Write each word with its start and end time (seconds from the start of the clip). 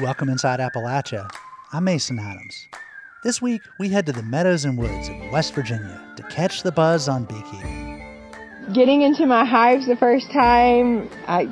Welcome 0.00 0.28
inside 0.28 0.60
Appalachia. 0.60 1.28
I'm 1.72 1.82
Mason 1.82 2.20
Adams. 2.20 2.68
This 3.24 3.42
week, 3.42 3.62
we 3.80 3.88
head 3.88 4.06
to 4.06 4.12
the 4.12 4.22
meadows 4.22 4.64
and 4.64 4.78
woods 4.78 5.08
of 5.08 5.16
West 5.32 5.54
Virginia 5.54 6.00
to 6.14 6.22
catch 6.24 6.62
the 6.62 6.70
buzz 6.70 7.08
on 7.08 7.24
beekeeping. 7.24 8.00
Getting 8.72 9.02
into 9.02 9.26
my 9.26 9.44
hives 9.44 9.88
the 9.88 9.96
first 9.96 10.30
time, 10.30 11.10
I, 11.26 11.48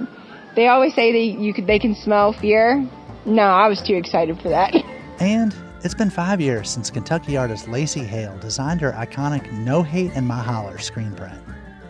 they 0.54 0.68
always 0.68 0.94
say 0.94 1.10
that 1.10 1.40
you 1.42 1.52
could, 1.52 1.66
they 1.66 1.80
can 1.80 1.96
smell 1.96 2.34
fear. 2.34 2.88
No, 3.24 3.42
I 3.42 3.66
was 3.66 3.82
too 3.82 3.96
excited 3.96 4.40
for 4.40 4.48
that. 4.50 4.74
And 5.18 5.52
it's 5.82 5.94
been 5.94 6.10
five 6.10 6.42
years 6.42 6.68
since 6.68 6.90
Kentucky 6.90 7.38
artist 7.38 7.68
Lacey 7.68 8.04
Hale 8.04 8.36
designed 8.38 8.82
her 8.82 8.92
iconic 8.92 9.50
No 9.50 9.82
Hate 9.82 10.12
in 10.12 10.26
My 10.26 10.40
Holler 10.40 10.78
screen 10.78 11.12
print. 11.14 11.40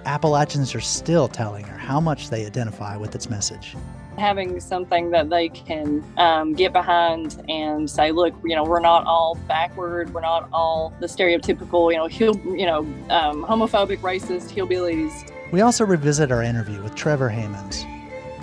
Appalachians 0.04 0.74
are 0.76 0.80
still 0.80 1.26
telling 1.26 1.64
her 1.64 1.76
how 1.76 2.00
much 2.00 2.30
they 2.30 2.46
identify 2.46 2.96
with 2.96 3.14
its 3.14 3.28
message 3.28 3.74
having 4.18 4.60
something 4.60 5.10
that 5.10 5.30
they 5.30 5.48
can 5.48 6.04
um, 6.16 6.54
get 6.54 6.72
behind 6.72 7.42
and 7.48 7.88
say, 7.88 8.12
look, 8.12 8.34
you 8.44 8.54
know, 8.54 8.64
we're 8.64 8.80
not 8.80 9.04
all 9.06 9.36
backward, 9.46 10.12
we're 10.12 10.20
not 10.20 10.48
all 10.52 10.92
the 11.00 11.06
stereotypical, 11.06 11.92
you 11.92 11.98
know, 11.98 12.06
hill, 12.06 12.36
you 12.44 12.66
know, 12.66 12.78
um, 13.10 13.44
homophobic, 13.44 13.98
racist 13.98 14.50
hillbillies. 14.50 15.30
We 15.52 15.60
also 15.60 15.84
revisit 15.84 16.32
our 16.32 16.42
interview 16.42 16.82
with 16.82 16.94
Trevor 16.94 17.28
Hammonds. 17.28 17.84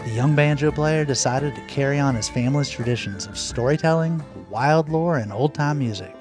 The 0.05 0.11
young 0.11 0.35
banjo 0.35 0.71
player 0.71 1.05
decided 1.05 1.55
to 1.55 1.61
carry 1.67 1.99
on 1.99 2.15
his 2.15 2.27
family's 2.29 2.69
traditions 2.69 3.25
of 3.25 3.37
storytelling, 3.37 4.23
wild 4.49 4.89
lore, 4.89 5.17
and 5.17 5.31
old 5.31 5.53
time 5.53 5.79
music. 5.79 6.13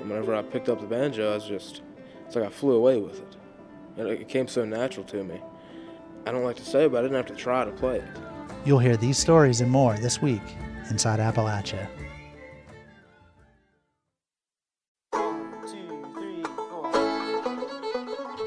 Whenever 0.00 0.34
I 0.34 0.42
picked 0.42 0.68
up 0.68 0.80
the 0.80 0.86
banjo, 0.86 1.30
I 1.30 1.34
was 1.34 1.44
just, 1.44 1.82
it's 2.26 2.36
like 2.36 2.44
I 2.44 2.50
flew 2.50 2.76
away 2.76 2.98
with 2.98 3.20
it. 3.20 3.36
It 4.06 4.28
came 4.28 4.48
so 4.48 4.64
natural 4.64 5.04
to 5.06 5.22
me. 5.22 5.40
I 6.24 6.32
don't 6.32 6.44
like 6.44 6.56
to 6.56 6.64
say, 6.64 6.88
but 6.88 6.98
I 6.98 7.02
didn't 7.02 7.16
have 7.16 7.26
to 7.26 7.34
try 7.34 7.64
to 7.64 7.70
play 7.70 7.96
it. 7.96 8.31
You'll 8.64 8.78
hear 8.78 8.96
these 8.96 9.18
stories 9.18 9.60
and 9.60 9.70
more 9.70 9.96
this 9.96 10.22
week 10.22 10.42
inside 10.88 11.18
Appalachia. 11.18 11.88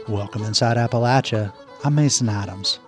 Welcome 0.08 0.44
inside 0.44 0.78
Appalachia. 0.78 1.52
I'm 1.84 1.96
Mason 1.96 2.30
Adams. 2.30 2.80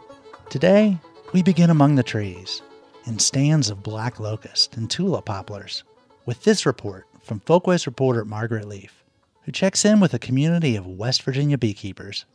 Today, 0.49 0.97
we 1.33 1.43
begin 1.43 1.69
among 1.69 1.95
the 1.95 2.03
trees 2.03 2.61
in 3.05 3.19
stands 3.19 3.69
of 3.69 3.83
black 3.83 4.21
locust 4.21 4.77
and 4.77 4.89
tulip 4.89 5.25
poplars 5.25 5.83
with 6.25 6.43
this 6.45 6.65
report 6.65 7.07
from 7.21 7.41
Folkways 7.41 7.85
reporter 7.85 8.23
Margaret 8.23 8.69
Leaf, 8.69 9.03
who 9.43 9.51
checks 9.51 9.83
in 9.83 9.99
with 9.99 10.13
a 10.13 10.19
community 10.19 10.77
of 10.77 10.87
West 10.87 11.23
Virginia 11.23 11.57
beekeepers 11.57 12.25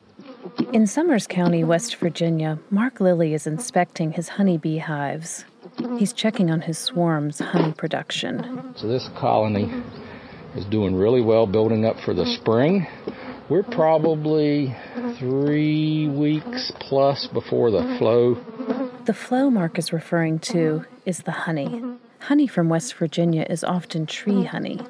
in 0.73 0.87
Summers 0.87 1.27
County, 1.27 1.65
West 1.65 1.97
Virginia, 1.97 2.59
Mark 2.71 3.01
Lilly 3.01 3.35
is 3.35 3.47
inspecting 3.47 4.13
his 4.13 4.29
honeybee 4.29 4.79
hives. 4.79 5.45
He's 5.99 6.13
checking 6.13 6.51
on 6.51 6.63
his 6.63 6.79
swarm's 6.79 7.39
honey 7.39 7.73
production. 7.73 8.75
So, 8.77 8.89
this 8.89 9.09
colony 9.17 9.71
is 10.57 10.65
doing 10.67 10.95
really 10.95 11.21
well 11.21 11.47
building 11.47 11.85
up 11.85 11.97
for 12.01 12.15
the 12.15 12.27
spring. 12.27 12.87
We're 13.49 13.63
probably 13.63 14.75
three 15.19 16.09
weeks 16.09 16.73
plus 16.81 17.29
before 17.33 17.71
the 17.71 17.97
flow. 17.99 18.35
The 19.05 19.15
flow 19.15 19.51
Mark 19.51 19.79
is 19.79 19.93
referring 19.93 20.39
to 20.41 20.85
is 21.05 21.19
the 21.19 21.33
honey. 21.33 21.83
Honey 22.21 22.47
from 22.47 22.69
West 22.69 22.95
Virginia 22.95 23.47
is 23.51 23.65
often 23.65 24.07
tree 24.07 24.45
honey. 24.45 24.81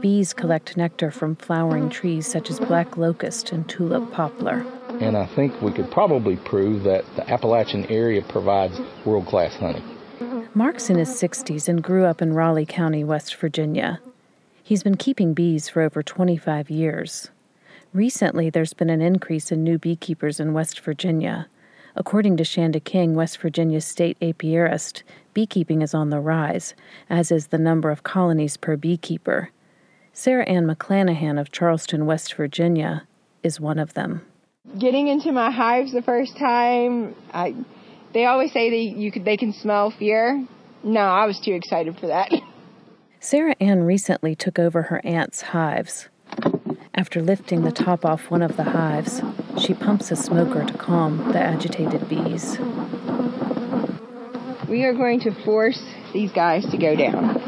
Bees 0.00 0.32
collect 0.32 0.76
nectar 0.76 1.10
from 1.10 1.36
flowering 1.36 1.88
trees 1.88 2.26
such 2.26 2.50
as 2.50 2.58
black 2.58 2.96
locust 2.96 3.52
and 3.52 3.68
tulip 3.68 4.10
poplar 4.10 4.66
and 5.02 5.16
I 5.16 5.26
think 5.26 5.60
we 5.60 5.72
could 5.72 5.90
probably 5.90 6.36
prove 6.36 6.84
that 6.84 7.04
the 7.16 7.28
Appalachian 7.28 7.86
area 7.86 8.22
provides 8.22 8.80
world 9.04 9.26
class 9.26 9.54
honey. 9.56 9.82
Mark's 10.54 10.90
in 10.90 10.96
his 10.96 11.08
60s 11.08 11.68
and 11.68 11.82
grew 11.82 12.04
up 12.04 12.22
in 12.22 12.34
Raleigh 12.34 12.66
County, 12.66 13.02
West 13.02 13.34
Virginia. 13.34 14.00
He's 14.62 14.84
been 14.84 14.96
keeping 14.96 15.34
bees 15.34 15.68
for 15.68 15.82
over 15.82 16.04
25 16.04 16.70
years. 16.70 17.30
Recently, 17.92 18.48
there's 18.48 18.74
been 18.74 18.90
an 18.90 19.02
increase 19.02 19.50
in 19.50 19.64
new 19.64 19.76
beekeepers 19.76 20.38
in 20.38 20.52
West 20.52 20.78
Virginia. 20.80 21.48
According 21.96 22.36
to 22.36 22.44
Shanda 22.44 22.82
King, 22.82 23.14
West 23.14 23.38
Virginia's 23.38 23.84
state 23.84 24.18
apiarist, 24.20 25.02
beekeeping 25.34 25.82
is 25.82 25.94
on 25.94 26.10
the 26.10 26.20
rise, 26.20 26.74
as 27.10 27.32
is 27.32 27.48
the 27.48 27.58
number 27.58 27.90
of 27.90 28.04
colonies 28.04 28.56
per 28.56 28.76
beekeeper. 28.76 29.50
Sarah 30.12 30.44
Ann 30.44 30.66
McClanahan 30.66 31.40
of 31.40 31.50
Charleston, 31.50 32.06
West 32.06 32.34
Virginia, 32.34 33.02
is 33.42 33.58
one 33.58 33.80
of 33.80 33.94
them 33.94 34.22
getting 34.78 35.08
into 35.08 35.32
my 35.32 35.50
hives 35.50 35.92
the 35.92 36.02
first 36.02 36.36
time, 36.36 37.14
I, 37.32 37.54
they 38.12 38.26
always 38.26 38.52
say 38.52 38.70
that 38.70 38.98
you 38.98 39.12
could, 39.12 39.24
they 39.24 39.36
can 39.36 39.52
smell 39.52 39.90
fear. 39.90 40.46
No, 40.82 41.00
I 41.00 41.26
was 41.26 41.40
too 41.40 41.52
excited 41.52 41.98
for 41.98 42.08
that. 42.08 42.32
Sarah 43.20 43.54
Ann 43.60 43.84
recently 43.84 44.34
took 44.34 44.58
over 44.58 44.82
her 44.82 45.00
aunt's 45.04 45.42
hives. 45.42 46.08
After 46.94 47.22
lifting 47.22 47.62
the 47.62 47.70
top 47.70 48.04
off 48.04 48.30
one 48.30 48.42
of 48.42 48.56
the 48.56 48.64
hives, 48.64 49.22
she 49.58 49.74
pumps 49.74 50.10
a 50.10 50.16
smoker 50.16 50.64
to 50.64 50.74
calm 50.74 51.32
the 51.32 51.38
agitated 51.38 52.08
bees. 52.08 52.58
We 54.68 54.84
are 54.84 54.92
going 54.92 55.20
to 55.20 55.30
force 55.44 55.82
these 56.12 56.32
guys 56.32 56.66
to 56.70 56.76
go 56.76 56.96
down. 56.96 57.40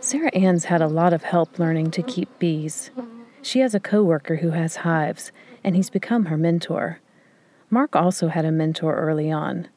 Sarah 0.00 0.30
Ann's 0.34 0.64
had 0.66 0.82
a 0.82 0.88
lot 0.88 1.12
of 1.12 1.22
help 1.22 1.58
learning 1.58 1.92
to 1.92 2.02
keep 2.02 2.38
bees. 2.38 2.90
She 3.44 3.60
has 3.60 3.74
a 3.74 3.78
coworker 3.78 4.36
who 4.36 4.52
has 4.52 4.76
hives, 4.76 5.30
and 5.62 5.76
he's 5.76 5.90
become 5.90 6.24
her 6.24 6.38
mentor. 6.38 7.00
Mark 7.68 7.94
also 7.94 8.28
had 8.28 8.46
a 8.46 8.50
mentor 8.50 8.96
early 8.96 9.30
on. 9.30 9.68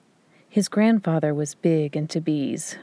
His 0.48 0.70
grandfather 0.70 1.34
was 1.34 1.54
big 1.56 1.98
into 1.98 2.22
bees. 2.22 2.78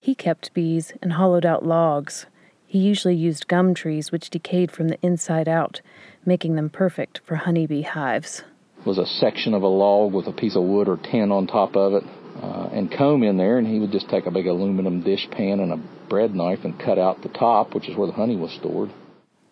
He 0.00 0.14
kept 0.14 0.54
bees 0.54 0.94
and 1.02 1.12
hollowed 1.12 1.44
out 1.44 1.66
logs. 1.66 2.24
He 2.66 2.78
usually 2.78 3.16
used 3.16 3.48
gum 3.48 3.74
trees 3.74 4.10
which 4.10 4.30
decayed 4.30 4.72
from 4.72 4.88
the 4.88 4.98
inside 5.02 5.46
out, 5.46 5.82
making 6.24 6.54
them 6.54 6.70
perfect 6.70 7.20
for 7.22 7.34
honeybee 7.34 7.82
hives. 7.82 8.42
Was 8.86 8.96
a 8.96 9.04
section 9.04 9.52
of 9.52 9.62
a 9.62 9.68
log 9.68 10.14
with 10.14 10.26
a 10.26 10.32
piece 10.32 10.56
of 10.56 10.62
wood 10.62 10.88
or 10.88 10.96
tin 10.96 11.30
on 11.30 11.48
top 11.48 11.76
of 11.76 11.92
it, 11.92 12.04
uh, 12.42 12.70
and 12.72 12.90
comb 12.90 13.22
in 13.24 13.36
there, 13.36 13.58
and 13.58 13.66
he 13.66 13.78
would 13.78 13.92
just 13.92 14.08
take 14.08 14.24
a 14.24 14.30
big 14.30 14.46
aluminum 14.46 15.02
dish 15.02 15.28
pan 15.30 15.60
and 15.60 15.70
a 15.70 16.08
bread 16.08 16.34
knife 16.34 16.60
and 16.64 16.80
cut 16.80 16.98
out 16.98 17.22
the 17.22 17.28
top, 17.28 17.74
which 17.74 17.90
is 17.90 17.94
where 17.94 18.06
the 18.06 18.14
honey 18.14 18.36
was 18.36 18.52
stored. 18.52 18.90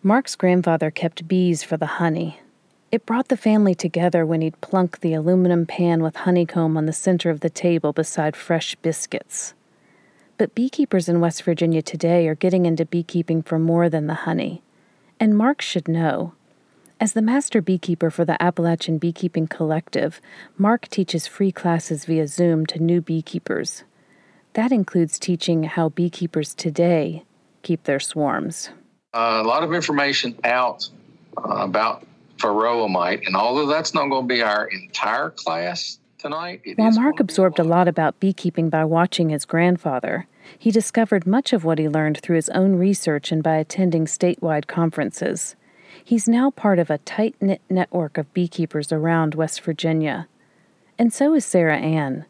Mark's 0.01 0.37
grandfather 0.37 0.89
kept 0.91 1.27
bees 1.27 1.61
for 1.61 1.75
the 1.75 1.99
honey. 1.99 2.39
It 2.89 3.05
brought 3.05 3.27
the 3.27 3.35
family 3.35 3.75
together 3.75 4.25
when 4.25 4.39
he'd 4.39 4.61
plunk 4.61 5.01
the 5.01 5.13
aluminum 5.13 5.65
pan 5.65 6.01
with 6.01 6.15
honeycomb 6.15 6.77
on 6.77 6.85
the 6.85 6.93
center 6.93 7.29
of 7.29 7.41
the 7.41 7.49
table 7.49 7.91
beside 7.91 8.37
fresh 8.37 8.75
biscuits. 8.75 9.53
But 10.37 10.55
beekeepers 10.55 11.09
in 11.09 11.19
West 11.19 11.43
Virginia 11.43 11.81
today 11.81 12.29
are 12.29 12.35
getting 12.35 12.65
into 12.65 12.85
beekeeping 12.85 13.41
for 13.41 13.59
more 13.59 13.89
than 13.89 14.07
the 14.07 14.23
honey. 14.23 14.61
And 15.19 15.37
Mark 15.37 15.61
should 15.61 15.89
know. 15.89 16.31
As 17.01 17.11
the 17.11 17.21
master 17.21 17.61
beekeeper 17.61 18.09
for 18.09 18.23
the 18.23 18.41
Appalachian 18.41 18.99
Beekeeping 18.99 19.47
Collective, 19.47 20.21
Mark 20.57 20.87
teaches 20.87 21.27
free 21.27 21.51
classes 21.51 22.05
via 22.05 22.25
Zoom 22.25 22.65
to 22.67 22.79
new 22.79 23.01
beekeepers. 23.01 23.83
That 24.53 24.71
includes 24.71 25.19
teaching 25.19 25.63
how 25.63 25.89
beekeepers 25.89 26.53
today 26.53 27.25
keep 27.63 27.83
their 27.83 27.99
swarms 27.99 28.69
a 29.13 29.43
lot 29.43 29.63
of 29.63 29.73
information 29.73 30.37
out 30.43 30.89
uh, 31.37 31.41
about 31.57 32.05
varroa 32.37 33.25
and 33.25 33.35
although 33.35 33.65
that's 33.65 33.93
not 33.93 34.07
going 34.09 34.27
to 34.27 34.33
be 34.33 34.41
our 34.41 34.67
entire 34.67 35.29
class 35.31 35.99
tonight, 36.17 36.61
while 36.75 36.91
Mark 36.91 37.19
absorbed 37.19 37.59
a 37.59 37.63
lot 37.63 37.87
about 37.87 38.19
beekeeping 38.19 38.69
by 38.69 38.85
watching 38.85 39.29
his 39.29 39.45
grandfather, 39.45 40.27
he 40.57 40.71
discovered 40.71 41.27
much 41.27 41.53
of 41.53 41.63
what 41.63 41.79
he 41.79 41.89
learned 41.89 42.19
through 42.19 42.37
his 42.37 42.49
own 42.49 42.75
research 42.75 43.31
and 43.31 43.43
by 43.43 43.55
attending 43.57 44.05
statewide 44.05 44.67
conferences. 44.67 45.55
He's 46.03 46.27
now 46.27 46.49
part 46.49 46.79
of 46.79 46.89
a 46.89 46.97
tight 46.99 47.35
knit 47.41 47.61
network 47.69 48.17
of 48.17 48.33
beekeepers 48.33 48.91
around 48.91 49.35
West 49.35 49.61
Virginia. 49.61 50.27
And 50.97 51.13
so 51.13 51.33
is 51.33 51.45
Sarah 51.45 51.77
Ann. 51.77 52.25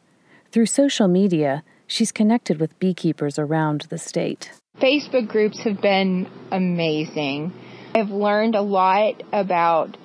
Through 0.51 0.67
social 0.67 1.07
media, 1.07 1.63
she's 1.87 2.11
connected 2.11 2.59
with 2.59 2.77
beekeepers 2.79 3.39
around 3.39 3.87
the 3.89 3.97
state. 3.97 4.51
Facebook 4.81 5.27
groups 5.27 5.59
have 5.63 5.81
been 5.81 6.29
amazing. 6.51 7.53
I've 7.93 8.09
learned 8.09 8.55
a 8.55 8.61
lot 8.61 9.21
about 9.33 9.97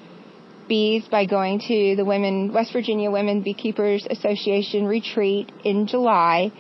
bees 0.69 1.07
by 1.09 1.27
going 1.27 1.61
to 1.61 1.95
the 1.97 2.05
Women 2.05 2.53
West 2.53 2.73
Virginia 2.73 3.11
Women 3.11 3.43
Beekeepers 3.43 4.07
Association 4.11 4.87
retreat 4.87 5.53
in 5.63 5.87
July. 5.87 6.51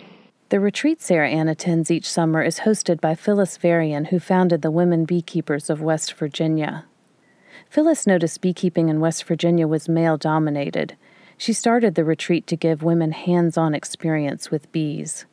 The 0.50 0.60
retreat 0.60 1.02
Sarah 1.02 1.28
Ann 1.28 1.48
attends 1.48 1.90
each 1.90 2.08
summer 2.08 2.42
is 2.42 2.60
hosted 2.60 3.00
by 3.00 3.16
Phyllis 3.16 3.56
Varian, 3.56 4.06
who 4.06 4.20
founded 4.20 4.62
the 4.62 4.70
Women 4.70 5.04
Beekeepers 5.06 5.68
of 5.68 5.80
West 5.80 6.12
Virginia. 6.12 6.84
Phyllis 7.68 8.06
noticed 8.06 8.40
beekeeping 8.40 8.88
in 8.88 9.00
West 9.00 9.24
Virginia 9.24 9.66
was 9.66 9.88
male 9.88 10.16
dominated. 10.16 10.96
She 11.36 11.52
started 11.52 11.96
the 11.96 12.04
retreat 12.04 12.46
to 12.46 12.56
give 12.56 12.84
women 12.84 13.10
hands 13.10 13.56
on 13.56 13.74
experience 13.74 14.52
with 14.52 14.70
bees. 14.70 15.24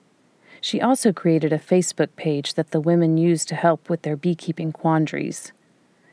She 0.61 0.79
also 0.79 1.11
created 1.11 1.51
a 1.51 1.57
Facebook 1.57 2.15
page 2.15 2.53
that 2.53 2.69
the 2.69 2.79
women 2.79 3.17
use 3.17 3.45
to 3.45 3.55
help 3.55 3.89
with 3.89 4.03
their 4.03 4.15
beekeeping 4.15 4.71
quandaries. 4.71 5.51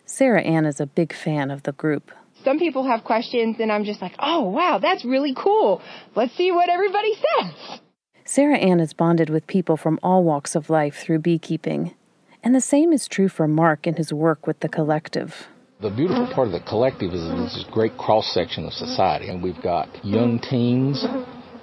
Sarah 0.06 0.41
Ann 0.41 0.65
is 0.65 0.81
a 0.81 0.87
big 0.87 1.12
fan 1.12 1.50
of 1.50 1.65
the 1.65 1.73
group. 1.73 2.11
Some 2.45 2.59
people 2.59 2.85
have 2.85 3.05
questions, 3.05 3.56
and 3.61 3.71
I'm 3.71 3.85
just 3.85 4.00
like, 4.00 4.15
oh, 4.19 4.41
wow, 4.41 4.79
that's 4.79 5.05
really 5.05 5.35
cool. 5.37 5.83
Let's 6.15 6.35
see 6.35 6.50
what 6.50 6.71
everybody 6.71 7.12
says. 7.15 7.81
Sarah 8.25 8.56
Ann 8.56 8.81
is 8.81 8.95
bonded 8.95 9.29
with 9.29 9.47
people 9.47 9.77
from 9.77 9.99
all 10.03 10.25
walks 10.25 10.55
of 10.55 10.71
life 10.71 10.97
through 10.97 11.19
beekeeping, 11.19 11.95
and 12.43 12.55
the 12.55 12.61
same 12.61 12.93
is 12.93 13.06
true 13.06 13.29
for 13.29 13.47
Mark 13.47 13.87
in 13.87 13.97
his 13.97 14.15
work 14.15 14.47
with 14.47 14.61
the 14.61 14.69
collective. 14.69 15.49
The 15.83 15.91
beautiful 15.91 16.27
part 16.33 16.49
of 16.49 16.53
the 16.53 16.61
collective 16.61 17.12
is 17.12 17.23
this 17.23 17.65
great 17.71 17.99
cross 17.99 18.33
section 18.33 18.65
of 18.65 18.73
society, 18.73 19.29
and 19.29 19.43
we've 19.43 19.61
got 19.62 19.89
young 20.05 20.39
teens 20.39 21.05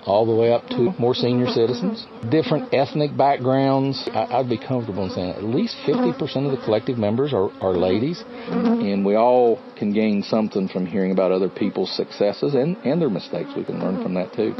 all 0.05 0.25
the 0.25 0.35
way 0.35 0.51
up 0.51 0.67
to 0.69 0.93
more 0.99 1.15
senior 1.15 1.47
citizens, 1.47 2.05
different 2.29 2.73
ethnic 2.73 3.15
backgrounds. 3.17 4.07
I, 4.13 4.37
would 4.37 4.49
be 4.49 4.57
comfortable 4.57 5.05
in 5.05 5.09
saying 5.09 5.31
at 5.31 5.43
least 5.43 5.75
50% 5.85 6.45
of 6.45 6.51
the 6.51 6.63
collective 6.63 6.97
members 6.97 7.33
are, 7.33 7.49
are 7.61 7.73
ladies, 7.73 8.23
and 8.49 9.05
we 9.05 9.15
all 9.15 9.59
can 9.77 9.93
gain 9.93 10.21
something 10.23 10.67
from 10.67 10.85
hearing 10.85 11.11
about 11.11 11.31
other 11.31 11.49
people's 11.49 11.95
successes 11.95 12.53
and, 12.53 12.77
and 12.85 13.01
their 13.01 13.09
mistakes. 13.09 13.49
We 13.55 13.63
can 13.63 13.79
learn 13.79 14.01
from 14.01 14.13
that 14.13 14.33
too. 14.33 14.55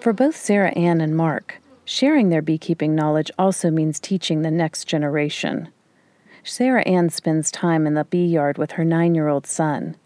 For 0.00 0.12
both 0.12 0.34
Sarah 0.34 0.70
Ann 0.70 1.00
and 1.00 1.16
Mark, 1.16 1.58
sharing 1.84 2.30
their 2.30 2.42
beekeeping 2.42 2.94
knowledge 2.94 3.30
also 3.38 3.70
means 3.70 4.00
teaching 4.00 4.42
the 4.42 4.50
next 4.50 4.84
generation. 4.84 5.68
Sarah 6.42 6.82
Ann 6.88 7.10
spends 7.10 7.50
time 7.50 7.86
in 7.86 7.94
the 7.94 8.04
bee 8.04 8.24
yard 8.24 8.56
with 8.56 8.72
her 8.72 8.84
nine 8.84 9.14
year 9.14 9.28
old 9.28 9.46
son. 9.46 9.96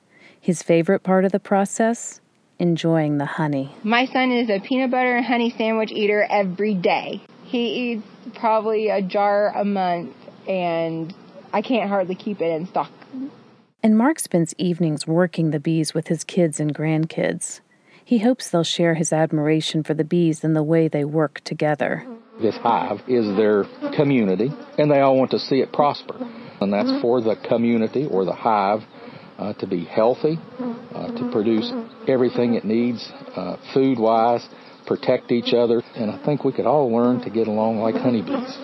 His 0.40 0.62
favorite 0.62 1.02
part 1.02 1.25
of 1.25 1.32
the 1.32 1.40
process? 1.40 2.20
Enjoying 2.59 3.19
the 3.19 3.27
honey. 3.27 3.75
My 3.83 4.06
son 4.06 4.31
is 4.31 4.49
a 4.49 4.61
peanut 4.61 4.91
butter 4.91 5.17
and 5.17 5.27
honey 5.27 5.53
sandwich 5.56 5.91
eater 5.91 6.27
every 6.29 6.75
day. 6.75 7.21
He 7.45 7.93
eats 7.93 8.06
probably 8.37 8.89
a 8.89 9.03
jar 9.03 9.49
a 9.55 9.65
month, 9.65 10.15
and 10.49 11.12
I 11.53 11.62
can't 11.62 11.89
hardly 11.89 12.15
keep 12.15 12.41
it 12.41 12.51
in 12.51 12.67
stock. 12.67 12.91
And 13.83 13.99
Mark 13.99 14.19
spends 14.19 14.55
evenings 14.56 15.06
working 15.06 15.51
the 15.51 15.61
bees 15.61 15.95
with 15.95 16.09
his 16.09 16.25
kids 16.25 16.59
and 16.59 16.75
grandkids. 16.75 17.61
He 18.05 18.19
hopes 18.19 18.51
they'll 18.51 18.65
share 18.65 18.95
his 18.95 19.12
admiration 19.12 19.83
for 19.83 19.95
the 19.95 20.05
bees 20.05 20.45
and 20.45 20.55
the 20.55 20.62
way 20.62 20.89
they 20.89 21.05
work 21.05 21.41
together. 21.45 22.07
This 22.41 22.57
hive 22.57 23.03
is 23.09 23.37
their 23.37 23.65
community, 23.97 24.50
and 24.79 24.91
they 24.91 25.00
all 25.00 25.17
want 25.17 25.31
to 25.33 25.39
see 25.39 25.61
it 25.61 25.73
prosper. 25.73 26.17
And 26.61 26.73
that's 26.73 27.00
for 27.00 27.21
the 27.21 27.37
community 27.37 28.07
or 28.07 28.25
the 28.25 28.33
hive 28.33 28.83
uh, 29.39 29.53
to 29.55 29.67
be 29.67 29.85
healthy, 29.85 30.39
uh, 30.95 31.09
to 31.09 31.31
produce 31.33 31.73
everything 32.09 32.55
it 32.55 32.65
needs 32.65 33.13
uh, 33.37 33.57
food 33.73 33.99
wise, 33.99 34.49
protect 34.87 35.33
each 35.33 35.55
other, 35.55 35.83
and 35.97 36.11
I 36.11 36.19
think 36.25 36.45
we 36.45 36.53
could 36.53 36.67
all 36.67 36.91
learn 36.93 37.21
to 37.23 37.31
get 37.31 37.49
along 37.49 37.81
like 37.81 37.95
honeybees. 37.97 38.59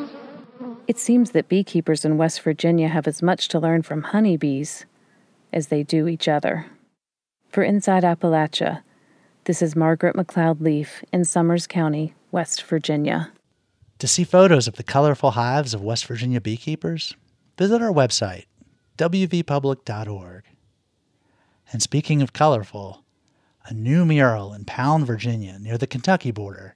It 0.86 0.98
seems 0.98 1.30
that 1.32 1.48
beekeepers 1.48 2.04
in 2.04 2.16
West 2.16 2.42
Virginia 2.42 2.88
have 2.88 3.06
as 3.06 3.22
much 3.22 3.48
to 3.48 3.58
learn 3.58 3.82
from 3.82 4.02
honeybees 4.02 4.86
as 5.52 5.68
they 5.68 5.82
do 5.82 6.08
each 6.08 6.28
other. 6.28 6.66
For 7.48 7.62
Inside 7.62 8.02
Appalachia, 8.02 8.82
this 9.44 9.62
is 9.62 9.74
Margaret 9.74 10.16
McLeod 10.16 10.60
Leaf 10.60 11.02
in 11.12 11.24
Summers 11.24 11.66
County, 11.66 12.14
West 12.30 12.62
Virginia. 12.62 13.32
To 13.98 14.08
see 14.08 14.24
photos 14.24 14.66
of 14.66 14.76
the 14.76 14.82
colorful 14.82 15.32
hives 15.32 15.74
of 15.74 15.82
West 15.82 16.06
Virginia 16.06 16.40
beekeepers, 16.40 17.14
visit 17.58 17.82
our 17.82 17.92
website, 17.92 18.44
wvpublic.org. 18.98 20.44
And 21.72 21.80
speaking 21.80 22.20
of 22.20 22.32
colorful, 22.32 23.04
a 23.64 23.72
new 23.72 24.04
mural 24.04 24.52
in 24.52 24.64
Pound, 24.64 25.06
Virginia, 25.06 25.58
near 25.58 25.78
the 25.78 25.86
Kentucky 25.86 26.32
border, 26.32 26.74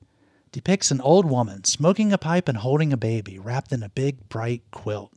depicts 0.52 0.92
an 0.92 1.00
old 1.00 1.24
woman 1.24 1.64
smoking 1.64 2.12
a 2.12 2.18
pipe 2.18 2.48
and 2.48 2.58
holding 2.58 2.92
a 2.92 2.96
baby 2.96 3.38
wrapped 3.38 3.72
in 3.72 3.82
a 3.82 3.88
big, 3.88 4.28
bright 4.28 4.62
quilt. 4.70 5.12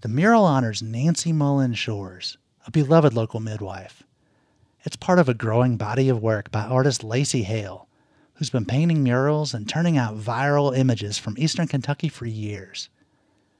The 0.00 0.08
mural 0.08 0.44
honors 0.44 0.80
Nancy 0.80 1.30
Mullen 1.30 1.74
Shores, 1.74 2.38
a 2.66 2.70
beloved 2.70 3.12
local 3.12 3.40
midwife. 3.40 4.02
It's 4.82 4.96
part 4.96 5.18
of 5.18 5.28
a 5.28 5.34
growing 5.34 5.76
body 5.76 6.08
of 6.08 6.22
work 6.22 6.50
by 6.50 6.62
artist 6.62 7.04
Lacey 7.04 7.42
Hale, 7.42 7.86
who's 8.34 8.48
been 8.48 8.64
painting 8.64 9.02
murals 9.02 9.52
and 9.52 9.68
turning 9.68 9.98
out 9.98 10.16
viral 10.16 10.74
images 10.74 11.18
from 11.18 11.34
eastern 11.36 11.68
Kentucky 11.68 12.08
for 12.08 12.24
years, 12.24 12.88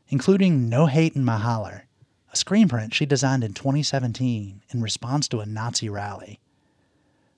including 0.08 0.70
No 0.70 0.86
Hate 0.86 1.14
in 1.14 1.26
My 1.26 1.36
Holler, 1.36 1.84
a 2.32 2.36
screen 2.36 2.68
print 2.68 2.94
she 2.94 3.06
designed 3.06 3.44
in 3.44 3.54
2017 3.54 4.62
in 4.70 4.82
response 4.82 5.28
to 5.28 5.40
a 5.40 5.46
Nazi 5.46 5.88
rally. 5.88 6.38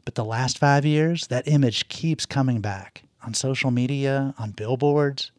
But 0.04 0.14
the 0.14 0.24
last 0.24 0.58
five 0.58 0.84
years, 0.84 1.28
that 1.28 1.48
image 1.48 1.88
keeps 1.88 2.26
coming 2.26 2.60
back 2.60 3.04
on 3.24 3.34
social 3.34 3.70
media, 3.70 4.34
on 4.38 4.50
billboards. 4.50 5.30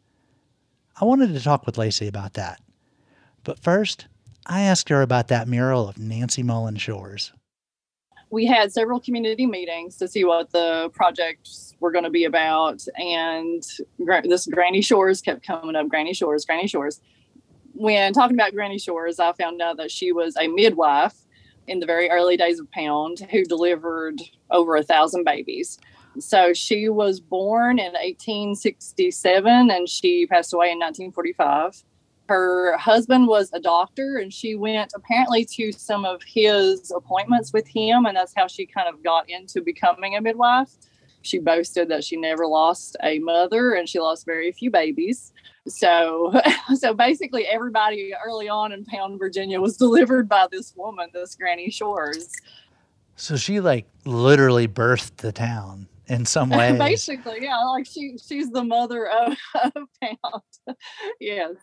I 1.00 1.04
wanted 1.04 1.34
to 1.34 1.40
talk 1.40 1.66
with 1.66 1.78
Lacey 1.78 2.08
about 2.08 2.34
that. 2.34 2.60
But 3.42 3.58
first, 3.58 4.06
I 4.46 4.62
asked 4.62 4.88
her 4.88 5.02
about 5.02 5.28
that 5.28 5.48
mural 5.48 5.88
of 5.88 5.98
Nancy 5.98 6.42
Mullen 6.42 6.76
Shores 6.76 7.32
we 8.34 8.44
had 8.44 8.72
several 8.72 8.98
community 8.98 9.46
meetings 9.46 9.96
to 9.96 10.08
see 10.08 10.24
what 10.24 10.50
the 10.50 10.90
projects 10.92 11.74
were 11.78 11.92
going 11.92 12.02
to 12.02 12.10
be 12.10 12.24
about. 12.24 12.84
And 12.96 13.62
this 14.24 14.46
Granny 14.46 14.82
Shores 14.82 15.20
kept 15.20 15.46
coming 15.46 15.76
up 15.76 15.88
Granny 15.88 16.12
Shores, 16.12 16.44
Granny 16.44 16.66
Shores. 16.66 17.00
When 17.74 18.12
talking 18.12 18.36
about 18.36 18.52
Granny 18.52 18.78
Shores, 18.78 19.18
I 19.18 19.32
found 19.32 19.60
out 19.60 19.76
that 19.76 19.90
she 19.90 20.12
was 20.12 20.36
a 20.36 20.48
midwife 20.48 21.14
in 21.66 21.80
the 21.80 21.86
very 21.86 22.10
early 22.10 22.36
days 22.36 22.60
of 22.60 22.70
Pound 22.70 23.26
who 23.30 23.44
delivered 23.44 24.20
over 24.50 24.76
a 24.76 24.82
thousand 24.82 25.24
babies. 25.24 25.78
So 26.18 26.52
she 26.52 26.88
was 26.88 27.20
born 27.20 27.78
in 27.78 27.92
1867 27.92 29.70
and 29.70 29.88
she 29.88 30.26
passed 30.26 30.52
away 30.54 30.70
in 30.70 30.78
1945 30.78 31.82
her 32.28 32.76
husband 32.78 33.26
was 33.26 33.50
a 33.52 33.60
doctor 33.60 34.16
and 34.16 34.32
she 34.32 34.54
went 34.54 34.92
apparently 34.94 35.44
to 35.44 35.72
some 35.72 36.04
of 36.04 36.22
his 36.22 36.90
appointments 36.90 37.52
with 37.52 37.66
him 37.68 38.06
and 38.06 38.16
that's 38.16 38.32
how 38.34 38.46
she 38.46 38.64
kind 38.64 38.88
of 38.88 39.02
got 39.02 39.28
into 39.28 39.60
becoming 39.60 40.16
a 40.16 40.20
midwife 40.20 40.70
she 41.24 41.38
boasted 41.38 41.88
that 41.88 42.04
she 42.04 42.16
never 42.16 42.46
lost 42.46 42.96
a 43.02 43.18
mother 43.18 43.72
and 43.72 43.88
she 43.88 43.98
lost 43.98 44.26
very 44.26 44.52
few 44.52 44.70
babies. 44.70 45.32
So 45.66 46.32
so 46.76 46.94
basically 46.94 47.46
everybody 47.46 48.14
early 48.24 48.48
on 48.48 48.72
in 48.72 48.84
pound 48.84 49.18
virginia 49.18 49.60
was 49.60 49.76
delivered 49.78 50.28
by 50.28 50.46
this 50.50 50.74
woman 50.76 51.08
this 51.12 51.34
granny 51.34 51.70
shores. 51.70 52.30
So 53.16 53.36
she 53.36 53.60
like 53.60 53.86
literally 54.04 54.68
birthed 54.68 55.16
the 55.16 55.32
town 55.32 55.88
in 56.06 56.26
some 56.26 56.50
way. 56.50 56.76
Basically 56.76 57.38
yeah 57.42 57.58
like 57.58 57.86
she 57.86 58.18
she's 58.18 58.50
the 58.50 58.64
mother 58.64 59.08
of, 59.08 59.36
of 59.54 59.72
pound. 60.00 60.76
Yes. 61.20 61.54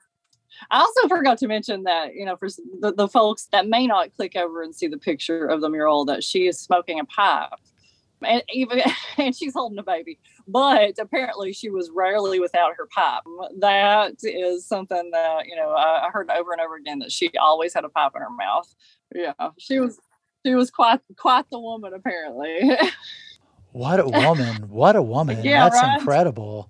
I 0.69 0.79
also 0.79 1.07
forgot 1.07 1.37
to 1.39 1.47
mention 1.47 1.83
that, 1.83 2.13
you 2.13 2.25
know, 2.25 2.35
for 2.35 2.49
the, 2.81 2.93
the 2.93 3.07
folks 3.07 3.47
that 3.51 3.67
may 3.67 3.87
not 3.87 4.13
click 4.15 4.35
over 4.35 4.61
and 4.61 4.75
see 4.75 4.87
the 4.87 4.97
picture 4.97 5.47
of 5.47 5.61
the 5.61 5.69
mural, 5.69 6.05
that 6.05 6.23
she 6.23 6.45
is 6.45 6.59
smoking 6.59 6.99
a 6.99 7.05
pipe. 7.05 7.49
And 8.23 8.43
even 8.53 8.81
and 9.17 9.35
she's 9.35 9.53
holding 9.53 9.79
a 9.79 9.83
baby, 9.83 10.19
but 10.47 10.95
apparently 10.99 11.53
she 11.53 11.69
was 11.69 11.89
rarely 11.93 12.39
without 12.39 12.73
her 12.77 12.87
pipe. 12.87 13.23
That 13.59 14.15
is 14.23 14.65
something 14.65 15.11
that 15.11 15.47
you 15.47 15.55
know 15.55 15.71
I, 15.71 16.09
heard 16.11 16.29
over 16.29 16.51
and 16.51 16.61
over 16.61 16.75
again 16.75 16.99
that 16.99 17.11
she 17.11 17.29
always 17.41 17.73
had 17.73 17.85
a 17.85 17.89
pipe 17.89 18.11
in 18.15 18.21
her 18.21 18.29
mouth. 18.29 18.73
Yeah, 19.13 19.33
she 19.57 19.79
was 19.79 19.99
she 20.45 20.55
was 20.55 20.71
quite 20.71 21.01
quite 21.17 21.49
the 21.49 21.59
woman 21.59 21.93
apparently. 21.93 22.77
what 23.71 23.99
a 23.99 24.07
woman! 24.07 24.69
What 24.69 24.95
a 24.95 25.01
woman! 25.01 25.39
yeah, 25.43 25.69
That's 25.69 25.81
right? 25.81 25.99
incredible. 25.99 26.69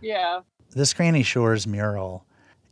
Yeah. 0.00 0.40
This 0.70 0.92
Granny 0.92 1.22
Shores 1.22 1.66
mural 1.66 2.26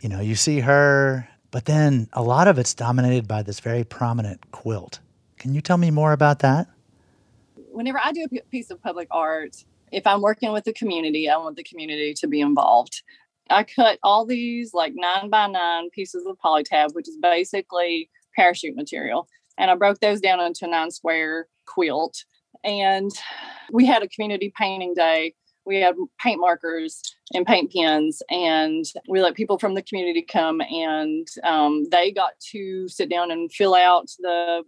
you 0.05 0.11
know, 0.11 0.21
you 0.21 0.35
see 0.35 0.61
her, 0.61 1.27
but 1.51 1.65
then 1.65 2.09
a 2.13 2.23
lot 2.23 2.47
of 2.47 2.59
it's 2.59 2.75
dominated 2.75 3.27
by 3.27 3.43
this 3.43 3.59
very 3.59 3.85
prominent 3.85 4.51
quilt. 4.51 5.01
Can 5.39 5.55
you 5.55 5.63
tell 5.63 5.79
me 5.79 5.91
more 5.91 6.13
about 6.13 6.41
that? 6.41 6.69
Whenever 7.75 8.01
I 8.03 8.13
do 8.13 8.27
a 8.33 8.41
piece 8.51 8.71
of 8.71 8.81
public 8.81 9.09
art, 9.11 9.57
if 9.91 10.07
I'm 10.07 10.23
working 10.23 10.53
with 10.53 10.65
the 10.65 10.73
community, 10.73 11.29
I 11.29 11.37
want 11.37 11.57
the 11.57 11.65
community 11.65 12.15
to 12.15 12.29
be 12.29 12.41
involved. 12.41 13.03
I 13.51 13.65
cut 13.65 13.99
all 14.03 14.25
these 14.25 14.73
like 14.73 14.93
nine 14.95 15.29
by 15.29 15.49
nine 15.49 15.91
pieces 15.91 16.25
of 16.27 16.39
polytab, 16.39 16.95
which 16.95 17.09
is 17.09 17.19
basically 17.21 18.11
parachute 18.37 18.77
material. 18.77 19.29
And 19.59 19.71
I 19.71 19.75
broke 19.75 19.99
those 20.01 20.21
down 20.21 20.41
into 20.41 20.67
a 20.67 20.69
nine 20.69 20.91
square 20.93 21.49
quilt. 21.67 22.25
And 22.63 23.11
we 23.73 23.87
had 23.87 24.03
a 24.03 24.09
community 24.09 24.53
painting 24.57 24.95
day 24.95 25.35
we 25.67 25.81
had 25.81 25.95
paint 26.21 26.41
markers 26.41 27.01
and 27.33 27.47
paint 27.47 27.73
pens 27.73 28.23
and 28.31 28.85
we 29.09 29.21
let 29.21 29.35
people 29.35 29.59
from 29.59 29.75
the 29.75 29.83
community 29.83 30.23
come 30.23 30.61
and 30.61 31.27
um, 31.43 31.85
they 31.91 32.13
got 32.13 32.33
to 32.53 32.89
sit 32.89 33.09
down 33.09 33.31
and 33.31 33.53
fill 33.53 33.75
out 33.75 34.09
the 34.19 34.63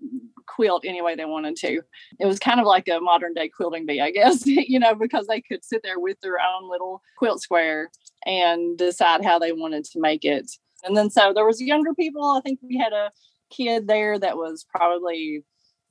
quilt 0.46 0.84
any 0.86 1.02
way 1.02 1.14
they 1.14 1.24
wanted 1.24 1.56
to. 1.56 1.82
It 2.18 2.26
was 2.26 2.38
kind 2.38 2.60
of 2.60 2.66
like 2.66 2.88
a 2.88 3.00
modern 3.00 3.34
day 3.34 3.48
quilting 3.48 3.86
bee 3.86 4.00
i 4.00 4.10
guess 4.16 4.46
you 4.46 4.78
know 4.78 4.94
because 4.94 5.26
they 5.26 5.40
could 5.40 5.64
sit 5.64 5.82
there 5.82 5.98
with 5.98 6.20
their 6.20 6.38
own 6.40 6.70
little 6.70 7.02
quilt 7.18 7.40
square 7.40 7.90
and 8.24 8.76
decide 8.76 9.24
how 9.24 9.38
they 9.38 9.52
wanted 9.52 9.84
to 9.84 10.00
make 10.00 10.24
it. 10.24 10.50
And 10.84 10.96
then 10.96 11.10
so 11.10 11.32
there 11.32 11.46
was 11.46 11.60
younger 11.60 11.94
people. 11.94 12.22
I 12.22 12.40
think 12.40 12.58
we 12.62 12.76
had 12.76 12.92
a 12.92 13.10
kid 13.50 13.86
there 13.86 14.18
that 14.18 14.36
was 14.36 14.66
probably 14.68 15.44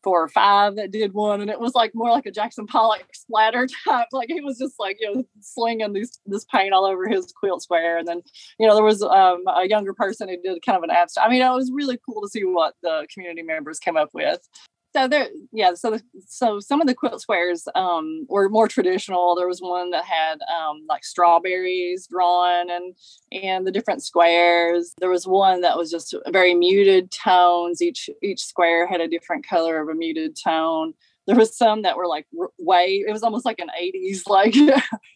four 0.05 0.23
or 0.23 0.29
five 0.29 0.75
that 0.75 0.91
did 0.91 1.13
one, 1.13 1.41
and 1.41 1.49
it 1.49 1.59
was 1.59 1.73
like 1.73 1.93
more 1.95 2.11
like 2.11 2.27
a 2.27 2.31
Jackson 2.31 2.67
Pollock 2.67 3.03
splatter 3.13 3.67
type. 3.87 4.07
Like 4.13 4.29
he 4.29 4.39
was 4.39 4.57
just 4.59 4.75
like 4.79 4.97
you 5.01 5.13
know 5.13 5.25
slinging 5.41 5.91
these 5.91 6.19
this 6.27 6.45
paint 6.45 6.73
all 6.73 6.85
over 6.85 7.09
his 7.09 7.33
quilt 7.37 7.63
square, 7.63 7.97
and 7.97 8.07
then 8.07 8.21
you 8.59 8.67
know 8.67 8.75
there 8.75 8.83
was 8.83 9.01
um, 9.01 9.43
a 9.47 9.67
younger 9.67 9.93
person 9.93 10.29
who 10.29 10.37
did 10.41 10.61
kind 10.63 10.77
of 10.77 10.83
an 10.83 10.91
abstract. 10.91 11.27
I 11.27 11.31
mean, 11.31 11.41
it 11.41 11.49
was 11.49 11.71
really 11.73 11.97
cool 12.05 12.21
to 12.21 12.29
see 12.29 12.45
what 12.45 12.75
the 12.83 13.07
community 13.11 13.41
members 13.41 13.79
came 13.79 13.97
up 13.97 14.11
with. 14.13 14.47
So 14.95 15.09
there 15.09 15.27
yeah 15.51 15.73
so 15.73 15.91
the, 15.91 16.01
so 16.25 16.59
some 16.61 16.79
of 16.79 16.87
the 16.87 16.95
quilt 16.95 17.19
squares 17.19 17.67
um 17.75 18.25
were 18.29 18.47
more 18.47 18.67
traditional. 18.67 19.35
There 19.35 19.47
was 19.47 19.59
one 19.59 19.91
that 19.91 20.05
had 20.05 20.39
um 20.43 20.85
like 20.87 21.03
strawberries 21.03 22.07
drawn 22.07 22.69
and 22.69 22.95
and 23.31 23.67
the 23.67 23.71
different 23.71 24.03
squares. 24.03 24.93
There 24.99 25.09
was 25.09 25.27
one 25.27 25.61
that 25.61 25.77
was 25.77 25.91
just 25.91 26.15
very 26.29 26.55
muted 26.55 27.11
tones. 27.11 27.81
Each 27.81 28.09
each 28.23 28.43
square 28.43 28.87
had 28.87 29.01
a 29.01 29.07
different 29.07 29.45
color 29.45 29.81
of 29.81 29.89
a 29.89 29.95
muted 29.95 30.37
tone. 30.41 30.93
There 31.27 31.35
was 31.35 31.57
some 31.57 31.81
that 31.81 31.97
were 31.97 32.07
like 32.07 32.27
wave 32.57 33.05
it 33.07 33.11
was 33.11 33.23
almost 33.23 33.45
like 33.45 33.59
an 33.59 33.71
80s 33.77 34.21
like 34.27 34.55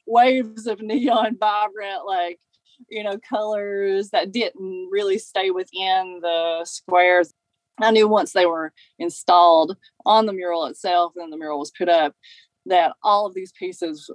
waves 0.05 0.67
of 0.67 0.81
neon 0.81 1.37
vibrant 1.39 2.05
like 2.05 2.39
you 2.89 3.03
know 3.03 3.17
colors 3.29 4.09
that 4.09 4.31
didn't 4.31 4.89
really 4.91 5.19
stay 5.19 5.51
within 5.51 6.19
the 6.21 6.65
squares 6.65 7.33
I 7.81 7.91
knew 7.91 8.07
once 8.07 8.33
they 8.33 8.45
were 8.45 8.73
installed 8.97 9.77
on 10.05 10.25
the 10.25 10.33
mural 10.33 10.65
itself 10.65 11.13
and 11.15 11.31
the 11.31 11.37
mural 11.37 11.59
was 11.59 11.71
put 11.71 11.89
up 11.89 12.15
that 12.65 12.93
all 13.03 13.25
of 13.25 13.33
these 13.33 13.51
pieces, 13.51 14.09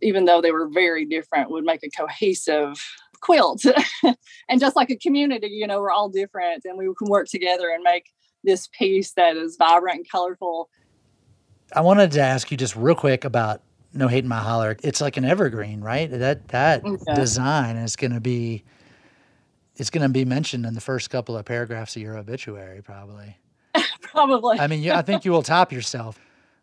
even 0.00 0.24
though 0.24 0.40
they 0.40 0.52
were 0.52 0.68
very 0.68 1.04
different, 1.04 1.50
would 1.50 1.64
make 1.64 1.82
a 1.82 1.90
cohesive 1.90 2.82
quilt. 3.20 3.64
and 4.48 4.60
just 4.60 4.76
like 4.76 4.90
a 4.90 4.96
community, 4.96 5.48
you 5.48 5.66
know, 5.66 5.80
we're 5.80 5.90
all 5.90 6.08
different 6.08 6.64
and 6.64 6.78
we 6.78 6.86
can 6.98 7.08
work 7.08 7.28
together 7.28 7.70
and 7.70 7.82
make 7.82 8.06
this 8.44 8.68
piece 8.68 9.12
that 9.12 9.36
is 9.36 9.56
vibrant 9.56 9.98
and 9.98 10.10
colorful. 10.10 10.70
I 11.74 11.82
wanted 11.82 12.12
to 12.12 12.20
ask 12.20 12.50
you 12.50 12.56
just 12.56 12.74
real 12.74 12.94
quick 12.94 13.24
about 13.24 13.62
No 13.92 14.08
Hate 14.08 14.24
in 14.24 14.28
My 14.28 14.38
Holler. 14.38 14.76
It's 14.82 15.00
like 15.00 15.16
an 15.16 15.24
evergreen, 15.24 15.80
right? 15.80 16.10
That 16.10 16.48
that 16.48 16.82
design 17.14 17.76
is 17.76 17.96
going 17.96 18.12
to 18.12 18.20
be 18.20 18.64
it's 19.80 19.88
going 19.88 20.02
to 20.02 20.10
be 20.10 20.26
mentioned 20.26 20.66
in 20.66 20.74
the 20.74 20.80
first 20.80 21.08
couple 21.08 21.38
of 21.38 21.46
paragraphs 21.46 21.96
of 21.96 22.02
your 22.02 22.18
obituary, 22.18 22.82
probably. 22.82 23.38
probably. 24.02 24.60
I 24.60 24.66
mean, 24.66 24.90
I 24.90 25.00
think 25.00 25.24
you 25.24 25.32
will 25.32 25.42
top 25.42 25.72
yourself. 25.72 26.20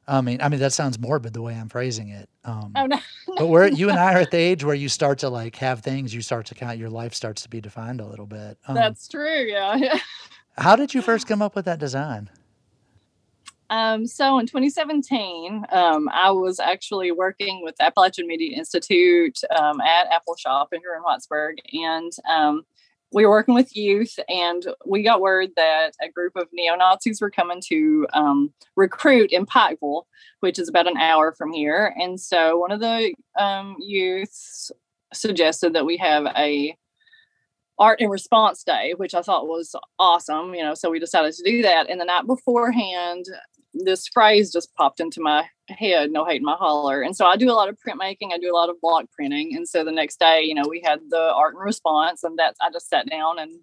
I 0.07 0.21
mean, 0.21 0.39
I 0.39 0.49
mean 0.49 0.59
that 0.59 0.71
sounds 0.71 0.99
morbid 0.99 1.33
the 1.33 1.41
way 1.41 1.55
I'm 1.55 1.67
phrasing 1.67 2.09
it. 2.09 2.29
Um, 2.45 2.71
oh 2.75 2.85
no. 2.85 2.99
but 3.35 3.47
we're 3.47 3.67
you 3.67 3.89
and 3.89 3.97
I 3.97 4.13
are 4.13 4.19
at 4.19 4.31
the 4.31 4.37
age 4.37 4.63
where 4.63 4.75
you 4.75 4.87
start 4.87 5.17
to 5.19 5.29
like 5.29 5.55
have 5.57 5.81
things. 5.81 6.13
You 6.13 6.21
start 6.21 6.45
to 6.45 6.55
count. 6.55 6.77
Your 6.77 6.91
life 6.91 7.15
starts 7.15 7.41
to 7.41 7.49
be 7.49 7.59
defined 7.59 7.99
a 7.99 8.05
little 8.05 8.27
bit. 8.27 8.57
Um, 8.67 8.75
That's 8.75 9.07
true. 9.07 9.41
Yeah. 9.41 9.97
how 10.57 10.75
did 10.75 10.93
you 10.93 11.01
first 11.01 11.27
come 11.27 11.41
up 11.41 11.55
with 11.55 11.65
that 11.65 11.79
design? 11.79 12.29
Um, 13.69 14.07
so 14.07 14.39
in 14.39 14.45
2017, 14.45 15.65
um, 15.71 16.07
I 16.13 16.31
was 16.31 16.59
actually 16.59 17.11
working 17.11 17.61
with 17.63 17.75
Appalachian 17.81 18.27
Media 18.27 18.55
Institute 18.55 19.41
um, 19.53 19.81
at 19.81 20.07
Appalshop 20.09 20.67
here 20.71 20.95
in 20.95 21.03
Whitesburg, 21.03 21.55
and 21.73 22.13
um, 22.29 22.63
we 23.13 23.25
were 23.25 23.31
working 23.31 23.55
with 23.55 23.75
youth 23.75 24.19
and 24.27 24.67
we 24.85 25.01
got 25.01 25.21
word 25.21 25.49
that 25.55 25.91
a 26.01 26.09
group 26.09 26.35
of 26.35 26.47
neo-nazis 26.51 27.21
were 27.21 27.31
coming 27.31 27.61
to 27.65 28.05
um, 28.13 28.53
recruit 28.75 29.31
in 29.31 29.45
pikeville 29.45 30.03
which 30.41 30.59
is 30.59 30.69
about 30.69 30.87
an 30.87 30.97
hour 30.97 31.33
from 31.33 31.51
here. 31.51 31.93
And 31.97 32.19
so 32.19 32.57
one 32.57 32.71
of 32.71 32.79
the 32.79 33.13
um, 33.39 33.75
youths 33.79 34.71
suggested 35.13 35.73
that 35.73 35.85
we 35.85 35.97
have 35.97 36.25
a 36.37 36.75
art 37.79 38.01
and 38.01 38.09
response 38.09 38.63
day 38.63 38.95
which 38.97 39.13
i 39.13 39.21
thought 39.21 39.47
was 39.47 39.75
awesome 39.99 40.55
you 40.55 40.63
know 40.63 40.73
so 40.73 40.89
we 40.89 40.99
decided 40.99 41.31
to 41.33 41.43
do 41.43 41.61
that. 41.61 41.89
And 41.89 42.01
the 42.01 42.05
night 42.05 42.25
beforehand 42.25 43.25
this 43.83 44.07
phrase 44.07 44.51
just 44.51 44.73
popped 44.75 44.99
into 44.99 45.21
my 45.21 45.45
head, 45.69 46.11
no 46.11 46.25
hate 46.25 46.37
in 46.37 46.45
my 46.45 46.55
holler. 46.55 47.01
And 47.01 47.15
so 47.15 47.25
I 47.25 47.35
do 47.35 47.51
a 47.51 47.53
lot 47.53 47.69
of 47.69 47.77
printmaking, 47.85 48.33
I 48.33 48.37
do 48.37 48.51
a 48.51 48.55
lot 48.55 48.69
of 48.69 48.79
block 48.81 49.05
printing. 49.11 49.55
And 49.55 49.67
so 49.67 49.83
the 49.83 49.91
next 49.91 50.19
day, 50.19 50.43
you 50.43 50.55
know, 50.55 50.63
we 50.67 50.81
had 50.83 50.99
the 51.09 51.33
art 51.33 51.55
and 51.55 51.63
response, 51.63 52.23
and 52.23 52.37
that's 52.37 52.59
I 52.61 52.71
just 52.71 52.89
sat 52.89 53.09
down 53.09 53.39
and 53.39 53.59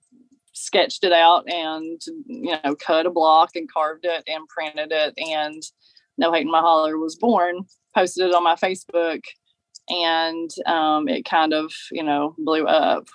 sketched 0.54 1.02
it 1.04 1.12
out 1.12 1.50
and 1.50 2.00
you 2.26 2.56
know 2.62 2.76
cut 2.76 3.06
a 3.06 3.10
block 3.10 3.50
and 3.56 3.70
carved 3.70 4.04
it 4.04 4.22
and 4.28 4.48
printed 4.48 4.92
it 4.92 5.12
and 5.18 5.62
no 6.16 6.32
hate 6.32 6.42
in 6.42 6.50
my 6.50 6.60
holler 6.60 6.96
was 6.96 7.16
born 7.16 7.64
posted 7.92 8.28
it 8.28 8.34
on 8.34 8.44
my 8.44 8.54
facebook 8.54 9.20
and 9.88 10.50
um, 10.66 11.08
it 11.08 11.24
kind 11.24 11.52
of 11.52 11.72
you 11.90 12.04
know 12.04 12.36
blew 12.38 12.66
up 12.66 13.08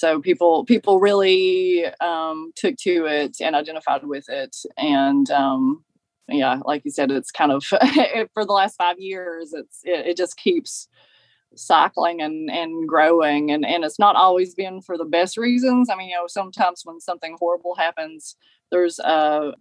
so 0.00 0.18
people 0.18 0.64
people 0.64 0.98
really 0.98 1.84
um, 2.00 2.52
took 2.56 2.74
to 2.78 3.04
it 3.04 3.36
and 3.38 3.54
identified 3.54 4.02
with 4.02 4.30
it. 4.30 4.56
And 4.78 5.30
um, 5.30 5.84
yeah 6.26 6.60
like 6.64 6.82
you 6.86 6.90
said 6.90 7.10
it's 7.10 7.30
kind 7.30 7.52
of 7.52 7.62
for 8.34 8.44
the 8.46 8.52
last 8.52 8.76
five 8.76 8.98
years 8.98 9.52
it's 9.52 9.80
it, 9.84 10.06
it, 10.06 10.16
just 10.16 10.36
keeps 10.36 10.88
cycling 11.54 12.22
and 12.22 12.50
and 12.50 12.88
growing. 12.88 13.50
And 13.50 13.66
and 13.66 13.84
it's 13.84 13.98
not 13.98 14.16
always 14.16 14.54
been 14.54 14.80
for 14.80 14.96
the 14.96 15.04
best 15.04 15.36
reasons. 15.36 15.90
I 15.90 15.96
mean 15.96 16.08
you 16.08 16.16
know 16.16 16.28
sometimes 16.28 16.80
when 16.84 16.98
something 16.98 17.36
horrible 17.38 17.74
happens 17.74 18.36
there's 18.70 18.98
a 19.00 19.52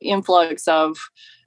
influx 0.00 0.66
of 0.66 0.96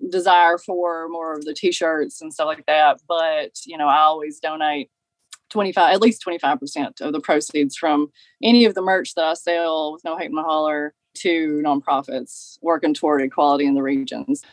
desire 0.10 0.58
for 0.58 1.10
more 1.10 1.34
of 1.34 1.44
the 1.44 1.54
t-shirts 1.54 2.22
and 2.22 2.34
stuff 2.34 2.46
like 2.46 2.66
that. 2.68 3.02
But 3.06 3.52
you 3.66 3.78
know 3.78 3.88
i 3.88 3.98
always 3.98 4.40
donate 4.40 4.92
25 5.50 5.94
at 5.94 6.02
least 6.02 6.24
25% 6.26 7.02
of 7.02 7.14
the 7.14 7.20
proceeds 7.20 7.76
from 7.76 8.12
any 8.42 8.66
of 8.66 8.76
the 8.76 8.82
merch 8.82 9.16
that 9.16 9.26
i 9.26 9.34
sell 9.34 9.94
with 9.94 10.04
no 10.04 10.18
hate 10.18 10.30
in 10.30 10.36
my 10.36 10.44
holler 10.44 10.94
to 11.16 11.62
nonprofits 11.64 12.58
working 12.62 12.94
toward 12.94 13.22
equality 13.22 13.66
in 13.66 13.74
the 13.74 13.82
regions. 13.82 14.44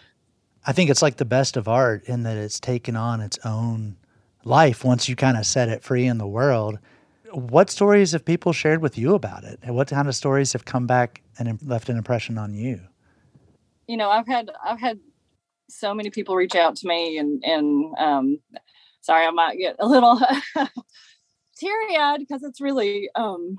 I 0.66 0.72
think 0.72 0.90
it's 0.90 1.02
like 1.02 1.16
the 1.16 1.24
best 1.24 1.56
of 1.56 1.68
art 1.68 2.04
in 2.04 2.24
that 2.24 2.36
it's 2.36 2.58
taken 2.58 2.96
on 2.96 3.20
its 3.20 3.38
own 3.44 3.96
life 4.44 4.84
once 4.84 5.08
you 5.08 5.16
kind 5.16 5.36
of 5.36 5.46
set 5.46 5.68
it 5.68 5.82
free 5.82 6.06
in 6.06 6.18
the 6.18 6.26
world. 6.26 6.78
What 7.32 7.70
stories 7.70 8.12
have 8.12 8.24
people 8.24 8.52
shared 8.52 8.82
with 8.82 8.98
you 8.98 9.14
about 9.14 9.44
it? 9.44 9.60
And 9.62 9.74
what 9.74 9.88
kind 9.88 10.08
of 10.08 10.14
stories 10.14 10.52
have 10.52 10.64
come 10.64 10.86
back 10.86 11.22
and 11.38 11.58
left 11.62 11.88
an 11.88 11.96
impression 11.96 12.38
on 12.38 12.54
you? 12.54 12.80
You 13.86 13.96
know 13.96 14.10
i've 14.10 14.26
had 14.26 14.50
i've 14.64 14.80
had 14.80 14.98
so 15.68 15.94
many 15.94 16.10
people 16.10 16.34
reach 16.34 16.56
out 16.56 16.74
to 16.74 16.88
me 16.88 17.18
and 17.18 17.40
and 17.44 17.94
um, 17.98 18.40
sorry, 19.06 19.24
I 19.24 19.30
might 19.30 19.56
get 19.56 19.76
a 19.78 19.86
little 19.86 20.20
teary 21.56 21.96
eyed 21.96 22.18
because 22.18 22.42
it's 22.42 22.60
really 22.60 23.08
um, 23.14 23.58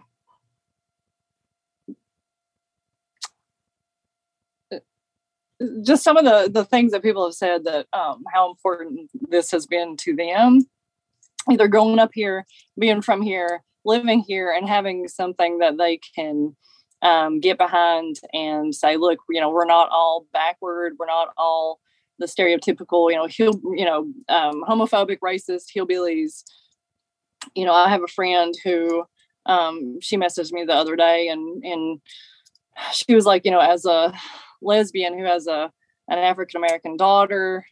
just 5.83 6.03
some 6.03 6.17
of 6.17 6.25
the 6.25 6.49
the 6.51 6.65
things 6.65 6.91
that 6.91 7.01
people 7.01 7.23
have 7.25 7.33
said 7.33 7.63
that 7.63 7.87
um, 7.93 8.23
how 8.31 8.49
important 8.49 9.09
this 9.29 9.49
has 9.51 9.65
been 9.65 9.95
to 9.97 10.15
them. 10.15 10.67
Either 11.49 11.69
growing 11.69 11.97
up 11.97 12.11
here 12.13 12.45
being 12.77 13.01
from 13.01 13.21
here 13.21 13.63
living 13.85 14.19
here 14.19 14.51
and 14.51 14.67
having 14.67 15.07
something 15.07 15.59
that 15.59 15.77
they 15.77 15.97
can 15.97 16.53
um, 17.01 17.39
get 17.39 17.57
behind 17.57 18.17
and 18.33 18.75
say 18.75 18.97
look 18.97 19.19
you 19.29 19.39
know 19.39 19.49
we're 19.49 19.65
not 19.65 19.87
all 19.89 20.25
backward 20.33 20.93
we're 20.99 21.05
not 21.05 21.29
all 21.37 21.79
the 22.19 22.25
stereotypical, 22.25 23.09
you 23.11 23.15
know, 23.15 23.27
hill, 23.27 23.59
you 23.75 23.85
know, 23.85 24.11
um, 24.29 24.63
homophobic, 24.67 25.19
racist 25.19 25.65
hillbillies. 25.75 26.43
You 27.55 27.65
know, 27.65 27.73
I 27.73 27.89
have 27.89 28.03
a 28.03 28.07
friend 28.07 28.53
who 28.63 29.05
um, 29.45 29.99
she 30.01 30.17
messaged 30.17 30.51
me 30.51 30.65
the 30.65 30.73
other 30.73 30.95
day, 30.95 31.27
and 31.29 31.63
and 31.63 32.01
she 32.91 33.15
was 33.15 33.25
like, 33.25 33.45
you 33.45 33.51
know, 33.51 33.59
as 33.59 33.85
a 33.85 34.13
lesbian 34.61 35.17
who 35.17 35.25
has 35.25 35.47
a 35.47 35.71
an 36.09 36.19
African 36.19 36.57
American 36.57 36.97
daughter, 36.97 37.65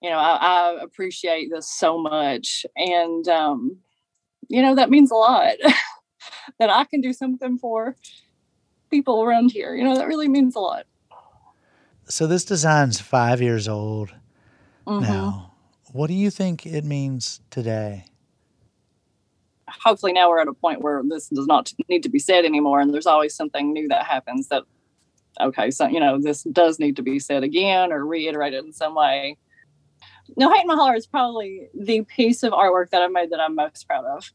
you 0.00 0.10
know, 0.10 0.18
I, 0.18 0.36
I, 0.36 0.82
appreciate 0.82 1.50
this 1.50 1.70
so 1.70 1.98
much, 1.98 2.66
and 2.76 3.26
um, 3.28 3.78
you 4.48 4.62
know, 4.62 4.74
that 4.74 4.90
means 4.90 5.10
a 5.10 5.14
lot 5.14 5.54
that 6.58 6.70
I 6.70 6.84
can 6.84 7.00
do 7.00 7.12
something 7.12 7.58
for 7.58 7.96
people 8.90 9.22
around 9.22 9.52
here. 9.52 9.74
You 9.74 9.84
know, 9.84 9.96
that 9.96 10.06
really 10.06 10.28
means 10.28 10.54
a 10.54 10.60
lot 10.60 10.86
so 12.08 12.26
this 12.26 12.44
design's 12.44 13.00
five 13.00 13.42
years 13.42 13.68
old 13.68 14.14
mm-hmm. 14.86 15.02
now. 15.02 15.52
What 15.92 16.08
do 16.08 16.14
you 16.14 16.30
think 16.30 16.66
it 16.66 16.84
means 16.84 17.40
today? 17.50 18.04
Hopefully, 19.68 20.12
now 20.12 20.28
we're 20.28 20.40
at 20.40 20.48
a 20.48 20.52
point 20.52 20.82
where 20.82 21.02
this 21.08 21.28
does 21.28 21.46
not 21.46 21.72
need 21.88 22.02
to 22.02 22.08
be 22.08 22.18
said 22.18 22.44
anymore, 22.44 22.80
and 22.80 22.92
there's 22.92 23.06
always 23.06 23.34
something 23.34 23.72
new 23.72 23.88
that 23.88 24.06
happens 24.06 24.48
that, 24.48 24.62
okay, 25.40 25.70
so 25.70 25.86
you 25.86 26.00
know, 26.00 26.20
this 26.20 26.42
does 26.44 26.78
need 26.78 26.96
to 26.96 27.02
be 27.02 27.18
said 27.18 27.42
again 27.42 27.92
or 27.92 28.04
reiterated 28.06 28.64
in 28.64 28.72
some 28.72 28.94
way. 28.94 29.36
No 30.36 30.52
Hate 30.52 30.66
My 30.66 30.74
Holler 30.74 30.94
is 30.94 31.06
probably 31.06 31.68
the 31.74 32.02
piece 32.02 32.42
of 32.42 32.52
artwork 32.52 32.90
that 32.90 33.02
I've 33.02 33.12
made 33.12 33.30
that 33.30 33.40
I'm 33.40 33.54
most 33.54 33.86
proud 33.86 34.04
of. 34.04 34.30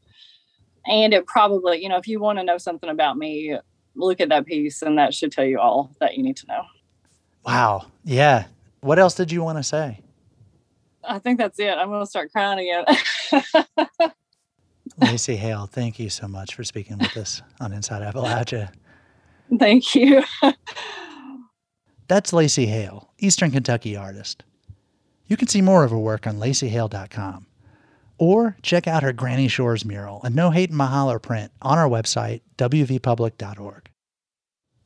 And 0.86 1.14
it 1.14 1.26
probably, 1.26 1.82
you 1.82 1.88
know, 1.88 1.98
if 1.98 2.08
you 2.08 2.18
want 2.18 2.38
to 2.38 2.44
know 2.44 2.58
something 2.58 2.90
about 2.90 3.16
me, 3.16 3.56
look 3.94 4.20
at 4.20 4.30
that 4.30 4.46
piece, 4.46 4.82
and 4.82 4.98
that 4.98 5.14
should 5.14 5.32
tell 5.32 5.44
you 5.44 5.60
all 5.60 5.94
that 6.00 6.16
you 6.16 6.22
need 6.22 6.36
to 6.38 6.46
know. 6.46 6.62
Wow. 7.44 7.86
Yeah. 8.04 8.46
What 8.80 8.98
else 8.98 9.14
did 9.14 9.32
you 9.32 9.42
want 9.42 9.58
to 9.58 9.62
say? 9.62 10.00
I 11.04 11.18
think 11.18 11.38
that's 11.38 11.58
it. 11.58 11.70
I'm 11.70 11.88
going 11.88 12.02
to 12.02 12.06
start 12.06 12.32
crying 12.32 12.58
again. 12.60 14.12
Lacey 14.98 15.36
Hale, 15.36 15.66
thank 15.66 15.98
you 15.98 16.10
so 16.10 16.28
much 16.28 16.54
for 16.54 16.64
speaking 16.64 16.98
with 16.98 17.16
us 17.16 17.42
on 17.60 17.72
Inside 17.72 18.02
Appalachia. 18.02 18.70
Thank 19.58 19.94
you. 19.94 20.22
That's 22.08 22.32
Lacey 22.32 22.66
Hale, 22.66 23.10
Eastern 23.18 23.50
Kentucky 23.50 23.96
artist. 23.96 24.44
You 25.26 25.36
can 25.36 25.48
see 25.48 25.62
more 25.62 25.84
of 25.84 25.90
her 25.90 25.98
work 25.98 26.26
on 26.26 26.38
laceyhale.com 26.38 27.46
or 28.18 28.56
check 28.62 28.86
out 28.86 29.02
her 29.02 29.12
Granny 29.12 29.48
Shores 29.48 29.84
mural 29.84 30.20
and 30.22 30.34
No 30.36 30.50
Hate 30.50 30.70
in 30.70 30.76
My 30.76 31.16
print 31.22 31.52
on 31.62 31.78
our 31.78 31.88
website, 31.88 32.42
wvpublic.org. 32.58 33.88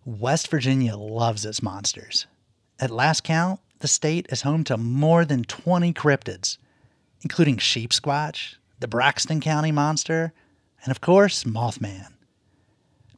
West 0.04 0.48
Virginia 0.48 0.96
loves 0.96 1.44
its 1.44 1.62
monsters. 1.62 2.26
At 2.78 2.90
last 2.90 3.24
count, 3.24 3.60
the 3.78 3.88
state 3.88 4.26
is 4.30 4.42
home 4.42 4.62
to 4.64 4.76
more 4.76 5.24
than 5.24 5.44
20 5.44 5.92
cryptids, 5.94 6.58
including 7.22 7.56
Sheepsquatch, 7.56 8.56
the 8.80 8.88
Braxton 8.88 9.40
County 9.40 9.72
monster, 9.72 10.34
and 10.82 10.90
of 10.90 11.00
course, 11.00 11.44
Mothman. 11.44 12.12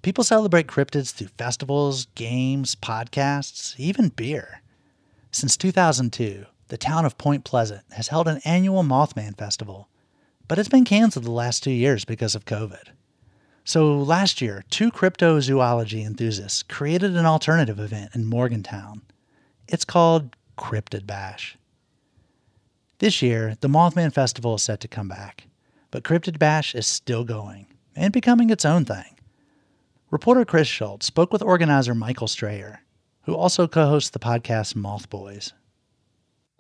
People 0.03 0.23
celebrate 0.23 0.69
cryptids 0.69 1.13
through 1.13 1.29
festivals, 1.37 2.07
games, 2.15 2.77
podcasts, 2.77 3.75
even 3.79 4.11
beer. 4.11 4.63
Since 5.33 5.57
2002, 5.57 6.47
the 6.69 6.79
town 6.79 7.05
of 7.05 7.19
Point 7.19 7.45
Pleasant 7.45 7.83
has 7.93 8.09
held 8.09 8.29
an 8.29 8.41
annual 8.45 8.85
Mothman 8.85 9.37
Festival, 9.37 9.89
but 10.47 10.59
it's 10.59 10.69
been 10.69 10.85
canceled 10.85 11.25
the 11.25 11.33
last 11.33 11.65
two 11.65 11.73
years 11.73 12.05
because 12.05 12.37
of 12.37 12.45
COVID. 12.45 12.91
So 13.65 13.99
last 13.99 14.41
year, 14.41 14.65
two 14.71 14.93
cryptozoology 14.93 16.07
enthusiasts 16.07 16.63
created 16.63 17.17
an 17.17 17.27
alternative 17.27 17.81
event 17.81 18.15
in 18.15 18.25
Morgantown. 18.25 19.03
It's 19.69 19.85
called 19.85 20.35
Cryptid 20.57 21.07
Bash. 21.07 21.59
This 23.01 23.21
year, 23.21 23.55
the 23.61 23.69
Mothman 23.69 24.15
Festival 24.15 24.55
is 24.55 24.63
set 24.63 24.81
to 24.81 24.89
come 24.89 25.09
back, 25.09 25.47
but 25.91 26.05
Cryptid 26.05 26.39
Bash 26.39 26.75
is 26.75 26.87
still 26.87 27.23
going 27.23 27.67
and 27.95 28.11
becoming 28.11 28.49
its 28.49 28.65
own 28.65 28.87
thing. 28.87 29.19
Reporter 30.11 30.47
Chris 30.47 30.67
Schultz 30.67 31.05
spoke 31.05 31.35
with 31.35 31.43
organizer 31.43 31.95
Michael 31.95 32.29
Strayer, 32.29 32.81
who 33.25 33.35
also 33.35 33.69
co-hosts 33.69 34.09
the 34.09 34.19
podcast 34.19 34.75
Moth 34.75 35.11
Boys. 35.11 35.53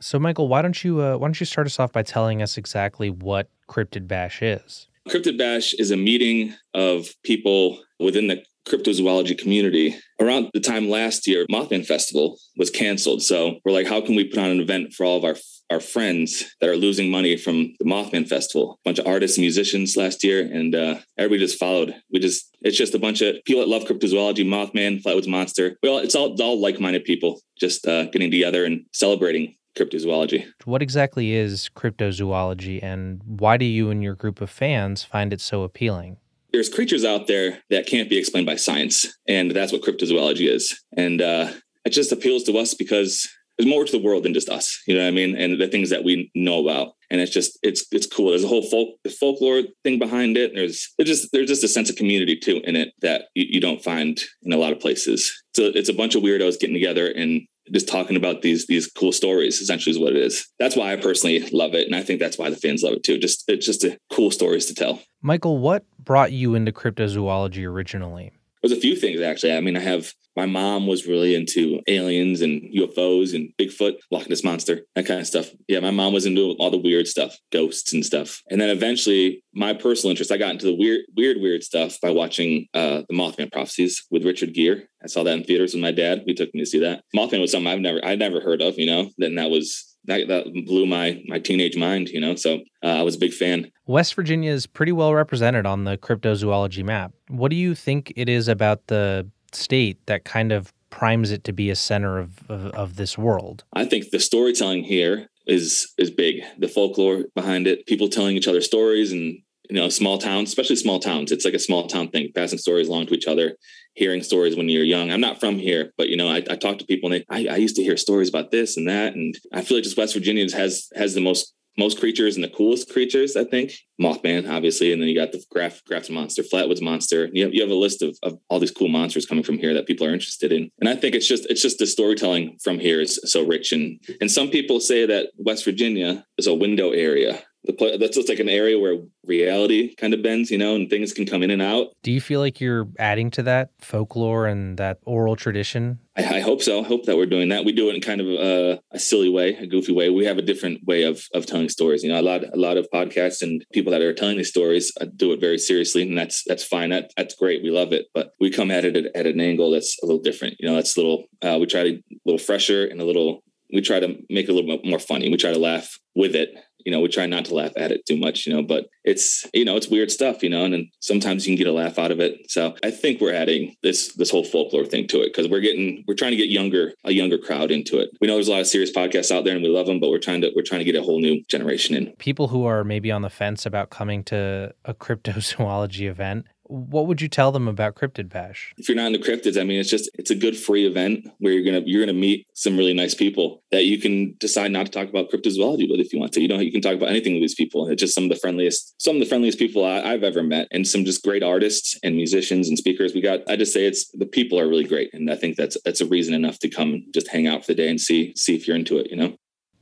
So, 0.00 0.18
Michael, 0.18 0.46
why 0.46 0.60
don't 0.60 0.84
you 0.84 1.00
uh, 1.00 1.16
why 1.16 1.28
don't 1.28 1.40
you 1.40 1.46
start 1.46 1.66
us 1.66 1.80
off 1.80 1.92
by 1.92 2.02
telling 2.02 2.42
us 2.42 2.58
exactly 2.58 3.08
what 3.08 3.48
Cryptid 3.70 4.06
Bash 4.06 4.42
is? 4.42 4.86
Cryptid 5.08 5.38
Bash 5.38 5.72
is 5.72 5.90
a 5.90 5.96
meeting 5.96 6.54
of 6.74 7.08
people 7.22 7.80
within 7.98 8.26
the 8.26 8.44
cryptozoology 8.68 9.36
community. 9.38 9.96
Around 10.20 10.50
the 10.52 10.60
time 10.60 10.88
last 10.88 11.26
year, 11.26 11.46
Mothman 11.50 11.86
Festival 11.86 12.38
was 12.56 12.70
canceled. 12.70 13.22
So 13.22 13.58
we're 13.64 13.72
like, 13.72 13.86
how 13.86 14.00
can 14.00 14.16
we 14.16 14.28
put 14.28 14.38
on 14.38 14.50
an 14.50 14.60
event 14.60 14.92
for 14.94 15.04
all 15.04 15.16
of 15.16 15.24
our 15.24 15.36
our 15.70 15.80
friends 15.80 16.44
that 16.62 16.70
are 16.70 16.76
losing 16.76 17.10
money 17.10 17.36
from 17.36 17.74
the 17.78 17.84
Mothman 17.84 18.26
Festival? 18.26 18.78
A 18.84 18.88
bunch 18.88 18.98
of 18.98 19.06
artists 19.06 19.36
and 19.36 19.42
musicians 19.42 19.96
last 19.96 20.24
year, 20.24 20.40
and 20.40 20.74
uh, 20.74 20.98
everybody 21.18 21.40
just 21.40 21.58
followed. 21.58 21.94
We 22.12 22.18
just 22.18 22.56
it's 22.62 22.76
just 22.76 22.94
a 22.94 22.98
bunch 22.98 23.20
of 23.20 23.36
people 23.44 23.62
that 23.62 23.68
love 23.68 23.84
cryptozoology, 23.84 24.44
Mothman, 24.44 25.02
Flatwoods 25.02 25.28
Monster. 25.28 25.76
Well, 25.82 25.98
it's 25.98 26.14
all 26.14 26.40
all 26.42 26.60
like 26.60 26.80
minded 26.80 27.04
people 27.04 27.40
just 27.58 27.86
uh, 27.86 28.04
getting 28.06 28.30
together 28.30 28.64
and 28.64 28.84
celebrating 28.92 29.54
cryptozoology. 29.76 30.46
What 30.64 30.82
exactly 30.82 31.32
is 31.32 31.70
cryptozoology, 31.76 32.82
and 32.82 33.22
why 33.24 33.56
do 33.56 33.64
you 33.64 33.90
and 33.90 34.02
your 34.02 34.14
group 34.14 34.40
of 34.40 34.50
fans 34.50 35.04
find 35.04 35.32
it 35.32 35.40
so 35.40 35.62
appealing? 35.62 36.16
There's 36.58 36.68
creatures 36.68 37.04
out 37.04 37.28
there 37.28 37.62
that 37.70 37.86
can't 37.86 38.10
be 38.10 38.18
explained 38.18 38.44
by 38.46 38.56
science, 38.56 39.06
and 39.28 39.52
that's 39.52 39.70
what 39.70 39.80
cryptozoology 39.80 40.52
is. 40.52 40.76
And 40.96 41.22
uh, 41.22 41.52
it 41.84 41.90
just 41.90 42.10
appeals 42.10 42.42
to 42.44 42.58
us 42.58 42.74
because 42.74 43.28
there's 43.56 43.70
more 43.70 43.84
to 43.84 43.92
the 43.92 44.02
world 44.02 44.24
than 44.24 44.34
just 44.34 44.48
us. 44.48 44.82
You 44.88 44.96
know 44.96 45.02
what 45.02 45.06
I 45.08 45.12
mean? 45.12 45.36
And 45.36 45.60
the 45.60 45.68
things 45.68 45.90
that 45.90 46.02
we 46.02 46.32
know 46.34 46.66
about, 46.66 46.94
and 47.10 47.20
it's 47.20 47.30
just 47.30 47.60
it's 47.62 47.86
it's 47.92 48.08
cool. 48.08 48.30
There's 48.30 48.42
a 48.42 48.48
whole 48.48 48.68
folk 48.68 48.88
folklore 49.20 49.62
thing 49.84 50.00
behind 50.00 50.36
it. 50.36 50.50
There's 50.52 50.92
there's 50.98 51.08
just 51.08 51.28
there's 51.32 51.48
just 51.48 51.62
a 51.62 51.68
sense 51.68 51.90
of 51.90 51.94
community 51.94 52.34
too 52.36 52.60
in 52.64 52.74
it 52.74 52.88
that 53.02 53.26
you, 53.36 53.46
you 53.50 53.60
don't 53.60 53.84
find 53.84 54.20
in 54.42 54.52
a 54.52 54.56
lot 54.56 54.72
of 54.72 54.80
places. 54.80 55.32
So 55.54 55.70
it's 55.72 55.88
a 55.88 55.94
bunch 55.94 56.16
of 56.16 56.24
weirdos 56.24 56.58
getting 56.58 56.74
together 56.74 57.06
and 57.06 57.42
just 57.72 57.88
talking 57.88 58.16
about 58.16 58.42
these 58.42 58.66
these 58.66 58.86
cool 58.86 59.12
stories 59.12 59.60
essentially 59.60 59.94
is 59.94 59.98
what 59.98 60.14
it 60.14 60.22
is. 60.22 60.46
That's 60.58 60.76
why 60.76 60.92
i 60.92 60.96
personally 60.96 61.40
love 61.50 61.74
it 61.74 61.86
and 61.86 61.94
i 61.94 62.02
think 62.02 62.20
that's 62.20 62.38
why 62.38 62.50
the 62.50 62.56
fans 62.56 62.82
love 62.82 62.94
it 62.94 63.04
too. 63.04 63.18
Just 63.18 63.44
it's 63.48 63.66
just 63.66 63.84
a 63.84 63.98
cool 64.10 64.30
stories 64.30 64.66
to 64.66 64.74
tell. 64.74 65.00
Michael 65.22 65.58
what 65.58 65.84
brought 65.98 66.32
you 66.32 66.54
into 66.54 66.72
cryptozoology 66.72 67.64
originally 67.64 68.32
there's 68.62 68.76
a 68.76 68.80
few 68.80 68.96
things 68.96 69.20
actually. 69.20 69.54
I 69.54 69.60
mean, 69.60 69.76
I 69.76 69.80
have 69.80 70.12
my 70.38 70.46
mom 70.46 70.86
was 70.86 71.08
really 71.08 71.34
into 71.34 71.80
aliens 71.88 72.42
and 72.42 72.62
UFOs 72.72 73.34
and 73.34 73.52
Bigfoot, 73.60 73.96
Loch 74.12 74.28
Ness 74.28 74.44
monster, 74.44 74.82
that 74.94 75.04
kind 75.04 75.18
of 75.18 75.26
stuff. 75.26 75.50
Yeah, 75.66 75.80
my 75.80 75.90
mom 75.90 76.12
was 76.12 76.26
into 76.26 76.52
all 76.60 76.70
the 76.70 76.78
weird 76.78 77.08
stuff, 77.08 77.36
ghosts 77.50 77.92
and 77.92 78.06
stuff. 78.06 78.40
And 78.48 78.60
then 78.60 78.70
eventually, 78.70 79.42
my 79.52 79.72
personal 79.72 80.12
interest, 80.12 80.30
I 80.30 80.36
got 80.36 80.52
into 80.52 80.66
the 80.66 80.76
weird, 80.76 81.00
weird, 81.16 81.38
weird 81.40 81.64
stuff 81.64 82.00
by 82.00 82.10
watching 82.10 82.68
uh, 82.72 83.02
the 83.08 83.16
Mothman 83.16 83.50
prophecies 83.50 84.06
with 84.12 84.24
Richard 84.24 84.54
Gere. 84.54 84.86
I 85.02 85.08
saw 85.08 85.24
that 85.24 85.36
in 85.36 85.42
theaters 85.42 85.74
with 85.74 85.82
my 85.82 85.90
dad. 85.90 86.22
He 86.24 86.34
took 86.34 86.54
me 86.54 86.60
to 86.60 86.66
see 86.66 86.78
that. 86.80 87.02
Mothman 87.16 87.40
was 87.40 87.50
something 87.50 87.66
I've 87.72 87.80
never, 87.80 87.98
I'd 88.04 88.20
never 88.20 88.40
heard 88.40 88.62
of. 88.62 88.78
You 88.78 88.86
know, 88.86 89.10
then 89.18 89.34
that 89.34 89.50
was 89.50 89.96
that, 90.08 90.26
that 90.28 90.64
blew 90.66 90.86
my 90.86 91.22
my 91.26 91.38
teenage 91.38 91.76
mind, 91.76 92.08
you 92.08 92.20
know. 92.20 92.34
So 92.34 92.60
uh, 92.82 92.86
I 92.86 93.02
was 93.02 93.14
a 93.14 93.18
big 93.18 93.32
fan. 93.32 93.70
West 93.86 94.14
Virginia 94.14 94.50
is 94.50 94.66
pretty 94.66 94.92
well 94.92 95.14
represented 95.14 95.66
on 95.66 95.84
the 95.84 95.96
cryptozoology 95.96 96.84
map. 96.84 97.12
What 97.28 97.50
do 97.50 97.56
you 97.56 97.74
think 97.74 98.12
it 98.16 98.28
is 98.28 98.48
about 98.48 98.88
the 98.88 99.28
state 99.52 100.04
that 100.06 100.24
kind 100.24 100.52
of 100.52 100.72
primes 100.90 101.30
it 101.30 101.44
to 101.44 101.52
be 101.52 101.70
a 101.70 101.76
center 101.76 102.18
of, 102.18 102.50
of, 102.50 102.66
of 102.72 102.96
this 102.96 103.16
world? 103.16 103.64
I 103.74 103.84
think 103.84 104.10
the 104.10 104.20
storytelling 104.20 104.84
here 104.84 105.28
is 105.46 105.92
is 105.98 106.10
big. 106.10 106.42
The 106.58 106.68
folklore 106.68 107.24
behind 107.34 107.66
it, 107.66 107.86
people 107.86 108.08
telling 108.08 108.36
each 108.36 108.48
other 108.48 108.60
stories 108.60 109.12
and 109.12 109.38
you 109.68 109.76
know 109.76 109.88
small 109.90 110.16
towns 110.16 110.48
especially 110.48 110.76
small 110.76 110.98
towns 110.98 111.30
it's 111.30 111.44
like 111.44 111.52
a 111.52 111.58
small 111.58 111.86
town 111.86 112.08
thing 112.08 112.30
passing 112.34 112.58
stories 112.58 112.88
along 112.88 113.06
to 113.06 113.12
each 113.12 113.26
other 113.26 113.54
hearing 113.98 114.22
stories 114.22 114.56
when 114.56 114.68
you're 114.68 114.84
young. 114.84 115.10
I'm 115.10 115.20
not 115.20 115.40
from 115.40 115.58
here 115.58 115.92
but 115.96 116.08
you 116.08 116.16
know 116.16 116.28
i, 116.28 116.36
I 116.36 116.56
talk 116.56 116.78
to 116.78 116.86
people 116.86 117.12
and 117.12 117.24
they, 117.28 117.48
I, 117.50 117.54
I, 117.54 117.56
used 117.56 117.76
to 117.76 117.82
hear 117.82 117.96
stories 117.96 118.28
about 118.28 118.50
this 118.50 118.76
and 118.76 118.88
that. 118.88 119.14
And 119.14 119.34
i 119.52 119.62
feel 119.62 119.76
like 119.76 119.84
just 119.84 119.98
west 119.98 120.14
virginia 120.14 120.50
has 120.56 120.88
has 120.94 121.14
the 121.14 121.20
most 121.20 121.54
most 121.76 122.00
creatures 122.00 122.34
and 122.34 122.42
the 122.42 122.48
coolest 122.48 122.90
creatures 122.90 123.36
i 123.36 123.44
think. 123.44 123.72
Mothman 124.00 124.48
obviously 124.48 124.92
and 124.92 125.02
then 125.02 125.08
you 125.08 125.16
got 125.16 125.32
the 125.32 125.42
graf 125.50 125.82
grafton 125.84 126.14
monster 126.14 126.42
flatwoods 126.42 126.80
monster. 126.80 127.28
You 127.32 127.44
have, 127.44 127.54
you 127.54 127.60
have 127.62 127.70
a 127.70 127.74
list 127.74 128.00
of, 128.00 128.16
of 128.22 128.38
all 128.48 128.60
these 128.60 128.70
cool 128.70 128.88
monsters 128.88 129.26
coming 129.26 129.44
from 129.44 129.58
here 129.58 129.74
that 129.74 129.86
people 129.86 130.06
are 130.06 130.12
interested 130.12 130.52
in. 130.52 130.70
And 130.80 130.88
i 130.88 130.94
think 130.94 131.14
it's 131.14 131.26
just 131.26 131.46
it's 131.50 131.62
just 131.62 131.78
the 131.78 131.86
storytelling 131.86 132.58
from 132.62 132.78
here 132.78 133.00
is 133.00 133.20
so 133.24 133.44
rich. 133.44 133.72
And 133.72 134.00
and 134.20 134.30
some 134.30 134.50
people 134.50 134.80
say 134.80 135.06
that 135.06 135.30
west 135.36 135.64
virginia 135.64 136.24
is 136.38 136.46
a 136.46 136.54
window 136.54 136.90
area 136.90 137.42
the 137.64 137.96
that's 137.98 138.16
just 138.16 138.28
like 138.28 138.38
an 138.38 138.48
area 138.48 138.78
where 138.78 138.98
reality 139.24 139.94
kind 139.96 140.14
of 140.14 140.22
bends, 140.22 140.50
you 140.50 140.58
know, 140.58 140.74
and 140.74 140.88
things 140.88 141.12
can 141.12 141.26
come 141.26 141.42
in 141.42 141.50
and 141.50 141.62
out. 141.62 141.88
Do 142.02 142.12
you 142.12 142.20
feel 142.20 142.40
like 142.40 142.60
you're 142.60 142.88
adding 142.98 143.30
to 143.32 143.42
that 143.44 143.70
folklore 143.80 144.46
and 144.46 144.78
that 144.78 144.98
oral 145.04 145.36
tradition? 145.36 145.98
I, 146.16 146.36
I 146.36 146.40
hope 146.40 146.62
so. 146.62 146.80
I 146.80 146.84
hope 146.84 147.04
that 147.06 147.16
we're 147.16 147.26
doing 147.26 147.48
that. 147.50 147.64
We 147.64 147.72
do 147.72 147.90
it 147.90 147.94
in 147.94 148.00
kind 148.00 148.20
of 148.20 148.26
a, 148.26 148.80
a, 148.92 148.98
silly 148.98 149.28
way, 149.28 149.54
a 149.54 149.66
goofy 149.66 149.92
way. 149.92 150.10
We 150.10 150.24
have 150.24 150.38
a 150.38 150.42
different 150.42 150.84
way 150.86 151.02
of 151.02 151.22
of 151.34 151.46
telling 151.46 151.68
stories. 151.68 152.02
You 152.02 152.10
know, 152.10 152.20
a 152.20 152.22
lot 152.22 152.42
a 152.44 152.56
lot 152.56 152.76
of 152.76 152.88
podcasts 152.92 153.42
and 153.42 153.64
people 153.72 153.92
that 153.92 154.02
are 154.02 154.14
telling 154.14 154.36
these 154.36 154.48
stories 154.48 154.92
uh, 155.00 155.06
do 155.16 155.32
it 155.32 155.40
very 155.40 155.58
seriously, 155.58 156.02
and 156.02 156.16
that's 156.16 156.42
that's 156.46 156.64
fine. 156.64 156.90
That 156.90 157.12
that's 157.16 157.34
great. 157.34 157.62
We 157.62 157.70
love 157.70 157.92
it, 157.92 158.06
but 158.14 158.32
we 158.40 158.50
come 158.50 158.70
at 158.70 158.84
it 158.84 158.96
at, 158.96 159.14
at 159.14 159.26
an 159.26 159.40
angle 159.40 159.70
that's 159.70 159.96
a 160.02 160.06
little 160.06 160.22
different. 160.22 160.56
You 160.58 160.68
know, 160.68 160.74
that's 160.74 160.96
a 160.96 161.00
little. 161.00 161.24
Uh, 161.42 161.58
we 161.60 161.66
try 161.66 161.82
to 161.82 161.90
a 161.90 162.02
little 162.24 162.38
fresher 162.38 162.86
and 162.86 163.00
a 163.00 163.04
little 163.04 163.42
we 163.72 163.80
try 163.80 164.00
to 164.00 164.08
make 164.30 164.48
it 164.48 164.50
a 164.50 164.54
little 164.54 164.76
bit 164.76 164.88
more 164.88 164.98
funny. 164.98 165.28
We 165.28 165.36
try 165.36 165.52
to 165.52 165.58
laugh 165.58 165.98
with 166.14 166.34
it. 166.34 166.50
You 166.84 166.92
know, 166.92 167.00
we 167.00 167.08
try 167.08 167.26
not 167.26 167.44
to 167.46 167.54
laugh 167.54 167.72
at 167.76 167.90
it 167.90 168.06
too 168.06 168.16
much, 168.16 168.46
you 168.46 168.52
know, 168.54 168.62
but 168.62 168.86
it's, 169.04 169.46
you 169.52 169.64
know, 169.64 169.76
it's 169.76 169.88
weird 169.88 170.10
stuff, 170.10 170.42
you 170.42 170.48
know, 170.48 170.64
and 170.64 170.72
then 170.72 170.90
sometimes 171.00 171.46
you 171.46 171.54
can 171.54 171.58
get 171.58 171.70
a 171.70 171.72
laugh 171.72 171.98
out 171.98 172.10
of 172.10 172.20
it. 172.20 172.50
So 172.50 172.76
I 172.82 172.90
think 172.90 173.20
we're 173.20 173.34
adding 173.34 173.74
this, 173.82 174.14
this 174.14 174.30
whole 174.30 174.44
folklore 174.44 174.86
thing 174.86 175.06
to 175.08 175.20
it 175.20 175.34
because 175.34 175.50
we're 175.50 175.60
getting, 175.60 176.04
we're 176.06 176.14
trying 176.14 176.30
to 176.30 176.36
get 176.36 176.48
younger, 176.48 176.92
a 177.04 177.12
younger 177.12 177.36
crowd 177.36 177.70
into 177.70 177.98
it. 177.98 178.10
We 178.20 178.28
know 178.28 178.34
there's 178.34 178.48
a 178.48 178.52
lot 178.52 178.60
of 178.60 178.68
serious 178.68 178.92
podcasts 178.92 179.34
out 179.34 179.44
there 179.44 179.54
and 179.54 179.62
we 179.62 179.68
love 179.68 179.86
them, 179.86 180.00
but 180.00 180.10
we're 180.10 180.18
trying 180.18 180.40
to, 180.42 180.52
we're 180.56 180.62
trying 180.62 180.80
to 180.80 180.84
get 180.84 180.96
a 180.96 181.02
whole 181.02 181.20
new 181.20 181.42
generation 181.48 181.94
in. 181.94 182.12
People 182.18 182.48
who 182.48 182.64
are 182.64 182.84
maybe 182.84 183.10
on 183.10 183.22
the 183.22 183.30
fence 183.30 183.66
about 183.66 183.90
coming 183.90 184.22
to 184.24 184.72
a 184.84 184.94
cryptozoology 184.94 186.08
event, 186.08 186.46
what 186.68 187.06
would 187.06 187.20
you 187.20 187.28
tell 187.28 187.50
them 187.50 187.66
about 187.66 187.94
Cryptid 187.94 188.28
Bash? 188.28 188.74
If 188.76 188.88
you're 188.88 188.96
not 188.96 189.06
into 189.06 189.18
cryptids, 189.18 189.60
I 189.60 189.64
mean, 189.64 189.80
it's 189.80 189.90
just 189.90 190.10
it's 190.14 190.30
a 190.30 190.34
good 190.34 190.56
free 190.56 190.86
event 190.86 191.26
where 191.38 191.52
you're 191.52 191.64
gonna 191.64 191.84
you're 191.84 192.02
gonna 192.02 192.18
meet 192.18 192.46
some 192.54 192.76
really 192.76 192.94
nice 192.94 193.14
people 193.14 193.62
that 193.70 193.84
you 193.84 193.98
can 193.98 194.34
decide 194.38 194.70
not 194.70 194.86
to 194.86 194.92
talk 194.92 195.08
about 195.08 195.30
cryptozoology 195.30 195.88
but 195.88 196.00
if 196.00 196.12
you 196.12 196.18
want 196.18 196.32
to. 196.32 196.40
You 196.40 196.48
know, 196.48 196.58
you 196.58 196.70
can 196.70 196.80
talk 196.80 196.94
about 196.94 197.08
anything 197.08 197.34
with 197.34 197.42
these 197.42 197.54
people. 197.54 197.88
It's 197.88 198.00
just 198.00 198.14
some 198.14 198.24
of 198.24 198.30
the 198.30 198.36
friendliest 198.36 198.94
some 199.00 199.16
of 199.16 199.20
the 199.20 199.26
friendliest 199.26 199.58
people 199.58 199.84
I, 199.84 200.08
have 200.08 200.22
ever 200.22 200.42
met, 200.42 200.68
and 200.70 200.86
some 200.86 201.04
just 201.04 201.22
great 201.22 201.42
artists 201.42 201.98
and 202.02 202.16
musicians 202.16 202.68
and 202.68 202.78
speakers. 202.78 203.14
We 203.14 203.20
got. 203.20 203.40
I 203.48 203.56
just 203.56 203.72
say 203.72 203.86
it's 203.86 204.10
the 204.12 204.26
people 204.26 204.58
are 204.60 204.68
really 204.68 204.84
great, 204.84 205.10
and 205.12 205.30
I 205.30 205.36
think 205.36 205.56
that's 205.56 205.76
that's 205.84 206.00
a 206.00 206.06
reason 206.06 206.34
enough 206.34 206.58
to 206.60 206.68
come 206.68 207.04
just 207.14 207.28
hang 207.28 207.46
out 207.46 207.62
for 207.64 207.72
the 207.72 207.76
day 207.76 207.88
and 207.88 208.00
see 208.00 208.34
see 208.36 208.54
if 208.54 208.66
you're 208.66 208.76
into 208.76 208.98
it. 208.98 209.10
You 209.10 209.16
know. 209.16 209.36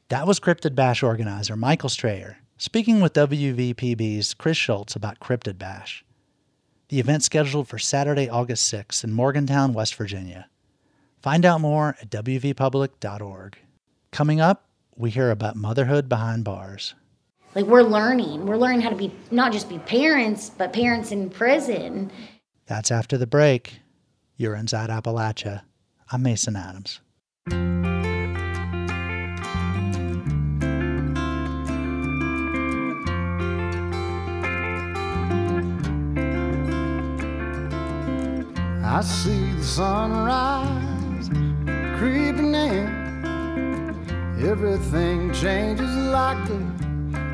That 0.08 0.26
was 0.26 0.38
Cryptid 0.38 0.76
Bash 0.76 1.02
organizer 1.02 1.56
Michael 1.56 1.88
Strayer 1.88 2.38
speaking 2.58 3.00
with 3.00 3.12
WVPB's 3.12 4.34
Chris 4.34 4.56
Schultz 4.56 4.96
about 4.96 5.20
Cryptid 5.20 5.58
Bash. 5.58 6.04
The 6.88 7.00
event 7.00 7.24
scheduled 7.24 7.66
for 7.66 7.78
Saturday, 7.78 8.28
August 8.28 8.72
6th 8.72 9.02
in 9.02 9.12
Morgantown, 9.12 9.72
West 9.72 9.96
Virginia. 9.96 10.48
Find 11.20 11.44
out 11.44 11.60
more 11.60 11.96
at 12.00 12.10
wvpublic.org. 12.10 13.58
Coming 14.12 14.40
up, 14.40 14.68
we 14.94 15.10
hear 15.10 15.30
about 15.30 15.56
motherhood 15.56 16.08
behind 16.08 16.44
bars. 16.44 16.94
Like 17.56 17.66
we're 17.66 17.82
learning. 17.82 18.46
We're 18.46 18.56
learning 18.56 18.82
how 18.82 18.90
to 18.90 18.96
be 18.96 19.12
not 19.30 19.52
just 19.52 19.68
be 19.68 19.78
parents, 19.80 20.50
but 20.50 20.72
parents 20.72 21.10
in 21.10 21.28
prison. 21.30 22.12
That's 22.66 22.90
after 22.90 23.18
the 23.18 23.26
break. 23.26 23.80
You're 24.36 24.54
inside 24.54 24.90
Appalachia. 24.90 25.62
I'm 26.12 26.22
Mason 26.22 26.54
Adams. 26.54 27.00
I 38.88 39.00
see 39.00 39.52
the 39.52 39.64
sunrise 39.64 41.28
creeping 41.98 42.54
in 42.54 43.06
Everything 44.38 45.32
changes 45.32 45.90
like 45.96 46.46
the 46.46 46.58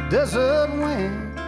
desert 0.09 0.71
wind. 0.79 1.39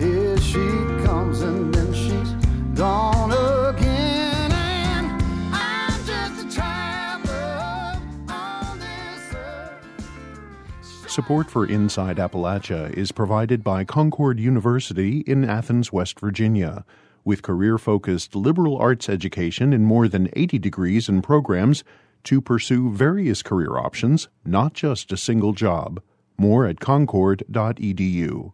Here 0.00 0.38
she 0.38 0.66
comes 1.04 1.42
and 1.42 1.74
then 1.74 1.92
she's 1.92 2.32
gone 2.74 3.32
again. 3.32 4.50
And 4.52 5.22
I'm 5.52 6.04
just 6.06 6.46
a 6.46 6.50
traveler 6.50 8.00
on 8.30 8.78
this 8.78 9.34
earth. 9.34 11.10
Support 11.10 11.50
for 11.50 11.66
Inside 11.66 12.16
Appalachia 12.16 12.90
is 12.94 13.12
provided 13.12 13.62
by 13.62 13.84
Concord 13.84 14.40
University 14.40 15.18
in 15.26 15.44
Athens, 15.44 15.92
West 15.92 16.18
Virginia. 16.18 16.86
With 17.26 17.42
career 17.42 17.76
focused 17.76 18.36
liberal 18.36 18.78
arts 18.78 19.08
education 19.08 19.72
in 19.72 19.82
more 19.82 20.06
than 20.06 20.30
80 20.34 20.60
degrees 20.60 21.08
and 21.08 21.24
programs 21.24 21.82
to 22.22 22.40
pursue 22.40 22.92
various 22.92 23.42
career 23.42 23.76
options, 23.78 24.28
not 24.44 24.74
just 24.74 25.10
a 25.10 25.16
single 25.16 25.52
job. 25.52 26.00
More 26.38 26.66
at 26.66 26.78
concord.edu. 26.78 28.52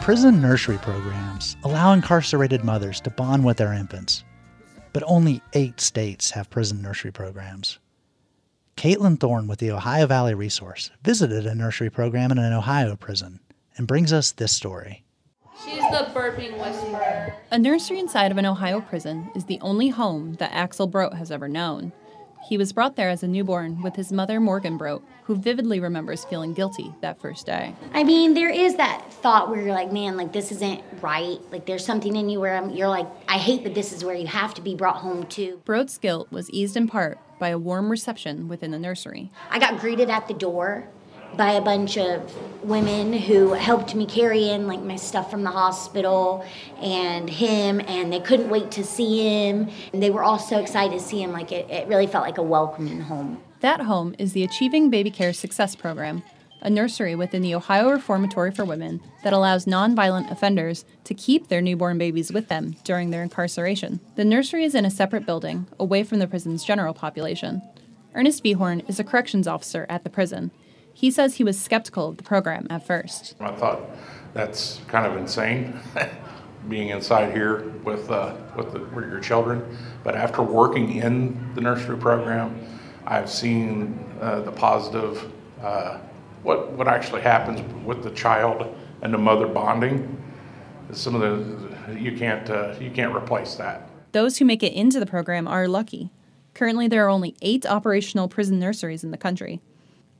Prison 0.00 0.42
nursery 0.42 0.78
programs 0.78 1.56
allow 1.62 1.92
incarcerated 1.92 2.64
mothers 2.64 3.00
to 3.02 3.10
bond 3.10 3.44
with 3.44 3.56
their 3.56 3.72
infants, 3.72 4.24
but 4.92 5.04
only 5.06 5.40
eight 5.52 5.80
states 5.80 6.32
have 6.32 6.50
prison 6.50 6.82
nursery 6.82 7.12
programs. 7.12 7.78
Caitlin 8.76 9.18
Thorne 9.20 9.46
with 9.46 9.58
the 9.58 9.70
Ohio 9.70 10.06
Valley 10.06 10.34
Resource 10.34 10.90
visited 11.02 11.46
a 11.46 11.54
nursery 11.54 11.90
program 11.90 12.32
in 12.32 12.38
an 12.38 12.52
Ohio 12.52 12.96
prison 12.96 13.40
and 13.76 13.86
brings 13.86 14.12
us 14.12 14.32
this 14.32 14.52
story. 14.52 15.04
She's 15.64 15.82
the 15.90 16.10
burping 16.12 16.58
whisperer. 16.58 17.34
A 17.50 17.58
nursery 17.58 18.00
inside 18.00 18.32
of 18.32 18.38
an 18.38 18.46
Ohio 18.46 18.80
prison 18.80 19.30
is 19.36 19.44
the 19.44 19.60
only 19.60 19.88
home 19.88 20.34
that 20.34 20.52
Axel 20.52 20.86
Brote 20.86 21.14
has 21.14 21.30
ever 21.30 21.48
known. 21.48 21.92
He 22.48 22.58
was 22.58 22.72
brought 22.72 22.96
there 22.96 23.08
as 23.08 23.22
a 23.22 23.28
newborn 23.28 23.82
with 23.82 23.96
his 23.96 24.12
mother, 24.12 24.40
Morgan 24.40 24.76
Brote, 24.76 25.04
who 25.24 25.36
vividly 25.36 25.80
remembers 25.80 26.24
feeling 26.24 26.52
guilty 26.52 26.92
that 27.00 27.20
first 27.20 27.46
day. 27.46 27.74
I 27.94 28.04
mean, 28.04 28.34
there 28.34 28.50
is 28.50 28.76
that 28.76 29.12
thought 29.12 29.48
where 29.48 29.62
you're 29.62 29.74
like, 29.74 29.92
man, 29.92 30.16
like 30.16 30.32
this 30.32 30.50
isn't 30.52 30.82
right. 31.00 31.38
Like 31.52 31.66
there's 31.66 31.84
something 31.84 32.16
in 32.16 32.28
you 32.28 32.40
where 32.40 32.56
I'm, 32.56 32.70
you're 32.70 32.88
like, 32.88 33.06
I 33.28 33.38
hate 33.38 33.64
that 33.64 33.74
this 33.74 33.92
is 33.92 34.04
where 34.04 34.16
you 34.16 34.26
have 34.26 34.54
to 34.54 34.60
be 34.60 34.74
brought 34.74 34.96
home 34.96 35.26
to. 35.26 35.62
Brote's 35.64 35.98
guilt 35.98 36.32
was 36.32 36.50
eased 36.50 36.76
in 36.76 36.88
part 36.88 37.18
by 37.38 37.48
a 37.48 37.58
warm 37.58 37.90
reception 37.90 38.48
within 38.48 38.72
the 38.72 38.78
nursery. 38.78 39.30
I 39.50 39.58
got 39.58 39.80
greeted 39.80 40.10
at 40.10 40.28
the 40.28 40.34
door 40.34 40.88
by 41.36 41.52
a 41.52 41.60
bunch 41.60 41.96
of 41.96 42.32
women 42.64 43.12
who 43.12 43.52
helped 43.54 43.94
me 43.94 44.06
carry 44.06 44.48
in 44.48 44.66
like 44.66 44.80
my 44.82 44.96
stuff 44.96 45.30
from 45.30 45.42
the 45.42 45.50
hospital 45.50 46.44
and 46.80 47.28
him 47.28 47.80
and 47.86 48.12
they 48.12 48.20
couldn't 48.20 48.48
wait 48.48 48.70
to 48.70 48.84
see 48.84 49.18
him 49.18 49.68
and 49.92 50.02
they 50.02 50.10
were 50.10 50.22
all 50.22 50.38
so 50.38 50.58
excited 50.58 50.98
to 50.98 51.04
see 51.04 51.20
him 51.20 51.32
like 51.32 51.50
it, 51.50 51.68
it 51.70 51.88
really 51.88 52.06
felt 52.06 52.24
like 52.24 52.38
a 52.38 52.42
welcoming 52.42 53.00
home 53.00 53.40
That 53.60 53.80
home 53.80 54.14
is 54.18 54.32
the 54.32 54.44
Achieving 54.44 54.90
Baby 54.90 55.10
Care 55.10 55.32
Success 55.32 55.74
Program, 55.74 56.22
a 56.60 56.70
nursery 56.70 57.14
within 57.16 57.42
the 57.42 57.54
Ohio 57.54 57.90
Reformatory 57.90 58.52
for 58.52 58.64
Women 58.64 59.00
that 59.24 59.32
allows 59.32 59.64
nonviolent 59.64 60.30
offenders 60.30 60.84
to 61.04 61.14
keep 61.14 61.48
their 61.48 61.60
newborn 61.60 61.98
babies 61.98 62.32
with 62.32 62.48
them 62.48 62.76
during 62.84 63.10
their 63.10 63.22
incarceration. 63.22 63.98
The 64.14 64.24
nursery 64.24 64.64
is 64.64 64.74
in 64.74 64.84
a 64.84 64.90
separate 64.90 65.26
building, 65.26 65.66
away 65.78 66.04
from 66.04 66.20
the 66.20 66.28
prison's 66.28 66.64
general 66.64 66.94
population. 66.94 67.62
Ernest 68.14 68.44
Behorn 68.44 68.88
is 68.88 69.00
a 69.00 69.04
corrections 69.04 69.48
officer 69.48 69.86
at 69.88 70.04
the 70.04 70.10
prison. 70.10 70.52
He 70.94 71.10
says 71.10 71.36
he 71.36 71.44
was 71.44 71.60
skeptical 71.60 72.08
of 72.08 72.16
the 72.16 72.22
program 72.22 72.66
at 72.70 72.86
first. 72.86 73.34
I 73.40 73.52
thought 73.52 73.80
that's 74.34 74.80
kind 74.88 75.06
of 75.06 75.16
insane, 75.16 75.78
being 76.68 76.88
inside 76.88 77.32
here 77.32 77.68
with 77.84 78.10
uh, 78.10 78.34
with, 78.56 78.72
the, 78.72 78.80
with 78.80 79.10
your 79.10 79.20
children. 79.20 79.76
But 80.04 80.14
after 80.14 80.42
working 80.42 80.96
in 80.96 81.54
the 81.54 81.60
nursery 81.60 81.96
program, 81.96 82.66
I've 83.06 83.30
seen 83.30 83.98
uh, 84.20 84.40
the 84.40 84.52
positive, 84.52 85.30
uh, 85.62 85.98
what 86.42 86.72
what 86.72 86.88
actually 86.88 87.22
happens 87.22 87.60
with 87.84 88.02
the 88.02 88.10
child 88.10 88.74
and 89.02 89.12
the 89.12 89.18
mother 89.18 89.46
bonding. 89.46 90.18
Some 90.92 91.14
of 91.14 91.20
the 91.20 91.94
you 91.98 92.16
can't 92.16 92.48
uh, 92.48 92.74
you 92.80 92.90
can't 92.90 93.14
replace 93.14 93.54
that. 93.56 93.88
Those 94.12 94.38
who 94.38 94.44
make 94.44 94.62
it 94.62 94.72
into 94.72 95.00
the 95.00 95.06
program 95.06 95.48
are 95.48 95.66
lucky. 95.66 96.10
Currently, 96.54 96.86
there 96.88 97.04
are 97.06 97.08
only 97.08 97.34
eight 97.40 97.64
operational 97.64 98.28
prison 98.28 98.58
nurseries 98.58 99.02
in 99.02 99.10
the 99.10 99.16
country. 99.16 99.60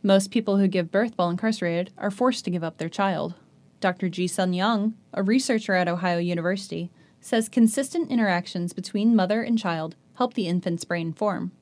Most 0.05 0.33
people 0.33 0.57
who 0.57 0.67
give 0.67 0.91
birth 0.91 1.13
while 1.15 1.31
incarcerated 1.31 1.93
are 1.97 2.11
forced 2.11 2.45
to 2.45 2.51
give 2.51 2.65
up 2.65 2.79
their 2.79 2.89
child. 2.89 3.35
Dr. 3.79 4.09
Ji 4.09 4.27
Sun 4.27 4.53
Young, 4.53 4.95
a 5.15 5.23
researcher 5.23 5.75
at 5.75 5.87
Ohio 5.87 6.19
University, 6.19 6.91
says 7.21 7.49
consistent 7.49 8.11
interactions 8.11 8.73
between 8.73 9.15
mother 9.15 9.43
and 9.43 9.57
child 9.57 9.95
help 10.15 10.35
the 10.35 10.49
infant's 10.49 10.85
brain 10.85 11.13
form. 11.13 11.53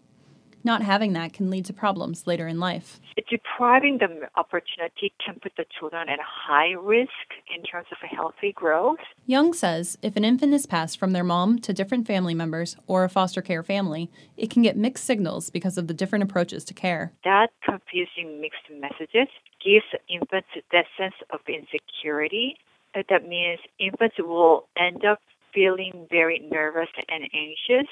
Not 0.63 0.83
having 0.83 1.13
that 1.15 1.33
can 1.33 1.51
lead 1.51 1.65
to 1.67 1.73
problems 1.73 2.27
later 2.27 2.47
in 2.47 2.61
life. 2.61 3.01
Depriving 3.29 3.99
them 3.99 4.21
opportunity 4.37 5.13
can 5.25 5.39
put 5.41 5.53
the 5.57 5.65
children 5.79 6.09
at 6.09 6.19
high 6.21 6.73
risk 6.73 7.11
in 7.55 7.63
terms 7.63 7.87
of 7.93 7.99
a 8.03 8.07
healthy 8.07 8.53
growth. 8.53 8.99
Young 9.27 9.53
says 9.53 9.99
if 10.03 10.17
an 10.17 10.25
infant 10.25 10.53
is 10.55 10.67
passed 10.67 10.99
from 10.99 11.13
their 11.13 11.25
mom 11.25 11.59
to 11.61 11.73
different 11.73 12.07
family 12.07 12.35
members 12.35 12.77
or 12.87 13.05
a 13.05 13.09
foster 13.09 13.43
care 13.43 13.63
family, 13.63 14.11
it 14.37 14.51
can 14.51 14.63
get 14.63 14.77
mixed 14.77 15.05
signals 15.05 15.51
because 15.51 15.79
of 15.79 15.87
the 15.87 15.95
different 15.95 16.25
approaches 16.25 16.65
to 16.65 16.75
care. 16.75 17.13
That 17.25 17.51
confusing 17.65 18.41
mixed 18.41 18.69
messages 18.71 19.29
gives 19.65 19.87
infants 20.09 20.49
that 20.73 20.87
sense 20.99 21.15
of 21.31 21.41
insecurity. 21.49 22.57
Uh, 22.95 23.03
That 23.09 23.29
means 23.29 23.61
infants 23.79 24.17
will 24.19 24.67
end 24.77 25.05
up 25.05 25.21
feeling 25.55 26.07
very 26.11 26.39
nervous 26.51 26.89
and 27.09 27.25
anxious 27.35 27.89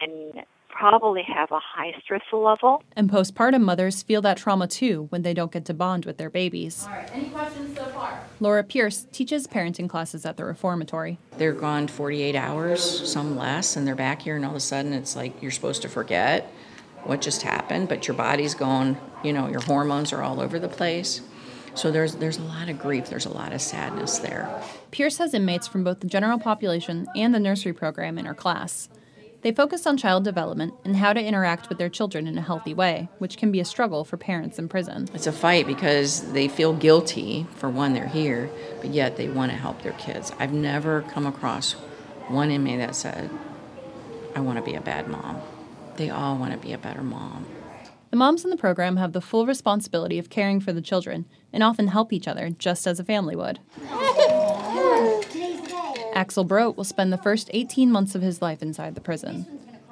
and 0.00 0.44
probably 0.78 1.22
have 1.22 1.50
a 1.50 1.58
high 1.58 1.94
stress 2.02 2.22
level. 2.32 2.82
And 2.94 3.10
postpartum 3.10 3.62
mothers 3.62 4.02
feel 4.02 4.22
that 4.22 4.36
trauma 4.36 4.66
too 4.66 5.06
when 5.10 5.22
they 5.22 5.34
don't 5.34 5.50
get 5.50 5.64
to 5.66 5.74
bond 5.74 6.04
with 6.04 6.18
their 6.18 6.30
babies. 6.30 6.84
All 6.84 6.90
right, 6.90 7.10
any 7.14 7.28
questions 7.30 7.76
so 7.76 7.84
far? 7.86 8.20
Laura 8.40 8.62
Pierce 8.62 9.06
teaches 9.12 9.46
parenting 9.46 9.88
classes 9.88 10.26
at 10.26 10.36
the 10.36 10.44
reformatory. 10.44 11.18
They're 11.38 11.52
gone 11.52 11.88
48 11.88 12.36
hours, 12.36 13.10
some 13.10 13.36
less, 13.36 13.76
and 13.76 13.86
they're 13.86 13.94
back 13.94 14.22
here, 14.22 14.36
and 14.36 14.44
all 14.44 14.52
of 14.52 14.56
a 14.56 14.60
sudden 14.60 14.92
it's 14.92 15.16
like 15.16 15.40
you're 15.42 15.50
supposed 15.50 15.82
to 15.82 15.88
forget 15.88 16.52
what 17.04 17.20
just 17.20 17.42
happened, 17.42 17.88
but 17.88 18.08
your 18.08 18.16
body's 18.16 18.54
gone, 18.54 18.98
you 19.22 19.32
know, 19.32 19.48
your 19.48 19.60
hormones 19.62 20.12
are 20.12 20.22
all 20.22 20.40
over 20.40 20.58
the 20.58 20.68
place. 20.68 21.20
So 21.74 21.90
there's 21.90 22.16
there's 22.16 22.38
a 22.38 22.42
lot 22.42 22.68
of 22.68 22.78
grief, 22.78 23.10
there's 23.10 23.26
a 23.26 23.32
lot 23.32 23.52
of 23.52 23.60
sadness 23.60 24.18
there. 24.18 24.62
Pierce 24.90 25.18
has 25.18 25.34
inmates 25.34 25.68
from 25.68 25.84
both 25.84 26.00
the 26.00 26.06
general 26.06 26.38
population 26.38 27.06
and 27.14 27.34
the 27.34 27.38
nursery 27.38 27.74
program 27.74 28.18
in 28.18 28.24
her 28.24 28.34
class. 28.34 28.88
They 29.46 29.52
focus 29.52 29.86
on 29.86 29.96
child 29.96 30.24
development 30.24 30.74
and 30.84 30.96
how 30.96 31.12
to 31.12 31.22
interact 31.22 31.68
with 31.68 31.78
their 31.78 31.88
children 31.88 32.26
in 32.26 32.36
a 32.36 32.42
healthy 32.42 32.74
way, 32.74 33.08
which 33.18 33.36
can 33.36 33.52
be 33.52 33.60
a 33.60 33.64
struggle 33.64 34.04
for 34.04 34.16
parents 34.16 34.58
in 34.58 34.68
prison. 34.68 35.06
It's 35.14 35.28
a 35.28 35.32
fight 35.32 35.68
because 35.68 36.32
they 36.32 36.48
feel 36.48 36.72
guilty 36.72 37.46
for 37.54 37.70
one 37.70 37.92
they're 37.92 38.08
here, 38.08 38.50
but 38.80 38.90
yet 38.90 39.16
they 39.16 39.28
want 39.28 39.52
to 39.52 39.56
help 39.56 39.82
their 39.82 39.92
kids. 39.92 40.32
I've 40.40 40.52
never 40.52 41.02
come 41.02 41.26
across 41.26 41.74
one 42.26 42.50
inmate 42.50 42.80
that 42.80 42.96
said, 42.96 43.30
"I 44.34 44.40
want 44.40 44.58
to 44.58 44.64
be 44.64 44.74
a 44.74 44.80
bad 44.80 45.06
mom." 45.06 45.36
They 45.94 46.10
all 46.10 46.36
want 46.36 46.50
to 46.50 46.58
be 46.58 46.72
a 46.72 46.78
better 46.78 47.04
mom. 47.04 47.46
The 48.10 48.16
moms 48.16 48.42
in 48.42 48.50
the 48.50 48.56
program 48.56 48.96
have 48.96 49.12
the 49.12 49.20
full 49.20 49.46
responsibility 49.46 50.18
of 50.18 50.28
caring 50.28 50.58
for 50.58 50.72
the 50.72 50.82
children 50.82 51.24
and 51.52 51.62
often 51.62 51.86
help 51.86 52.12
each 52.12 52.26
other 52.26 52.50
just 52.50 52.84
as 52.84 52.98
a 52.98 53.04
family 53.04 53.36
would. 53.36 53.60
Axel 56.16 56.44
Brote 56.44 56.78
will 56.78 56.84
spend 56.84 57.12
the 57.12 57.18
first 57.18 57.50
18 57.52 57.92
months 57.92 58.14
of 58.14 58.22
his 58.22 58.40
life 58.40 58.62
inside 58.62 58.94
the 58.94 59.02
prison. 59.02 59.46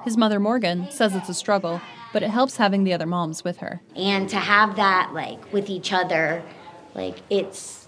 His 0.04 0.16
mother, 0.16 0.40
Morgan, 0.40 0.90
says 0.90 1.14
it's 1.14 1.28
a 1.28 1.34
struggle, 1.34 1.82
but 2.14 2.22
it 2.22 2.30
helps 2.30 2.56
having 2.56 2.84
the 2.84 2.94
other 2.94 3.04
moms 3.06 3.44
with 3.44 3.58
her. 3.58 3.82
and 3.94 4.26
to 4.30 4.37
have 4.37 4.76
that 4.76 5.10
like 5.12 5.52
with 5.52 5.68
each 5.68 5.92
other 5.92 6.42
like 6.94 7.16
it's 7.28 7.87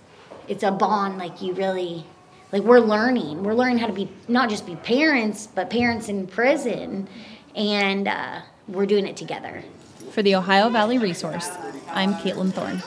it's 0.48 0.62
a 0.62 0.70
bond 0.70 1.16
like 1.16 1.40
you 1.40 1.52
really 1.54 2.04
like 2.52 2.62
we're 2.62 2.80
learning 2.80 3.42
we're 3.44 3.54
learning 3.54 3.78
how 3.78 3.86
to 3.86 3.92
be 3.92 4.08
not 4.28 4.50
just 4.50 4.66
be 4.66 4.74
parents 4.76 5.46
but 5.46 5.70
parents 5.70 6.08
in 6.08 6.26
prison 6.26 7.08
and 7.54 8.06
uh, 8.08 8.40
we're 8.68 8.86
doing 8.86 9.06
it 9.06 9.16
together 9.16 9.62
For 10.10 10.22
the 10.22 10.34
Ohio 10.34 10.68
Valley 10.68 10.98
Resource, 10.98 11.48
I'm 11.90 12.14
Caitlin 12.14 12.52
Thorne. 12.52 12.82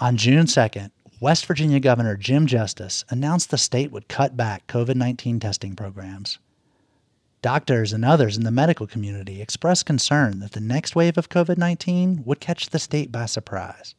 On 0.00 0.16
June 0.16 0.46
2nd, 0.46 0.90
West 1.20 1.46
Virginia 1.46 1.80
Governor 1.80 2.16
Jim 2.16 2.46
Justice 2.46 3.04
announced 3.08 3.50
the 3.50 3.58
state 3.58 3.90
would 3.90 4.06
cut 4.06 4.36
back 4.36 4.68
COVID 4.68 4.94
19 4.94 5.40
testing 5.40 5.74
programs. 5.74 6.38
Doctors 7.42 7.92
and 7.92 8.04
others 8.04 8.36
in 8.36 8.44
the 8.44 8.52
medical 8.52 8.86
community 8.86 9.42
expressed 9.42 9.84
concern 9.84 10.38
that 10.38 10.52
the 10.52 10.60
next 10.60 10.94
wave 10.94 11.18
of 11.18 11.28
COVID 11.28 11.58
19 11.58 12.22
would 12.24 12.38
catch 12.38 12.70
the 12.70 12.78
state 12.78 13.10
by 13.10 13.26
surprise. 13.26 13.96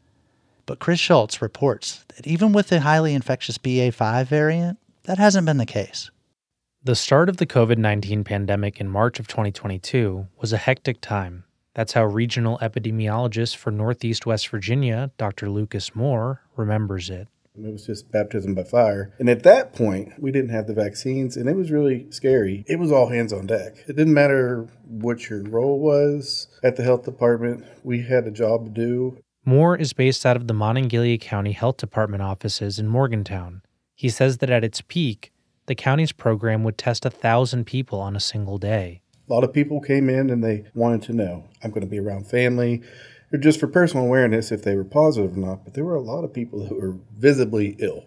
But 0.66 0.80
Chris 0.80 1.02
Schultz 1.02 1.42
reports 1.42 2.06
that 2.16 2.26
even 2.26 2.54
with 2.54 2.70
the 2.70 2.80
highly 2.80 3.14
infectious 3.14 3.58
BA5 3.58 4.26
variant, 4.26 4.80
that 5.04 5.18
hasn't 5.18 5.46
been 5.46 5.58
the 5.58 5.66
case. 5.66 6.12
The 6.86 6.96
start 6.96 7.28
of 7.28 7.36
the 7.36 7.46
COVID 7.46 7.78
19 7.78 8.24
pandemic 8.24 8.80
in 8.80 8.88
March 8.88 9.20
of 9.20 9.28
2022 9.28 10.28
was 10.40 10.54
a 10.54 10.58
hectic 10.58 11.02
time. 11.02 11.44
That's 11.76 11.94
how 11.94 12.06
regional 12.06 12.58
epidemiologist 12.60 13.56
for 13.56 13.72
Northeast 13.72 14.26
West 14.26 14.48
Virginia, 14.50 15.12
Dr. 15.18 15.50
Lucas 15.50 15.96
Moore, 15.96 16.42
remembers 16.56 17.10
it. 17.10 17.28
It 17.56 17.72
was 17.72 17.86
just 17.86 18.12
baptism 18.12 18.56
by 18.56 18.64
fire. 18.64 19.14
And 19.20 19.30
at 19.30 19.44
that 19.44 19.74
point, 19.74 20.14
we 20.18 20.32
didn't 20.32 20.52
have 20.52 20.68
the 20.68 20.74
vaccines, 20.74 21.36
and 21.36 21.50
it 21.50 21.56
was 21.56 21.72
really 21.72 22.10
scary. 22.10 22.64
It 22.68 22.80
was 22.80 22.92
all 22.92 23.10
hands 23.10 23.34
on 23.34 23.48
deck. 23.48 23.76
It 23.88 23.96
didn't 23.98 24.14
matter 24.14 24.68
what 24.88 25.30
your 25.30 25.44
role 25.44 25.80
was 25.80 26.48
at 26.64 26.76
the 26.76 26.84
health 26.84 27.04
department, 27.04 27.66
we 27.84 28.04
had 28.04 28.26
a 28.26 28.32
job 28.32 28.66
to 28.66 28.72
do. 28.72 29.18
Moore 29.46 29.76
is 29.76 29.94
based 29.94 30.26
out 30.26 30.38
of 30.38 30.48
the 30.48 30.54
Monongalia 30.54 31.20
County 31.20 31.52
Health 31.52 31.78
Department 31.78 32.22
offices 32.22 32.80
in 32.80 32.88
Morgantown. 32.88 33.62
He 33.96 34.10
says 34.10 34.38
that 34.38 34.50
at 34.50 34.64
its 34.64 34.82
peak, 34.82 35.32
the 35.66 35.76
county's 35.76 36.12
program 36.12 36.64
would 36.64 36.78
test 36.78 37.06
a 37.06 37.10
thousand 37.10 37.66
people 37.66 38.00
on 38.00 38.16
a 38.16 38.20
single 38.20 38.58
day. 38.58 39.02
A 39.30 39.34
lot 39.34 39.44
of 39.44 39.54
people 39.54 39.80
came 39.80 40.10
in 40.10 40.30
and 40.30 40.44
they 40.44 40.66
wanted 40.74 41.04
to 41.04 41.14
know 41.14 41.46
I'm 41.64 41.70
going 41.70 41.82
to 41.82 41.88
be 41.88 42.00
around 42.00 42.28
family 42.28 42.82
or 43.32 43.38
just 43.38 43.60
for 43.60 43.68
personal 43.68 44.06
awareness 44.06 44.52
if 44.52 44.64
they 44.64 44.76
were 44.76 44.84
positive 44.84 45.38
or 45.38 45.40
not, 45.40 45.64
but 45.64 45.76
there 45.76 45.86
were 45.86 45.96
a 45.96 46.02
lot 46.02 46.24
of 46.24 46.34
people 46.34 46.66
who 46.66 46.76
were 46.76 46.98
visibly 47.18 47.76
ill. 47.80 48.06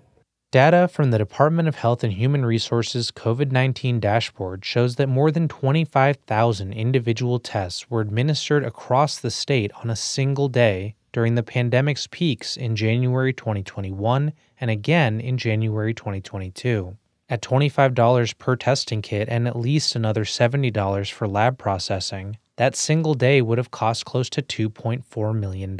Data 0.50 0.86
from 0.86 1.10
the 1.10 1.18
Department 1.18 1.66
of 1.66 1.76
Health 1.76 2.04
and 2.04 2.12
Human 2.12 2.44
Resources 2.44 3.10
COVID 3.10 3.52
19 3.52 4.00
dashboard 4.00 4.64
shows 4.64 4.96
that 4.96 5.08
more 5.08 5.30
than 5.30 5.48
25,000 5.48 6.72
individual 6.74 7.38
tests 7.38 7.88
were 7.88 8.02
administered 8.02 8.64
across 8.64 9.18
the 9.18 9.30
state 9.30 9.70
on 9.82 9.88
a 9.88 9.96
single 9.96 10.48
day 10.48 10.94
during 11.12 11.36
the 11.36 11.42
pandemic's 11.42 12.06
peaks 12.06 12.56
in 12.56 12.76
January 12.76 13.32
2021 13.32 14.32
and 14.60 14.70
again 14.70 15.20
in 15.20 15.38
January 15.38 15.94
2022. 15.94 16.96
At 17.32 17.40
$25 17.40 18.36
per 18.36 18.56
testing 18.56 19.00
kit 19.00 19.26
and 19.30 19.48
at 19.48 19.56
least 19.58 19.96
another 19.96 20.22
$70 20.22 21.10
for 21.10 21.26
lab 21.26 21.56
processing, 21.56 22.36
that 22.56 22.76
single 22.76 23.14
day 23.14 23.40
would 23.40 23.56
have 23.56 23.70
cost 23.70 24.04
close 24.04 24.28
to 24.28 24.42
$2.4 24.42 25.34
million 25.34 25.74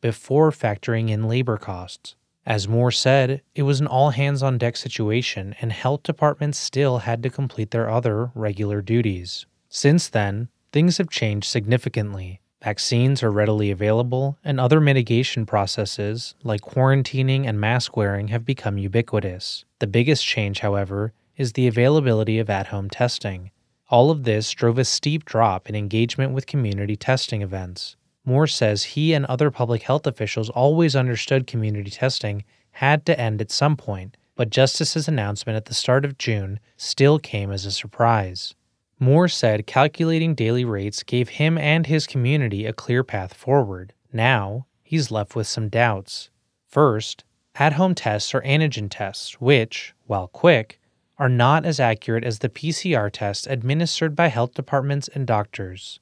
before 0.00 0.50
factoring 0.50 1.10
in 1.10 1.28
labor 1.28 1.58
costs. 1.58 2.16
As 2.46 2.66
Moore 2.66 2.90
said, 2.90 3.42
it 3.54 3.64
was 3.64 3.80
an 3.80 3.88
all 3.88 4.08
hands 4.08 4.42
on 4.42 4.56
deck 4.56 4.74
situation, 4.74 5.54
and 5.60 5.70
health 5.70 6.02
departments 6.02 6.56
still 6.56 7.00
had 7.00 7.22
to 7.24 7.28
complete 7.28 7.72
their 7.72 7.90
other 7.90 8.30
regular 8.34 8.80
duties. 8.80 9.44
Since 9.68 10.08
then, 10.08 10.48
things 10.72 10.96
have 10.96 11.10
changed 11.10 11.46
significantly. 11.46 12.40
Vaccines 12.62 13.22
are 13.22 13.30
readily 13.30 13.70
available, 13.70 14.36
and 14.44 14.60
other 14.60 14.80
mitigation 14.80 15.46
processes, 15.46 16.34
like 16.42 16.60
quarantining 16.60 17.46
and 17.46 17.58
mask 17.58 17.96
wearing, 17.96 18.28
have 18.28 18.44
become 18.44 18.76
ubiquitous. 18.76 19.64
The 19.78 19.86
biggest 19.86 20.26
change, 20.26 20.60
however, 20.60 21.14
is 21.36 21.54
the 21.54 21.66
availability 21.66 22.38
of 22.38 22.50
at 22.50 22.66
home 22.66 22.90
testing. 22.90 23.50
All 23.88 24.10
of 24.10 24.24
this 24.24 24.50
drove 24.52 24.78
a 24.78 24.84
steep 24.84 25.24
drop 25.24 25.70
in 25.70 25.74
engagement 25.74 26.32
with 26.32 26.46
community 26.46 26.96
testing 26.96 27.40
events. 27.40 27.96
Moore 28.26 28.46
says 28.46 28.84
he 28.84 29.14
and 29.14 29.24
other 29.24 29.50
public 29.50 29.82
health 29.82 30.06
officials 30.06 30.50
always 30.50 30.94
understood 30.94 31.46
community 31.46 31.90
testing 31.90 32.44
had 32.72 33.06
to 33.06 33.18
end 33.18 33.40
at 33.40 33.50
some 33.50 33.76
point, 33.76 34.18
but 34.36 34.50
Justice's 34.50 35.08
announcement 35.08 35.56
at 35.56 35.64
the 35.64 35.74
start 35.74 36.04
of 36.04 36.18
June 36.18 36.60
still 36.76 37.18
came 37.18 37.50
as 37.50 37.64
a 37.64 37.72
surprise. 37.72 38.54
Moore 39.02 39.28
said 39.28 39.66
calculating 39.66 40.34
daily 40.34 40.64
rates 40.64 41.02
gave 41.02 41.30
him 41.30 41.56
and 41.56 41.86
his 41.86 42.06
community 42.06 42.66
a 42.66 42.74
clear 42.74 43.02
path 43.02 43.32
forward. 43.32 43.94
Now, 44.12 44.66
he's 44.82 45.10
left 45.10 45.34
with 45.34 45.46
some 45.46 45.70
doubts. 45.70 46.28
First, 46.68 47.24
at 47.54 47.72
home 47.72 47.94
tests 47.94 48.34
are 48.34 48.42
antigen 48.42 48.88
tests, 48.90 49.40
which, 49.40 49.94
while 50.06 50.28
quick, 50.28 50.78
are 51.16 51.30
not 51.30 51.64
as 51.64 51.80
accurate 51.80 52.24
as 52.24 52.40
the 52.40 52.50
PCR 52.50 53.10
tests 53.10 53.46
administered 53.46 54.14
by 54.14 54.28
health 54.28 54.52
departments 54.52 55.08
and 55.08 55.26
doctors. 55.26 55.98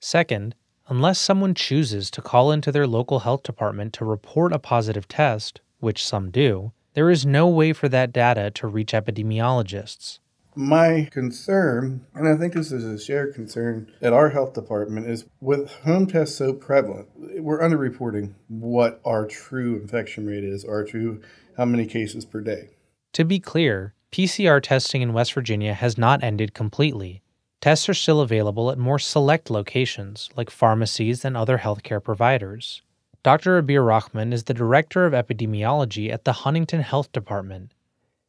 Second, 0.00 0.54
unless 0.88 1.18
someone 1.18 1.54
chooses 1.54 2.10
to 2.10 2.22
call 2.22 2.50
into 2.50 2.72
their 2.72 2.86
local 2.86 3.20
health 3.20 3.42
department 3.42 3.92
to 3.92 4.06
report 4.06 4.54
a 4.54 4.58
positive 4.58 5.06
test, 5.06 5.60
which 5.80 6.04
some 6.04 6.30
do, 6.30 6.72
there 6.94 7.10
is 7.10 7.26
no 7.26 7.46
way 7.46 7.74
for 7.74 7.90
that 7.90 8.10
data 8.10 8.50
to 8.52 8.66
reach 8.66 8.92
epidemiologists. 8.92 10.18
My 10.60 11.08
concern, 11.12 12.04
and 12.16 12.26
I 12.26 12.36
think 12.36 12.54
this 12.54 12.72
is 12.72 12.82
a 12.84 12.98
shared 12.98 13.32
concern 13.32 13.92
at 14.02 14.12
our 14.12 14.30
health 14.30 14.54
department, 14.54 15.06
is 15.06 15.24
with 15.40 15.70
home 15.84 16.08
tests 16.08 16.34
so 16.34 16.52
prevalent, 16.52 17.06
we're 17.16 17.60
underreporting 17.60 18.34
what 18.48 19.00
our 19.04 19.24
true 19.24 19.76
infection 19.76 20.26
rate 20.26 20.42
is, 20.42 20.64
our 20.64 20.82
true 20.82 21.22
how 21.56 21.64
many 21.64 21.86
cases 21.86 22.24
per 22.24 22.40
day. 22.40 22.70
To 23.12 23.24
be 23.24 23.38
clear, 23.38 23.94
PCR 24.10 24.60
testing 24.60 25.00
in 25.00 25.12
West 25.12 25.32
Virginia 25.32 25.74
has 25.74 25.96
not 25.96 26.24
ended 26.24 26.54
completely. 26.54 27.22
Tests 27.60 27.88
are 27.88 27.94
still 27.94 28.20
available 28.20 28.72
at 28.72 28.78
more 28.78 28.98
select 28.98 29.50
locations, 29.50 30.28
like 30.34 30.50
pharmacies 30.50 31.24
and 31.24 31.36
other 31.36 31.58
healthcare 31.58 32.02
providers. 32.02 32.82
Dr. 33.22 33.62
Abir 33.62 33.86
Rahman 33.86 34.32
is 34.32 34.42
the 34.42 34.54
Director 34.54 35.06
of 35.06 35.12
Epidemiology 35.12 36.12
at 36.12 36.24
the 36.24 36.32
Huntington 36.32 36.80
Health 36.80 37.12
Department. 37.12 37.70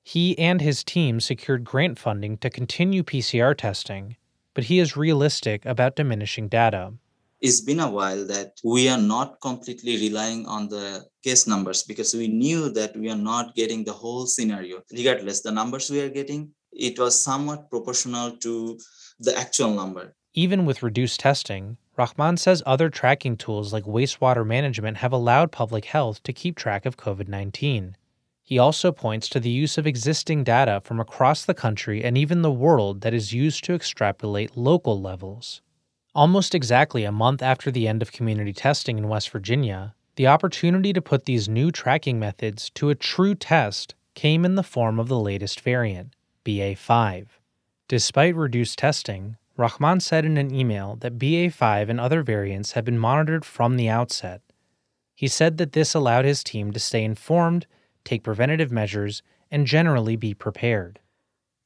He 0.10 0.36
and 0.40 0.60
his 0.60 0.84
team 0.84 1.20
secured 1.20 1.64
grant 1.64 2.00
funding 2.00 2.38
to 2.38 2.50
continue 2.50 3.04
PCR 3.04 3.56
testing, 3.56 4.16
but 4.56 4.64
he 4.64 4.80
is 4.80 4.98
realistic 4.98 5.64
about 5.68 5.96
diminishing 5.96 6.48
data. 6.48 6.94
It's 7.42 7.62
been 7.62 7.80
a 7.80 7.92
while 7.92 8.26
that 8.26 8.54
we 8.64 8.90
are 8.90 8.98
not 8.98 9.40
completely 9.40 9.98
relying 9.98 10.48
on 10.48 10.70
the 10.70 11.06
case 11.24 11.46
numbers 11.46 11.84
because 11.84 12.16
we 12.16 12.28
knew 12.28 12.70
that 12.72 12.98
we 12.98 13.12
are 13.12 13.24
not 13.32 13.54
getting 13.54 13.84
the 13.84 13.94
whole 13.94 14.26
scenario. 14.26 14.82
Regardless, 14.92 15.42
the 15.42 15.52
numbers 15.52 15.92
we 15.92 16.02
are 16.02 16.10
getting, 16.10 16.54
it 16.72 16.98
was 16.98 17.24
somewhat 17.24 17.70
proportional 17.70 18.32
to 18.38 18.80
the 19.20 19.38
actual 19.38 19.76
number. 19.76 20.16
Even 20.34 20.66
with 20.66 20.82
reduced 20.82 21.20
testing, 21.20 21.78
Rahman 21.98 22.38
says 22.38 22.64
other 22.66 22.90
tracking 22.90 23.38
tools 23.38 23.72
like 23.74 23.84
wastewater 23.84 24.44
management 24.44 24.98
have 24.98 25.14
allowed 25.14 25.52
public 25.52 25.86
health 25.86 26.24
to 26.24 26.34
keep 26.34 26.56
track 26.56 26.88
of 26.88 26.98
COVID 26.98 27.28
19. 27.28 27.96
He 28.50 28.58
also 28.58 28.92
points 28.92 29.30
to 29.30 29.40
the 29.40 29.52
use 29.52 29.78
of 29.78 29.86
existing 29.86 30.44
data 30.44 30.82
from 30.84 31.00
across 31.00 31.46
the 31.46 31.54
country 31.54 32.04
and 32.04 32.18
even 32.18 32.42
the 32.42 32.52
world 32.52 33.02
that 33.02 33.14
is 33.14 33.32
used 33.32 33.64
to 33.66 33.76
extrapolate 33.76 34.58
local 34.58 35.00
levels. 35.00 35.62
Almost 36.16 36.56
exactly 36.56 37.04
a 37.04 37.12
month 37.12 37.44
after 37.44 37.70
the 37.70 37.88
end 37.88 38.02
of 38.02 38.12
community 38.12 38.52
testing 38.52 38.98
in 38.98 39.08
West 39.08 39.30
Virginia, 39.30 39.94
the 40.16 40.26
opportunity 40.26 40.94
to 40.94 41.00
put 41.00 41.26
these 41.26 41.48
new 41.48 41.70
tracking 41.70 42.18
methods 42.18 42.72
to 42.72 42.90
a 42.90 42.96
true 42.96 43.36
test 43.36 43.94
came 44.16 44.44
in 44.44 44.56
the 44.56 44.64
form 44.64 44.98
of 45.00 45.10
the 45.10 45.20
latest 45.20 45.62
variant, 45.62 46.16
BA5. 46.44 47.28
Despite 47.88 48.36
reduced 48.36 48.80
testing, 48.80 49.38
Rahman 49.58 50.00
said 50.00 50.26
in 50.26 50.38
an 50.38 50.52
email 50.52 50.96
that 51.02 51.20
BA5 51.20 51.88
and 51.88 52.00
other 52.00 52.24
variants 52.24 52.72
had 52.72 52.84
been 52.84 52.98
monitored 52.98 53.46
from 53.46 53.78
the 53.78 53.90
outset. 53.90 54.42
He 55.14 55.28
said 55.28 55.58
that 55.60 55.74
this 55.74 55.94
allowed 55.94 56.26
his 56.26 56.44
team 56.44 56.72
to 56.72 56.80
stay 56.80 57.04
informed 57.04 57.68
take 58.10 58.24
preventative 58.24 58.72
measures, 58.72 59.22
and 59.52 59.68
generally 59.68 60.16
be 60.16 60.34
prepared. 60.34 61.00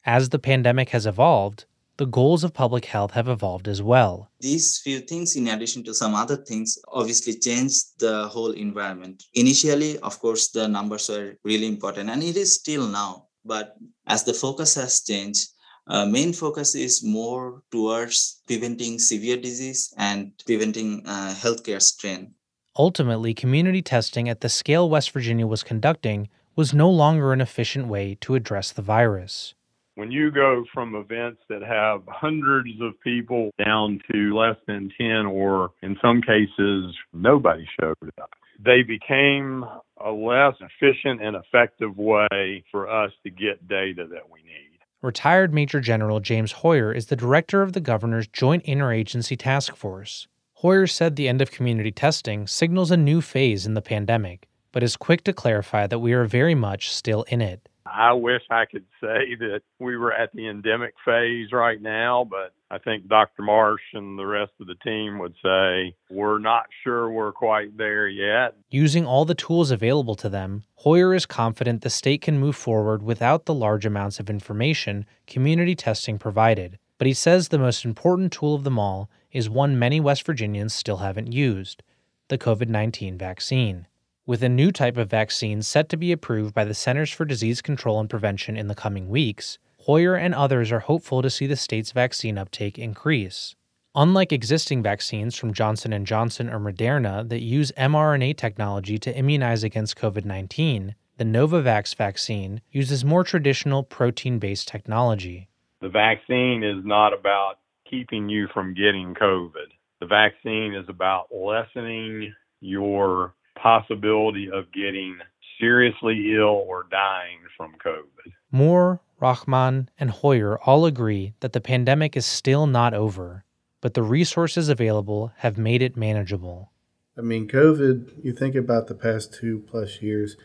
As 0.06 0.29
the 0.29 0.39
pandemic 0.39 0.89
has 0.89 1.06
evolved, 1.06 1.65
the 1.97 2.06
goals 2.06 2.43
of 2.43 2.53
public 2.53 2.86
health 2.86 3.12
have 3.12 3.29
evolved 3.29 3.67
as 3.67 3.82
well. 3.82 4.29
These 4.39 4.79
few 4.79 4.99
things, 4.99 5.36
in 5.36 5.47
addition 5.47 5.84
to 5.86 5.93
some 5.93 6.15
other 6.15 6.38
things, 6.38 6.77
obviously 6.99 7.36
changed 7.47 7.99
the 7.99 8.27
whole 8.27 8.51
environment. 8.51 9.23
Initially, 9.36 9.99
of 9.99 10.19
course, 10.19 10.49
the 10.49 10.67
numbers 10.67 11.08
were 11.08 11.36
really 11.43 11.67
important, 11.67 12.10
and 12.10 12.21
it 12.23 12.36
is 12.36 12.56
still 12.56 12.88
now. 12.88 13.27
But 13.45 13.75
as 14.08 14.23
the 14.23 14.34
focus 14.34 14.75
has 14.75 15.01
changed, 15.01 15.49
uh, 15.88 16.06
main 16.06 16.34
focus 16.34 16.75
is 16.75 17.03
more 17.03 17.62
towards 17.71 18.41
preventing 18.47 18.99
severe 18.99 19.38
disease 19.38 19.93
and 19.97 20.32
preventing 20.45 21.03
uh, 21.06 21.36
healthcare 21.38 21.82
strain. 21.82 22.34
Ultimately, 22.75 23.36
community 23.36 23.83
testing 23.83 24.27
at 24.27 24.41
the 24.41 24.49
scale 24.49 24.89
West 24.89 25.12
Virginia 25.12 25.45
was 25.45 25.62
conducting 25.62 26.27
was 26.55 26.73
no 26.73 26.89
longer 26.89 27.31
an 27.31 27.39
efficient 27.39 27.88
way 27.88 28.17
to 28.21 28.33
address 28.33 28.71
the 28.71 28.81
virus. 28.81 29.53
When 29.93 30.12
you 30.12 30.31
go 30.31 30.65
from 30.73 30.95
events 30.95 31.41
that 31.49 31.62
have 31.62 32.01
hundreds 32.07 32.81
of 32.81 32.99
people 33.01 33.51
down 33.63 33.99
to 34.12 34.36
less 34.36 34.55
than 34.65 34.91
10, 34.99 35.27
or 35.27 35.69
in 35.83 35.95
some 36.01 36.19
cases, 36.23 36.95
nobody 37.13 37.67
showed 37.79 37.95
up, 38.19 38.31
they 38.59 38.81
became 38.81 39.63
a 40.03 40.12
less 40.12 40.55
efficient 40.59 41.21
and 41.21 41.36
effective 41.36 41.95
way 41.95 42.63
for 42.71 42.89
us 42.89 43.12
to 43.21 43.29
get 43.29 43.67
data 43.67 44.07
that 44.07 44.31
we 44.31 44.41
need. 44.41 44.79
Retired 45.03 45.53
Major 45.53 45.79
General 45.79 46.19
James 46.21 46.53
Hoyer 46.53 46.91
is 46.91 47.07
the 47.07 47.15
director 47.15 47.62
of 47.62 47.73
the 47.73 47.81
governor's 47.81 48.25
Joint 48.25 48.65
Interagency 48.65 49.38
Task 49.38 49.75
Force. 49.75 50.27
Hoyer 50.63 50.88
said 50.88 51.17
the 51.17 51.28
end 51.28 51.41
of 51.41 51.52
community 51.52 51.91
testing 51.91 52.47
signals 52.47 52.89
a 52.89 52.95
new 52.95 53.19
phase 53.19 53.65
in 53.65 53.73
the 53.73 53.82
pandemic, 53.82 54.47
but 54.71 54.82
is 54.82 54.95
quick 54.95 55.21
to 55.26 55.34
clarify 55.34 55.88
that 55.88 55.99
we 55.99 56.13
are 56.13 56.23
very 56.23 56.56
much 56.56 56.89
still 56.89 57.23
in 57.23 57.41
it. 57.41 57.67
I 57.86 58.13
wish 58.13 58.43
I 58.49 58.63
could 58.63 58.86
say 59.02 59.36
that 59.39 59.60
we 59.80 59.97
were 59.97 60.13
at 60.13 60.32
the 60.34 60.47
endemic 60.47 60.93
phase 61.04 61.52
right 61.52 61.82
now, 61.82 62.26
but 62.32 62.54
I 62.71 62.78
think 62.78 63.10
Dr. 63.10 63.41
Marsh 63.41 63.82
and 63.91 64.17
the 64.17 64.26
rest 64.26 64.54
of 64.62 64.67
the 64.67 64.76
team 64.76 65.19
would 65.19 65.36
say 65.43 65.97
we're 66.10 66.39
not 66.39 66.67
sure 66.82 67.12
we're 67.12 67.34
quite 67.34 67.78
there 67.78 68.08
yet. 68.08 68.56
Using 68.71 69.06
all 69.06 69.26
the 69.26 69.36
tools 69.36 69.69
available 69.69 70.15
to 70.15 70.30
them, 70.30 70.63
Hoyer 70.76 71.13
is 71.13 71.26
confident 71.26 71.82
the 71.82 71.89
state 71.89 72.21
can 72.21 72.39
move 72.39 72.56
forward 72.56 73.04
without 73.04 73.47
the 73.47 73.54
large 73.54 73.86
amounts 73.86 74.17
of 74.17 74.30
information 74.30 75.06
community 75.28 75.76
testing 75.76 76.17
provided. 76.17 76.80
But 76.97 77.08
he 77.08 77.13
says 77.13 77.49
the 77.49 77.60
most 77.60 77.84
important 77.84 78.32
tool 78.32 78.56
of 78.56 78.63
them 78.63 78.80
all 78.80 79.10
is 79.34 79.50
one 79.50 79.78
many 79.78 80.00
West 80.00 80.26
Virginians 80.26 80.74
still 80.74 80.98
haven't 80.98 81.34
used 81.34 81.84
the 82.30 82.38
COVID 82.38 82.69
19 82.69 83.17
vaccine. 83.17 83.88
With 84.26 84.41
a 84.41 84.48
new 84.48 84.72
type 84.72 84.96
of 84.96 85.10
vaccine 85.10 85.62
set 85.62 85.89
to 85.89 85.98
be 85.98 86.13
approved 86.13 86.54
by 86.54 86.63
the 86.63 86.74
Centers 86.74 87.12
for 87.12 87.26
Disease 87.26 87.62
Control 87.62 88.00
and 88.00 88.10
Prevention 88.10 88.56
in 88.56 88.67
the 88.67 88.76
coming 88.76 89.10
weeks, 89.10 89.58
Hoyer 89.80 90.15
and 90.15 90.34
others 90.34 90.72
are 90.72 90.80
hopeful 90.80 91.22
to 91.22 91.30
see 91.30 91.46
the 91.46 91.58
state's 91.58 91.91
vaccine 91.91 92.38
uptake 92.38 92.80
increase. 92.80 93.54
Unlike 93.96 94.32
existing 94.32 94.82
vaccines 94.82 95.36
from 95.36 95.54
Johnson 95.54 96.06
& 96.06 96.06
Johnson 96.06 96.50
or 96.50 96.60
Moderna 96.60 97.28
that 97.28 97.41
use 97.41 97.74
mRNA 97.78 98.38
technology 98.38 98.98
to 98.98 99.15
immunize 99.15 99.63
against 99.63 99.98
COVID-19, 99.98 100.96
the 101.17 101.26
Novavax 101.26 101.93
vaccine 101.96 102.62
uses 102.72 103.04
more 103.04 103.26
traditional 103.26 103.84
protein-based 103.84 104.67
technology. 104.67 105.50
The 105.82 105.89
vaccine 105.89 106.63
is 106.63 106.84
not 106.86 107.13
about 107.13 107.60
keeping 107.89 108.30
you 108.30 108.48
from 108.54 108.74
getting 108.74 109.13
COVID. 109.13 109.72
The 110.00 110.08
vaccine 110.08 110.74
is 110.74 110.86
about 110.89 111.28
lessening 111.34 112.34
your 112.60 113.34
possibility 113.56 114.50
of 114.52 114.72
getting 114.72 115.17
seriously 115.60 116.34
ill 116.36 116.63
or 116.67 116.88
dying 116.89 117.39
from 117.56 117.74
COVID. 117.86 118.34
Moore, 118.52 119.00
Rahman, 119.19 119.89
and 120.00 120.10
Hoyer 120.10 120.60
all 120.62 120.86
agree 120.86 121.34
that 121.39 121.54
the 121.54 121.62
pandemic 121.62 122.17
is 122.17 122.26
still 122.26 122.67
not 122.67 122.93
over, 122.93 123.46
but 123.82 123.93
the 123.93 124.04
resources 124.04 124.69
available 124.69 125.32
have 125.38 125.58
made 125.58 125.82
it 125.82 125.96
manageable. 125.96 126.72
I 127.17 127.22
mean, 127.22 127.48
COVID, 127.48 128.24
you 128.24 128.34
think 128.34 128.56
about 128.56 128.88
the 128.88 128.96
past 128.96 129.34
two 129.34 129.63
plus 129.69 130.02
years, 130.02 130.36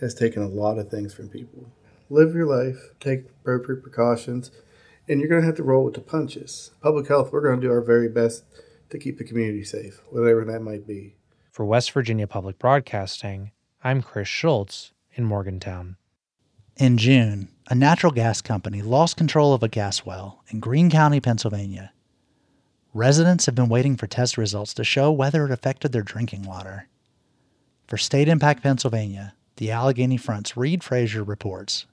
has 0.00 0.14
taken 0.14 0.42
a 0.42 0.48
lot 0.48 0.78
of 0.78 0.90
things 0.90 1.14
from 1.14 1.28
people. 1.28 1.70
Live 2.10 2.34
your 2.34 2.46
life, 2.46 2.90
take 3.00 3.26
appropriate 3.40 3.82
precautions, 3.82 4.50
and 5.08 5.20
you're 5.20 5.28
going 5.28 5.40
to 5.40 5.46
have 5.46 5.56
to 5.56 5.62
roll 5.62 5.84
with 5.84 5.94
the 5.94 6.00
punches. 6.00 6.72
Public 6.80 7.08
health, 7.08 7.32
we're 7.32 7.42
going 7.42 7.60
to 7.60 7.66
do 7.66 7.72
our 7.72 7.80
very 7.80 8.08
best 8.08 8.44
to 8.90 8.98
keep 8.98 9.18
the 9.18 9.24
community 9.24 9.64
safe, 9.64 10.00
whatever 10.10 10.44
that 10.44 10.60
might 10.60 10.86
be. 10.86 11.16
For 11.50 11.64
West 11.64 11.92
Virginia 11.92 12.26
Public 12.26 12.58
Broadcasting, 12.58 13.52
I'm 13.82 14.02
Chris 14.02 14.28
Schultz 14.28 14.92
in 15.12 15.24
Morgantown. 15.24 15.96
In 16.76 16.98
June, 16.98 17.48
a 17.68 17.74
natural 17.74 18.12
gas 18.12 18.40
company 18.40 18.82
lost 18.82 19.16
control 19.16 19.54
of 19.54 19.62
a 19.62 19.68
gas 19.68 20.04
well 20.04 20.42
in 20.48 20.58
Greene 20.58 20.90
County, 20.90 21.20
Pennsylvania. 21.20 21.92
Residents 22.92 23.46
have 23.46 23.54
been 23.54 23.68
waiting 23.68 23.96
for 23.96 24.06
test 24.06 24.36
results 24.36 24.74
to 24.74 24.84
show 24.84 25.10
whether 25.12 25.44
it 25.44 25.50
affected 25.50 25.92
their 25.92 26.02
drinking 26.02 26.42
water. 26.42 26.88
For 27.86 27.96
State 27.96 28.28
Impact 28.28 28.62
Pennsylvania, 28.62 29.34
the 29.56 29.70
Allegheny 29.70 30.16
Front's 30.16 30.56
Reid 30.56 30.82
Frazier 30.82 31.22
reports. 31.22 31.86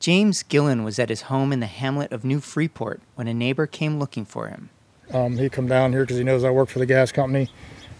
James 0.00 0.42
Gillen 0.42 0.82
was 0.82 0.98
at 0.98 1.10
his 1.10 1.22
home 1.22 1.52
in 1.52 1.60
the 1.60 1.66
hamlet 1.66 2.10
of 2.10 2.24
New 2.24 2.40
Freeport 2.40 3.02
when 3.16 3.28
a 3.28 3.34
neighbor 3.34 3.66
came 3.66 3.98
looking 3.98 4.24
for 4.24 4.48
him. 4.48 4.70
Um, 5.12 5.36
he'd 5.36 5.52
come 5.52 5.68
down 5.68 5.92
here 5.92 6.04
because 6.04 6.16
he 6.16 6.24
knows 6.24 6.42
I 6.42 6.48
work 6.48 6.70
for 6.70 6.78
the 6.78 6.86
gas 6.86 7.12
company, 7.12 7.50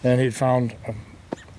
and 0.03 0.19
he'd 0.19 0.33
found 0.33 0.75
a 0.87 0.95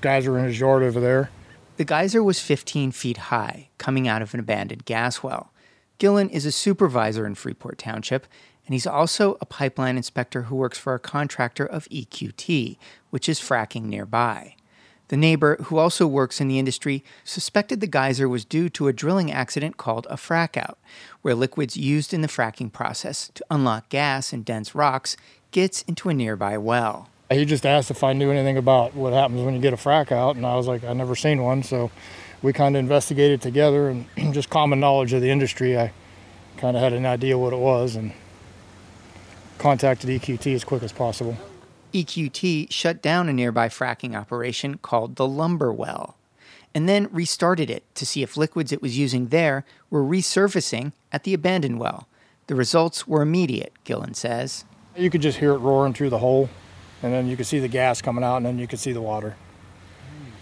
geyser 0.00 0.36
in 0.36 0.46
his 0.46 0.58
yard 0.58 0.82
over 0.82 0.98
there. 0.98 1.30
The 1.76 1.84
geyser 1.84 2.24
was 2.24 2.40
15 2.40 2.90
feet 2.90 3.18
high, 3.18 3.68
coming 3.78 4.08
out 4.08 4.20
of 4.20 4.34
an 4.34 4.40
abandoned 4.40 4.84
gas 4.84 5.22
well. 5.22 5.52
Gillen 5.98 6.28
is 6.28 6.44
a 6.44 6.50
supervisor 6.50 7.24
in 7.24 7.36
Freeport 7.36 7.78
Township, 7.78 8.26
and 8.66 8.74
he's 8.74 8.86
also 8.86 9.36
a 9.40 9.46
pipeline 9.46 9.96
inspector 9.96 10.42
who 10.42 10.56
works 10.56 10.78
for 10.78 10.94
a 10.94 10.98
contractor 10.98 11.64
of 11.64 11.88
EQT, 11.88 12.78
which 13.10 13.28
is 13.28 13.38
fracking 13.38 13.84
nearby. 13.84 14.56
The 15.12 15.18
neighbor, 15.18 15.58
who 15.64 15.76
also 15.76 16.06
works 16.06 16.40
in 16.40 16.48
the 16.48 16.58
industry, 16.58 17.04
suspected 17.22 17.80
the 17.80 17.86
geyser 17.86 18.26
was 18.30 18.46
due 18.46 18.70
to 18.70 18.88
a 18.88 18.94
drilling 18.94 19.30
accident 19.30 19.76
called 19.76 20.06
a 20.08 20.16
frack 20.16 20.56
out, 20.56 20.78
where 21.20 21.34
liquids 21.34 21.76
used 21.76 22.14
in 22.14 22.22
the 22.22 22.28
fracking 22.28 22.72
process 22.72 23.30
to 23.34 23.44
unlock 23.50 23.90
gas 23.90 24.32
in 24.32 24.42
dense 24.42 24.74
rocks 24.74 25.18
gets 25.50 25.82
into 25.82 26.08
a 26.08 26.14
nearby 26.14 26.56
well. 26.56 27.10
He 27.30 27.44
just 27.44 27.66
asked 27.66 27.90
if 27.90 28.02
I 28.02 28.14
knew 28.14 28.30
anything 28.30 28.56
about 28.56 28.94
what 28.94 29.12
happens 29.12 29.42
when 29.42 29.52
you 29.52 29.60
get 29.60 29.74
a 29.74 29.76
frack 29.76 30.12
out, 30.12 30.36
and 30.36 30.46
I 30.46 30.56
was 30.56 30.66
like, 30.66 30.82
I 30.82 30.94
never 30.94 31.14
seen 31.14 31.42
one, 31.42 31.62
so 31.62 31.90
we 32.40 32.54
kind 32.54 32.74
of 32.74 32.80
investigated 32.80 33.42
together, 33.42 33.90
and 33.90 34.06
just 34.32 34.48
common 34.48 34.80
knowledge 34.80 35.12
of 35.12 35.20
the 35.20 35.28
industry, 35.28 35.78
I 35.78 35.92
kind 36.56 36.74
of 36.74 36.82
had 36.82 36.94
an 36.94 37.04
idea 37.04 37.36
what 37.36 37.52
it 37.52 37.58
was, 37.58 37.96
and 37.96 38.12
contacted 39.58 40.08
EQT 40.08 40.54
as 40.54 40.64
quick 40.64 40.82
as 40.82 40.90
possible. 40.90 41.36
EQT 41.92 42.72
shut 42.72 43.02
down 43.02 43.28
a 43.28 43.32
nearby 43.32 43.68
fracking 43.68 44.16
operation 44.16 44.78
called 44.78 45.16
the 45.16 45.26
Lumber 45.26 45.72
Well, 45.72 46.16
and 46.74 46.88
then 46.88 47.08
restarted 47.12 47.70
it 47.70 47.84
to 47.94 48.06
see 48.06 48.22
if 48.22 48.36
liquids 48.36 48.72
it 48.72 48.82
was 48.82 48.98
using 48.98 49.28
there 49.28 49.64
were 49.90 50.02
resurfacing 50.02 50.92
at 51.12 51.24
the 51.24 51.34
abandoned 51.34 51.78
well. 51.78 52.08
The 52.46 52.54
results 52.54 53.06
were 53.06 53.22
immediate, 53.22 53.72
Gillen 53.84 54.14
says. 54.14 54.64
You 54.96 55.10
could 55.10 55.22
just 55.22 55.38
hear 55.38 55.52
it 55.52 55.58
roaring 55.58 55.94
through 55.94 56.10
the 56.10 56.18
hole, 56.18 56.48
and 57.02 57.12
then 57.12 57.28
you 57.28 57.36
could 57.36 57.46
see 57.46 57.58
the 57.58 57.68
gas 57.68 58.02
coming 58.02 58.24
out, 58.24 58.38
and 58.38 58.46
then 58.46 58.58
you 58.58 58.66
could 58.66 58.78
see 58.78 58.92
the 58.92 59.02
water. 59.02 59.36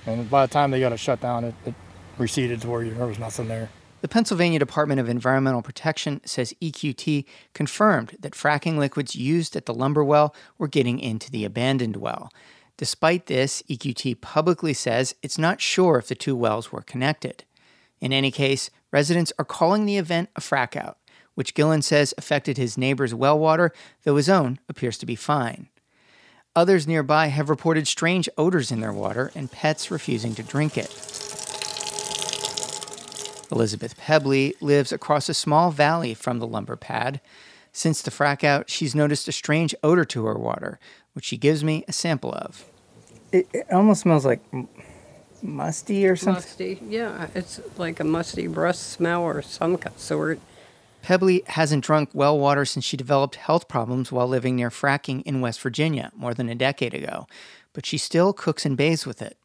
And 0.06 0.30
by 0.30 0.46
the 0.46 0.52
time 0.52 0.70
they 0.70 0.80
got 0.80 0.92
it 0.92 0.98
shut 0.98 1.20
down, 1.20 1.44
it, 1.44 1.54
it 1.66 1.74
receded 2.16 2.60
to 2.62 2.68
where 2.68 2.88
there 2.88 3.06
was 3.06 3.18
nothing 3.18 3.48
there. 3.48 3.70
The 4.00 4.08
Pennsylvania 4.08 4.58
Department 4.58 4.98
of 4.98 5.10
Environmental 5.10 5.60
Protection 5.60 6.22
says 6.24 6.54
EQT 6.62 7.26
confirmed 7.52 8.16
that 8.20 8.32
fracking 8.32 8.78
liquids 8.78 9.14
used 9.14 9.56
at 9.56 9.66
the 9.66 9.74
lumber 9.74 10.02
well 10.02 10.34
were 10.56 10.68
getting 10.68 10.98
into 10.98 11.30
the 11.30 11.44
abandoned 11.44 11.96
well. 11.96 12.32
Despite 12.78 13.26
this, 13.26 13.62
EQT 13.68 14.22
publicly 14.22 14.72
says 14.72 15.14
it's 15.22 15.36
not 15.36 15.60
sure 15.60 15.98
if 15.98 16.08
the 16.08 16.14
two 16.14 16.34
wells 16.34 16.72
were 16.72 16.80
connected. 16.80 17.44
In 18.00 18.10
any 18.10 18.30
case, 18.30 18.70
residents 18.90 19.34
are 19.38 19.44
calling 19.44 19.84
the 19.84 19.98
event 19.98 20.30
a 20.34 20.40
frackout, 20.40 20.94
which 21.34 21.52
Gillen 21.52 21.82
says 21.82 22.14
affected 22.16 22.56
his 22.56 22.78
neighbor's 22.78 23.14
well 23.14 23.38
water, 23.38 23.70
though 24.04 24.16
his 24.16 24.30
own 24.30 24.58
appears 24.66 24.96
to 24.96 25.06
be 25.06 25.14
fine. 25.14 25.68
Others 26.56 26.88
nearby 26.88 27.26
have 27.26 27.50
reported 27.50 27.86
strange 27.86 28.30
odors 28.38 28.72
in 28.72 28.80
their 28.80 28.94
water 28.94 29.30
and 29.34 29.52
pets 29.52 29.90
refusing 29.90 30.34
to 30.36 30.42
drink 30.42 30.78
it. 30.78 30.90
Elizabeth 33.50 33.96
Pebley 33.96 34.54
lives 34.60 34.92
across 34.92 35.28
a 35.28 35.34
small 35.34 35.70
valley 35.70 36.14
from 36.14 36.38
the 36.38 36.46
lumber 36.46 36.76
pad. 36.76 37.20
Since 37.72 38.02
the 38.02 38.10
frack 38.10 38.42
out, 38.44 38.68
she's 38.68 38.94
noticed 38.94 39.28
a 39.28 39.32
strange 39.32 39.74
odor 39.82 40.04
to 40.06 40.24
her 40.26 40.38
water, 40.38 40.78
which 41.12 41.24
she 41.24 41.36
gives 41.36 41.62
me 41.62 41.84
a 41.86 41.92
sample 41.92 42.32
of. 42.32 42.64
It, 43.32 43.48
it 43.52 43.66
almost 43.70 44.02
smells 44.02 44.26
like 44.26 44.40
musty 45.42 46.06
or 46.06 46.16
something. 46.16 46.42
Musty, 46.42 46.78
yeah. 46.88 47.28
It's 47.34 47.60
like 47.76 48.00
a 48.00 48.04
musty 48.04 48.46
breath 48.46 48.76
smell 48.76 49.22
or 49.22 49.42
some 49.42 49.78
sort. 49.96 50.40
Pebley 51.02 51.42
hasn't 51.46 51.84
drunk 51.84 52.10
well 52.12 52.38
water 52.38 52.64
since 52.64 52.84
she 52.84 52.96
developed 52.96 53.36
health 53.36 53.68
problems 53.68 54.12
while 54.12 54.28
living 54.28 54.56
near 54.56 54.70
fracking 54.70 55.22
in 55.22 55.40
West 55.40 55.60
Virginia 55.60 56.10
more 56.14 56.34
than 56.34 56.48
a 56.48 56.54
decade 56.54 56.92
ago, 56.92 57.26
but 57.72 57.86
she 57.86 57.96
still 57.96 58.32
cooks 58.32 58.66
and 58.66 58.76
bathes 58.76 59.06
with 59.06 59.22
it. 59.22 59.38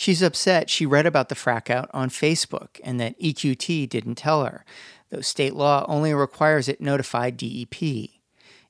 She's 0.00 0.22
upset 0.22 0.70
she 0.70 0.86
read 0.86 1.04
about 1.04 1.28
the 1.28 1.34
frackout 1.34 1.88
on 1.92 2.08
Facebook 2.08 2.80
and 2.82 2.98
that 2.98 3.20
EQT 3.20 3.86
didn't 3.86 4.14
tell 4.14 4.46
her, 4.46 4.64
though 5.10 5.20
state 5.20 5.54
law 5.54 5.84
only 5.88 6.14
requires 6.14 6.70
it 6.70 6.80
notify 6.80 7.28
DEP. 7.28 8.08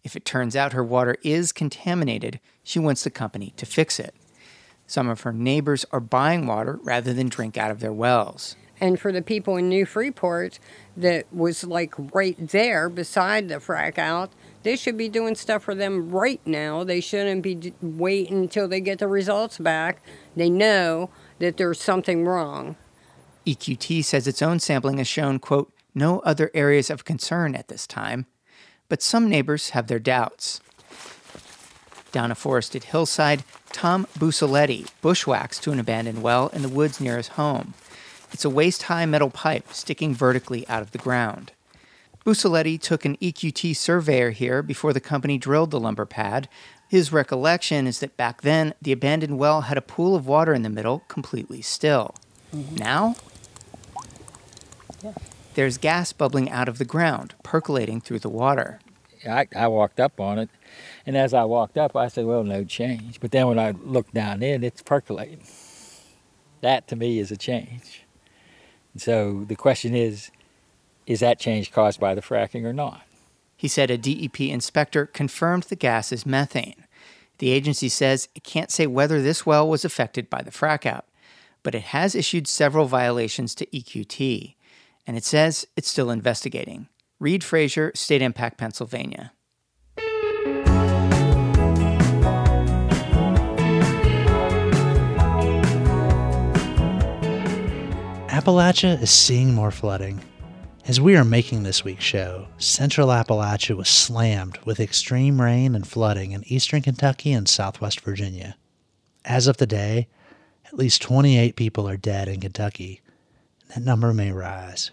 If 0.03 0.17
it 0.17 0.25
turns 0.25 0.57
out 0.57 0.73
her 0.73 0.83
water 0.83 1.15
is 1.23 1.53
contaminated, 1.53 2.41
she 2.65 2.81
wants 2.81 3.05
the 3.05 3.11
company 3.11 3.55
to 3.59 3.65
fix 3.65 4.01
it. 4.01 4.13
Some 4.89 5.09
of 5.09 5.21
her 5.21 5.33
neighbors 5.33 5.87
are 5.93 6.01
buying 6.01 6.49
water 6.49 6.81
rather 6.83 7.15
than 7.15 7.29
drink 7.29 7.57
out 7.57 7.71
of 7.71 7.79
their 7.79 7.93
wells. 7.93 8.57
And 8.81 8.99
for 8.99 9.13
the 9.13 9.23
people 9.23 9.57
in 9.57 9.69
New 9.69 9.87
Freeport 9.87 10.59
that 10.97 11.33
was 11.33 11.63
like 11.63 11.95
right 12.13 12.35
there 12.39 12.89
beside 12.89 13.49
the 13.49 13.59
frack 13.59 13.99
out, 13.99 14.33
they 14.63 14.77
should 14.77 14.97
be 14.97 15.09
doing 15.09 15.35
stuff 15.35 15.63
for 15.63 15.75
them 15.75 16.11
right 16.11 16.41
now. 16.45 16.85
They 16.85 17.01
shouldn't 17.01 17.43
be 17.43 17.73
waiting 17.81 18.43
until 18.43 18.69
they 18.69 18.81
get 18.81 18.99
the 18.99 19.09
results 19.09 19.59
back. 19.59 20.03
They 20.37 20.51
know 20.51 21.11
that 21.39 21.57
there's 21.57 21.81
something 21.81 22.25
wrong. 22.25 22.77
EQT 23.47 24.05
says 24.05 24.27
its 24.27 24.43
own 24.43 24.61
sampling 24.61 24.99
has 24.99 25.09
shown, 25.09 25.39
quote, 25.39 25.73
no 25.95 26.21
other 26.21 26.51
areas 26.55 26.91
of 26.91 27.05
concern 27.05 27.55
at 27.55 27.69
this 27.69 27.87
time, 27.87 28.27
but 28.89 29.03
some 29.03 29.29
neighbors 29.29 29.71
have 29.71 29.87
their 29.87 29.99
doubts. 29.99 30.61
Down 32.13 32.31
a 32.31 32.35
forested 32.35 32.85
hillside, 32.85 33.45
Tom 33.73 34.07
Busaletti 34.19 34.91
bushwhacks 35.01 35.61
to 35.61 35.73
an 35.73 35.81
abandoned 35.81 36.23
well 36.23 36.49
in 36.49 36.63
the 36.63 36.69
woods 36.69 37.01
near 37.01 37.17
his 37.17 37.29
home. 37.29 37.75
It's 38.33 38.45
a 38.45 38.51
waist 38.51 38.85
high 38.85 39.07
metal 39.07 39.31
pipe 39.31 39.73
sticking 39.73 40.15
vertically 40.15 40.69
out 40.69 40.83
of 40.83 40.91
the 40.91 40.99
ground. 40.99 41.53
Busaletti 42.25 42.79
took 42.81 43.05
an 43.05 43.17
EQT 43.17 43.75
surveyor 43.75 44.31
here 44.31 44.63
before 44.63 44.93
the 44.93 45.01
company 45.01 45.39
drilled 45.39 45.71
the 45.71 45.81
lumber 45.81 46.05
pad. 46.05 46.49
His 46.89 47.13
recollection 47.13 47.87
is 47.87 48.01
that 48.01 48.17
back 48.17 48.43
then, 48.43 48.75
the 48.83 48.93
abandoned 48.93 49.39
well 49.39 49.63
had 49.63 49.79
a 49.79 49.83
pool 49.83 50.15
of 50.15 50.27
water 50.27 50.53
in 50.53 50.63
the 50.63 50.69
middle, 50.71 51.01
completely 51.09 51.63
still. 51.63 52.15
Mm-hmm. 52.55 52.75
Now, 52.77 53.15
Yeah. 55.03 55.13
there's 55.55 55.79
gas 55.79 56.13
bubbling 56.13 56.51
out 56.51 56.69
of 56.69 56.79
the 56.79 56.85
ground, 56.85 57.35
percolating 57.43 58.01
through 58.01 58.19
the 58.19 58.29
water. 58.29 58.81
I, 59.29 59.47
I 59.55 59.69
walked 59.69 60.01
up 60.01 60.19
on 60.19 60.39
it, 60.39 60.51
and 61.07 61.17
as 61.17 61.33
I 61.33 61.45
walked 61.45 61.77
up, 61.79 61.95
I 61.95 62.09
said, 62.09 62.25
"Well, 62.25 62.43
no 62.43 62.65
change." 62.65 63.21
But 63.21 63.33
then 63.33 63.47
when 63.49 63.59
I 63.59 63.73
looked 63.73 64.15
down 64.15 64.43
in, 64.43 64.65
it's 64.65 64.83
percolating. 64.83 65.43
That 66.63 66.89
to 66.89 66.97
me 66.97 67.19
is 67.19 67.31
a 67.31 67.37
change. 67.37 68.03
And 68.95 69.03
so 69.03 69.45
the 69.47 69.57
question 69.57 69.95
is, 69.95 70.31
is 71.07 71.21
that 71.21 71.41
change 71.41 71.73
caused 71.73 72.01
by 72.01 72.15
the 72.15 72.23
fracking 72.23 72.65
or 72.65 72.73
not? 72.73 73.03
He 73.57 73.69
said 73.69 73.91
a 73.91 73.99
DEP 73.99 74.41
inspector 74.41 75.07
confirmed 75.07 75.65
the 75.65 75.77
gas 75.77 76.13
is 76.13 76.25
methane. 76.25 76.87
The 77.39 77.51
agency 77.51 77.89
says 77.89 78.29
it 78.35 78.45
can't 78.45 78.71
say 78.71 78.87
whether 78.87 79.21
this 79.21 79.45
well 79.45 79.69
was 79.69 79.85
affected 79.85 80.31
by 80.31 80.43
the 80.43 80.51
frackout, 80.51 81.03
but 81.63 81.75
it 81.75 81.83
has 81.83 82.15
issued 82.15 82.49
several 82.49 82.87
violations 82.87 83.55
to 83.57 83.67
EQT, 83.67 84.55
and 85.07 85.17
it 85.17 85.25
says 85.25 85.67
it's 85.77 85.89
still 85.89 86.11
investigating. 86.11 86.89
Reid 87.19 87.45
Frazier, 87.45 87.93
State 87.95 88.23
Impact, 88.23 88.57
Pennsylvania. 88.57 89.33
Appalachia 98.29 99.03
is 99.03 99.11
seeing 99.11 99.53
more 99.55 99.71
flooding. 99.71 100.19
As 100.91 101.01
we 101.01 101.15
are 101.15 101.25
making 101.25 101.63
this 101.63 101.85
week's 101.85 102.03
show, 102.03 102.49
central 102.59 103.11
Appalachia 103.11 103.77
was 103.77 103.89
slammed 103.89 104.59
with 104.65 104.81
extreme 104.81 105.41
rain 105.41 105.77
and 105.77 105.87
flooding 105.87 106.33
in 106.33 106.43
eastern 106.53 106.83
Kentucky 106.83 107.31
and 107.31 107.49
southwest 107.49 108.01
Virginia. 108.01 108.57
As 109.25 109.47
of 109.47 109.57
today, 109.57 110.09
at 110.67 110.77
least 110.77 111.01
28 111.01 111.55
people 111.55 111.89
are 111.89 111.97
dead 111.97 112.27
in 112.27 112.41
Kentucky, 112.41 113.03
and 113.63 113.71
that 113.71 113.89
number 113.89 114.13
may 114.13 114.33
rise. 114.33 114.91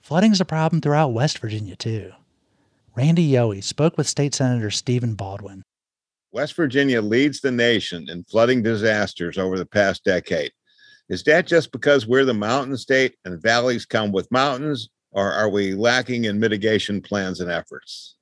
Flooding 0.00 0.32
is 0.32 0.40
a 0.40 0.46
problem 0.46 0.80
throughout 0.80 1.12
West 1.12 1.38
Virginia, 1.40 1.76
too. 1.76 2.12
Randy 2.96 3.30
Yohe 3.30 3.62
spoke 3.62 3.98
with 3.98 4.08
State 4.08 4.34
Senator 4.34 4.70
Stephen 4.70 5.16
Baldwin. 5.16 5.62
West 6.32 6.56
Virginia 6.56 7.02
leads 7.02 7.42
the 7.42 7.52
nation 7.52 8.08
in 8.08 8.24
flooding 8.24 8.62
disasters 8.62 9.36
over 9.36 9.58
the 9.58 9.66
past 9.66 10.02
decade. 10.02 10.52
Is 11.10 11.22
that 11.24 11.46
just 11.46 11.72
because 11.72 12.06
we're 12.06 12.24
the 12.24 12.32
mountain 12.32 12.78
state 12.78 13.16
and 13.26 13.42
valleys 13.42 13.84
come 13.84 14.12
with 14.12 14.32
mountains, 14.32 14.88
or 15.12 15.32
are 15.32 15.48
we 15.48 15.74
lacking 15.74 16.24
in 16.24 16.38
mitigation 16.38 17.00
plans 17.00 17.40
and 17.40 17.50
efforts? 17.50 18.16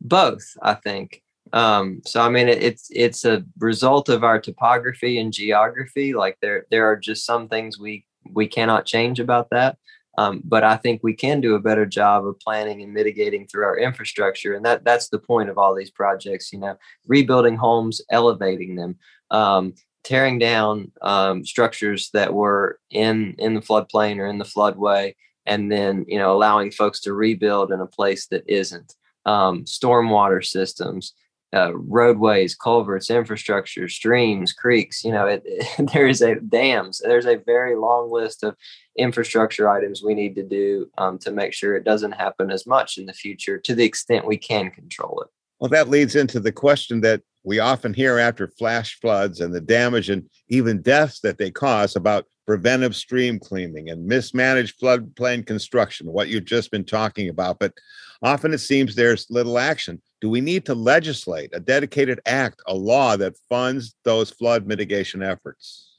Both, 0.00 0.56
I 0.62 0.74
think. 0.74 1.22
Um, 1.52 2.02
so 2.04 2.20
I 2.20 2.28
mean, 2.28 2.48
it, 2.48 2.62
it's 2.62 2.88
it's 2.90 3.24
a 3.24 3.44
result 3.58 4.08
of 4.08 4.24
our 4.24 4.40
topography 4.40 5.18
and 5.18 5.32
geography. 5.32 6.12
Like 6.12 6.38
there 6.40 6.66
there 6.70 6.90
are 6.90 6.96
just 6.96 7.24
some 7.24 7.48
things 7.48 7.78
we 7.78 8.04
we 8.32 8.46
cannot 8.48 8.86
change 8.86 9.20
about 9.20 9.50
that. 9.50 9.78
Um, 10.18 10.40
but 10.44 10.64
I 10.64 10.76
think 10.76 11.02
we 11.02 11.12
can 11.12 11.40
do 11.40 11.54
a 11.54 11.60
better 11.60 11.84
job 11.84 12.26
of 12.26 12.40
planning 12.40 12.82
and 12.82 12.92
mitigating 12.92 13.46
through 13.46 13.64
our 13.64 13.78
infrastructure, 13.78 14.54
and 14.54 14.64
that 14.64 14.84
that's 14.84 15.08
the 15.08 15.18
point 15.18 15.50
of 15.50 15.58
all 15.58 15.74
these 15.74 15.90
projects. 15.90 16.52
You 16.52 16.58
know, 16.58 16.76
rebuilding 17.06 17.56
homes, 17.56 18.00
elevating 18.10 18.76
them, 18.76 18.96
um, 19.30 19.74
tearing 20.04 20.38
down 20.38 20.90
um, 21.02 21.44
structures 21.44 22.10
that 22.12 22.32
were 22.32 22.80
in 22.90 23.34
in 23.38 23.54
the 23.54 23.60
floodplain 23.60 24.18
or 24.18 24.26
in 24.26 24.38
the 24.38 24.44
floodway, 24.44 25.14
and 25.46 25.70
then 25.70 26.04
you 26.08 26.18
know 26.18 26.32
allowing 26.32 26.70
folks 26.70 27.00
to 27.00 27.12
rebuild 27.12 27.72
in 27.72 27.80
a 27.80 27.86
place 27.86 28.26
that 28.28 28.44
isn't. 28.48 28.94
Um, 29.24 29.64
stormwater 29.64 30.44
systems, 30.44 31.12
uh, 31.52 31.74
roadways, 31.74 32.54
culverts, 32.54 33.10
infrastructure, 33.10 33.88
streams, 33.88 34.52
creeks. 34.52 35.04
You 35.04 35.12
know, 35.12 35.26
it, 35.26 35.42
it, 35.44 35.90
there 35.92 36.06
is 36.06 36.22
a 36.22 36.36
dams. 36.36 37.00
There's 37.02 37.26
a 37.26 37.36
very 37.36 37.76
long 37.76 38.10
list 38.10 38.42
of 38.42 38.56
infrastructure 38.98 39.68
items 39.68 40.02
we 40.02 40.14
need 40.14 40.34
to 40.36 40.42
do 40.42 40.90
um, 40.98 41.18
to 41.20 41.30
make 41.30 41.52
sure 41.52 41.76
it 41.76 41.84
doesn't 41.84 42.12
happen 42.12 42.50
as 42.50 42.66
much 42.66 42.98
in 42.98 43.06
the 43.06 43.12
future, 43.12 43.58
to 43.58 43.74
the 43.74 43.84
extent 43.84 44.26
we 44.26 44.36
can 44.36 44.70
control 44.70 45.20
it. 45.22 45.28
Well, 45.60 45.70
that 45.70 45.88
leads 45.88 46.16
into 46.16 46.40
the 46.40 46.52
question 46.52 47.00
that 47.00 47.22
we 47.42 47.60
often 47.60 47.94
hear 47.94 48.18
after 48.18 48.48
flash 48.48 48.98
floods 49.00 49.40
and 49.40 49.54
the 49.54 49.60
damage 49.60 50.10
and 50.10 50.28
even 50.48 50.82
deaths 50.82 51.20
that 51.20 51.38
they 51.38 51.50
cause 51.50 51.96
about 51.96 52.26
preventive 52.46 52.94
stream 52.94 53.38
cleaning 53.38 53.90
and 53.90 54.06
mismanaged 54.06 54.80
floodplain 54.80 55.44
construction, 55.44 56.06
what 56.06 56.28
you've 56.28 56.44
just 56.44 56.70
been 56.70 56.84
talking 56.84 57.28
about. 57.28 57.58
But 57.58 57.72
often 58.22 58.54
it 58.54 58.58
seems 58.58 58.94
there's 58.94 59.26
little 59.30 59.58
action. 59.58 60.00
Do 60.20 60.30
we 60.30 60.40
need 60.40 60.64
to 60.66 60.74
legislate 60.74 61.50
a 61.52 61.60
dedicated 61.60 62.20
act, 62.24 62.62
a 62.66 62.74
law 62.74 63.16
that 63.16 63.36
funds 63.48 63.94
those 64.04 64.30
flood 64.30 64.66
mitigation 64.66 65.22
efforts? 65.22 65.98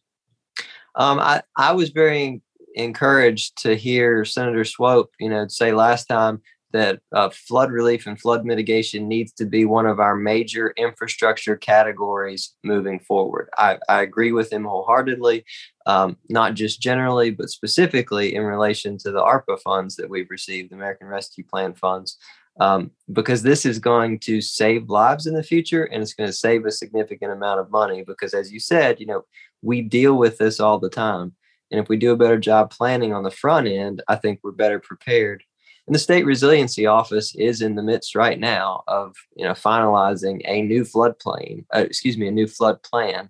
Um, 0.96 1.20
I, 1.20 1.44
I 1.56 1.74
was 1.74 1.90
very 1.90 2.42
encouraged 2.74 3.62
to 3.64 3.76
hear 3.76 4.24
Senator 4.26 4.64
Swope, 4.64 5.12
you 5.20 5.30
know, 5.30 5.48
say 5.48 5.72
last 5.74 6.06
time 6.06 6.42
that 6.74 7.00
uh, 7.14 7.30
flood 7.30 7.72
relief 7.72 8.08
and 8.08 8.20
flood 8.20 8.46
mitigation 8.46 9.08
needs 9.08 9.32
to 9.34 9.46
be 9.46 9.66
one 9.66 9.86
of 9.86 10.00
our 10.00 10.16
major 10.16 10.74
infrastructure 10.78 11.56
categories 11.56 12.56
moving 12.64 13.00
forward. 13.00 13.50
I, 13.58 13.80
I 13.88 14.02
agree 14.02 14.32
with 14.34 14.52
him 14.52 14.66
wholeheartedly, 14.66 15.46
um, 15.86 16.18
not 16.30 16.56
just 16.56 16.82
generally, 16.82 17.32
but 17.32 17.50
specifically 17.50 18.36
in 18.36 18.44
relation 18.44 18.98
to 19.00 19.12
the 19.12 19.22
ARPA 19.22 19.60
funds 19.62 19.96
that 19.96 20.10
we've 20.10 20.30
received, 20.30 20.72
the 20.72 20.76
American 20.76 21.08
Rescue 21.08 21.46
Plan 21.46 21.74
funds, 21.74 22.18
um, 22.60 22.92
because 23.14 23.44
this 23.44 23.66
is 23.66 23.80
going 23.80 24.20
to 24.20 24.42
save 24.42 24.90
lives 24.90 25.26
in 25.26 25.36
the 25.36 25.44
future 25.44 25.86
and 25.86 26.02
it's 26.02 26.14
going 26.14 26.30
to 26.30 26.34
save 26.34 26.66
a 26.66 26.72
significant 26.72 27.32
amount 27.32 27.62
of 27.62 27.72
money. 27.72 28.04
Because 28.06 28.34
as 28.34 28.52
you 28.52 28.60
said, 28.60 29.00
you 29.00 29.06
know, 29.06 29.24
we 29.62 29.82
deal 29.82 30.16
with 30.16 30.38
this 30.38 30.60
all 30.60 30.80
the 30.80 30.90
time. 30.90 31.34
And 31.72 31.82
if 31.82 31.90
we 31.90 31.98
do 31.98 32.12
a 32.12 32.18
better 32.18 32.40
job 32.40 32.72
planning 32.72 33.14
on 33.14 33.24
the 33.24 33.32
front 33.32 33.68
end, 33.68 34.02
I 34.08 34.16
think 34.16 34.40
we're 34.42 34.52
better 34.52 34.80
prepared 34.80 35.44
and 35.88 35.96
the 35.96 36.00
state 36.00 36.26
resiliency 36.26 36.86
office 36.86 37.34
is 37.36 37.62
in 37.62 37.76
the 37.76 37.84
midst 37.84 38.14
right 38.14 38.40
now 38.40 38.84
of 38.88 39.16
you 39.36 39.46
know 39.46 39.54
finalizing 39.54 40.42
a 40.46 40.62
new 40.62 40.84
floodplain 40.84 41.66
uh, 41.74 41.80
excuse 41.80 42.18
me 42.18 42.28
a 42.28 42.32
new 42.32 42.48
flood 42.48 42.82
plan. 42.84 43.30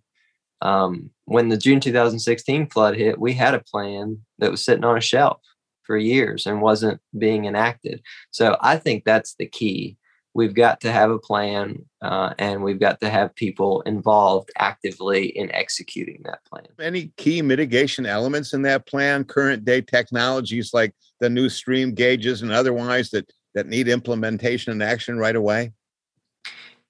Um, 0.61 1.11
when 1.25 1.49
the 1.49 1.57
june 1.57 1.79
2016 1.79 2.69
flood 2.69 2.95
hit 2.97 3.19
we 3.19 3.33
had 3.33 3.53
a 3.53 3.59
plan 3.59 4.19
that 4.39 4.49
was 4.51 4.65
sitting 4.65 4.83
on 4.83 4.97
a 4.97 5.01
shelf 5.01 5.39
for 5.83 5.97
years 5.97 6.45
and 6.45 6.61
wasn't 6.61 6.99
being 7.17 7.45
enacted. 7.45 8.01
So 8.31 8.57
i 8.61 8.77
think 8.77 9.05
that's 9.05 9.35
the 9.35 9.45
key. 9.45 9.97
We've 10.33 10.53
got 10.53 10.81
to 10.81 10.91
have 10.91 11.09
a 11.09 11.17
plan 11.17 11.85
uh, 12.01 12.33
and 12.37 12.63
we've 12.63 12.79
got 12.79 12.99
to 13.01 13.09
have 13.09 13.33
people 13.33 13.81
involved 13.81 14.51
actively 14.57 15.25
in 15.27 15.51
executing 15.51 16.21
that 16.25 16.45
plan. 16.45 16.67
Any 16.79 17.11
key 17.17 17.41
mitigation 17.41 18.05
elements 18.05 18.53
in 18.53 18.61
that 18.63 18.85
plan, 18.85 19.23
current 19.23 19.65
day 19.65 19.81
technologies 19.81 20.75
like 20.75 20.93
the 21.19 21.29
new 21.29 21.49
stream 21.49 21.93
gauges 21.93 22.41
and 22.41 22.51
otherwise 22.51 23.09
that, 23.11 23.31
that 23.55 23.67
need 23.67 23.87
implementation 23.87 24.71
and 24.71 24.83
action 24.83 25.17
right 25.17 25.35
away? 25.35 25.73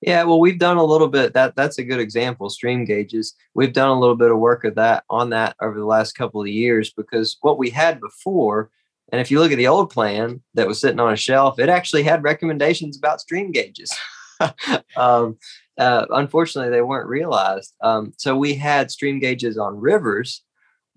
Yeah, 0.01 0.23
well, 0.23 0.39
we've 0.39 0.59
done 0.59 0.77
a 0.77 0.83
little 0.83 1.07
bit. 1.07 1.33
That 1.33 1.55
that's 1.55 1.79
a 1.79 1.83
good 1.83 1.99
example. 1.99 2.51
Stream 2.51 2.85
gauges. 2.85 3.33
We've 3.55 3.73
done 3.73 3.89
a 3.89 3.99
little 3.99 4.15
bit 4.15 4.29
of 4.29 4.37
work 4.37 4.63
of 4.63 4.75
that 4.75 5.03
on 5.09 5.31
that 5.31 5.55
over 5.59 5.79
the 5.79 5.85
last 5.85 6.13
couple 6.13 6.41
of 6.41 6.47
years 6.47 6.93
because 6.95 7.37
what 7.41 7.57
we 7.57 7.71
had 7.71 7.99
before 7.99 8.69
and 9.11 9.21
if 9.21 9.31
you 9.31 9.39
look 9.39 9.51
at 9.51 9.57
the 9.57 9.67
old 9.67 9.89
plan 9.89 10.41
that 10.53 10.67
was 10.67 10.81
sitting 10.81 10.99
on 10.99 11.13
a 11.13 11.17
shelf, 11.17 11.59
it 11.59 11.69
actually 11.69 12.03
had 12.03 12.23
recommendations 12.23 12.97
about 12.97 13.21
stream 13.21 13.51
gauges. 13.51 13.95
um, 14.97 15.37
uh, 15.77 16.05
unfortunately, 16.09 16.71
they 16.71 16.81
weren't 16.81 17.07
realized. 17.07 17.73
Um, 17.81 18.13
so 18.17 18.35
we 18.35 18.55
had 18.55 18.91
stream 18.91 19.19
gauges 19.19 19.57
on 19.57 19.79
rivers, 19.79 20.43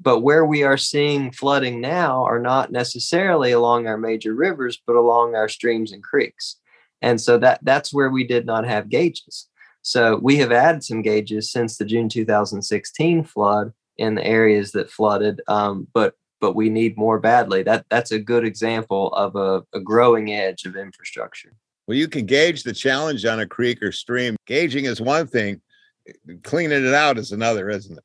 but 0.00 0.20
where 0.20 0.44
we 0.44 0.62
are 0.62 0.78
seeing 0.78 1.30
flooding 1.30 1.80
now 1.80 2.24
are 2.24 2.38
not 2.38 2.72
necessarily 2.72 3.52
along 3.52 3.86
our 3.86 3.98
major 3.98 4.34
rivers, 4.34 4.80
but 4.86 4.96
along 4.96 5.34
our 5.34 5.48
streams 5.48 5.92
and 5.92 6.02
creeks. 6.02 6.56
And 7.02 7.20
so 7.20 7.38
that 7.38 7.60
that's 7.62 7.92
where 7.92 8.10
we 8.10 8.26
did 8.26 8.46
not 8.46 8.66
have 8.66 8.88
gauges. 8.88 9.48
So 9.82 10.18
we 10.22 10.36
have 10.36 10.52
added 10.52 10.84
some 10.84 11.02
gauges 11.02 11.50
since 11.50 11.76
the 11.76 11.84
June 11.84 12.08
2016 12.08 13.24
flood 13.24 13.72
in 13.96 14.14
the 14.14 14.26
areas 14.26 14.72
that 14.72 14.90
flooded, 14.90 15.40
um, 15.48 15.86
but 15.92 16.14
but 16.40 16.54
we 16.54 16.70
need 16.70 16.96
more 16.96 17.18
badly. 17.18 17.62
That 17.62 17.84
that's 17.90 18.12
a 18.12 18.18
good 18.18 18.44
example 18.44 19.12
of 19.12 19.36
a, 19.36 19.62
a 19.74 19.80
growing 19.80 20.32
edge 20.32 20.64
of 20.64 20.76
infrastructure. 20.76 21.52
Well, 21.86 21.98
you 21.98 22.08
can 22.08 22.24
gauge 22.24 22.62
the 22.62 22.72
challenge 22.72 23.24
on 23.24 23.40
a 23.40 23.46
creek 23.46 23.82
or 23.82 23.92
stream. 23.92 24.36
Gauging 24.46 24.84
is 24.84 25.00
one 25.00 25.26
thing, 25.26 25.60
cleaning 26.42 26.86
it 26.86 26.94
out 26.94 27.18
is 27.18 27.32
another, 27.32 27.68
isn't 27.68 27.98
it? 27.98 28.04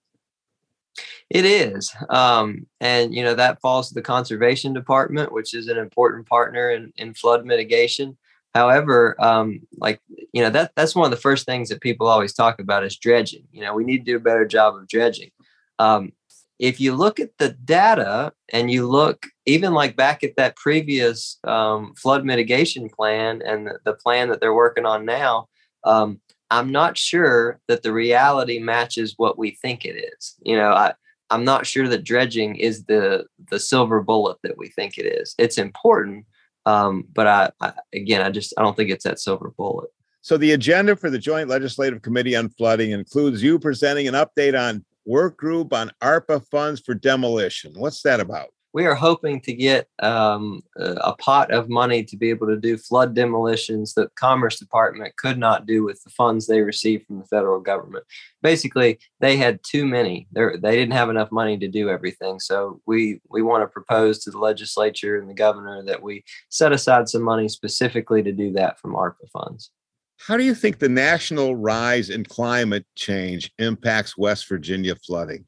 It 1.30 1.46
is. 1.46 1.93
Um, 2.10 2.68
and, 2.80 3.14
you 3.14 3.24
know, 3.24 3.34
that 3.34 3.62
falls 3.62 3.89
to 3.89 3.93
the 3.93 4.02
conservation 4.02 4.74
department, 4.74 5.32
which 5.32 5.54
is 5.54 5.68
an 5.68 5.78
important 5.78 6.28
partner 6.28 6.70
in, 6.70 6.93
in 6.98 7.14
flood 7.14 7.46
mitigation. 7.46 8.18
However, 8.54 9.16
um, 9.22 9.62
like, 9.78 10.00
you 10.32 10.41
know, 10.41 10.50
that 10.52 10.72
that's 10.76 10.96
one 10.96 11.06
of 11.06 11.12
the 11.12 11.18
first 11.22 11.46
things 11.46 11.70
that 11.70 11.82
people 11.82 12.08
always 12.08 12.34
talk 12.34 12.60
about 12.60 12.86
is 12.86 12.98
dredging. 12.98 13.43
You 13.52 13.62
know, 13.62 13.74
we 13.74 13.84
need 13.84 14.00
to 14.00 14.12
do 14.12 14.16
a 14.16 14.22
better 14.22 14.46
job 14.46 14.76
of 14.76 14.88
dredging. 14.88 15.32
Um, 15.78 16.14
if 16.58 16.80
you 16.80 16.96
look 16.96 17.20
at 17.20 17.38
the 17.38 17.50
data 17.50 18.32
and 18.54 18.72
you 18.72 18.88
look 18.88 19.28
even 19.46 19.74
like 19.74 19.98
back 19.98 20.24
at 20.24 20.38
that 20.38 20.56
previous 20.56 21.38
um, 21.43 21.93
flood 21.96 22.24
mitigation 22.24 22.89
plan 22.89 23.41
and 23.46 23.68
the, 23.68 23.80
the, 23.84 23.93
plan 23.93 24.30
that 24.30 24.39
they're 24.39 24.54
working 24.54 24.86
on 24.86 25.06
now, 25.06 25.50
um, 25.84 26.22
I'm 26.52 26.72
not 26.72 26.98
sure 26.98 27.60
that 27.68 27.84
the 27.84 27.91
reality 27.91 28.60
matches 28.60 29.16
what 29.18 29.38
we 29.38 29.52
think 29.52 29.86
it 29.86 29.96
is. 30.18 30.36
You 30.43 30.58
know, 30.58 30.72
I, 30.72 30.93
I'm 31.30 31.43
not 31.43 31.66
sure 31.66 31.88
that 31.88 32.04
dredging 32.04 32.56
is 32.56 32.86
the 32.86 33.26
the 33.50 33.60
silver 33.60 34.02
bullet 34.02 34.38
that 34.43 34.58
we 34.58 34.70
think 34.70 34.98
it 34.98 35.06
is. 35.06 35.36
It's 35.38 35.58
important, 35.58 36.26
um, 36.66 37.06
but 37.14 37.28
I, 37.28 37.52
I 37.62 37.74
again, 37.93 38.22
I 38.22 38.30
just 38.30 38.54
I 38.58 38.62
don't 38.62 38.78
think 38.78 38.91
it's 38.91 39.06
that 39.06 39.20
silver 39.20 39.52
bullet. 39.58 39.89
So 40.22 40.38
the 40.38 40.54
agenda 40.54 40.96
for 40.96 41.10
the 41.10 41.20
Joint 41.20 41.50
Legislative 41.50 42.02
Committee 42.02 42.36
on 42.36 42.50
Flooding 42.50 42.91
includes 42.91 43.43
you 43.43 43.60
presenting 43.60 44.08
an 44.08 44.16
update 44.16 44.60
on 44.60 44.84
work 45.06 45.38
group 45.38 45.72
on 45.72 45.91
ARPA 46.02 46.43
funds 46.50 46.82
for 46.82 46.96
demolition. 46.96 47.74
What's 47.76 48.02
that 48.02 48.20
about? 48.20 48.48
We 48.76 48.86
are 48.86 48.94
hoping 48.94 49.40
to 49.40 49.54
get 49.54 49.88
um, 50.00 50.62
a 50.76 51.16
pot 51.16 51.50
of 51.50 51.70
money 51.70 52.04
to 52.04 52.18
be 52.18 52.30
able 52.30 52.46
to 52.46 52.58
do 52.58 52.76
flood 52.76 53.16
demolitions 53.16 53.94
that 53.94 54.14
Commerce 54.16 54.60
Department 54.60 55.16
could 55.16 55.38
not 55.38 55.66
do 55.66 55.86
with 55.86 56.04
the 56.04 56.10
funds 56.10 56.46
they 56.46 56.60
received 56.60 57.08
from 57.08 57.20
the 57.20 57.26
federal 57.28 57.62
government. 57.62 58.04
Basically, 58.44 59.00
they 59.22 59.38
had 59.38 59.62
too 59.64 59.86
many. 59.86 60.28
They're, 60.34 60.58
they 60.58 60.76
didn't 60.76 60.92
have 60.92 61.10
enough 61.10 61.32
money 61.32 61.58
to 61.58 61.70
do 61.70 61.90
everything. 61.90 62.38
So 62.42 62.82
we 62.86 63.22
we 63.30 63.42
want 63.42 63.64
to 63.64 63.68
propose 63.68 64.20
to 64.20 64.30
the 64.30 64.40
legislature 64.40 65.18
and 65.18 65.30
the 65.30 65.34
governor 65.34 65.82
that 65.84 66.04
we 66.04 66.26
set 66.50 66.74
aside 66.74 67.08
some 67.08 67.24
money 67.24 67.48
specifically 67.48 68.24
to 68.24 68.34
do 68.34 68.52
that 68.54 68.78
from 68.82 68.94
ARPA 68.94 69.30
funds. 69.32 69.72
How 70.18 70.36
do 70.36 70.44
you 70.44 70.54
think 70.54 70.80
the 70.80 70.90
national 70.90 71.56
rise 71.56 72.10
in 72.10 72.26
climate 72.26 72.86
change 72.98 73.54
impacts 73.58 74.18
West 74.18 74.50
Virginia 74.50 74.96
flooding? 74.98 75.46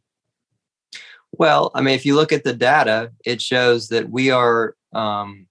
Well, 1.31 1.71
I 1.75 1.81
mean, 1.81 1.95
if 1.95 2.05
you 2.05 2.15
look 2.15 2.31
at 2.31 2.43
the 2.43 2.53
data, 2.53 3.11
it 3.25 3.41
shows 3.41 3.89
that 3.89 4.09
we 4.09 4.31
are 4.31 4.75
um, 4.93 5.47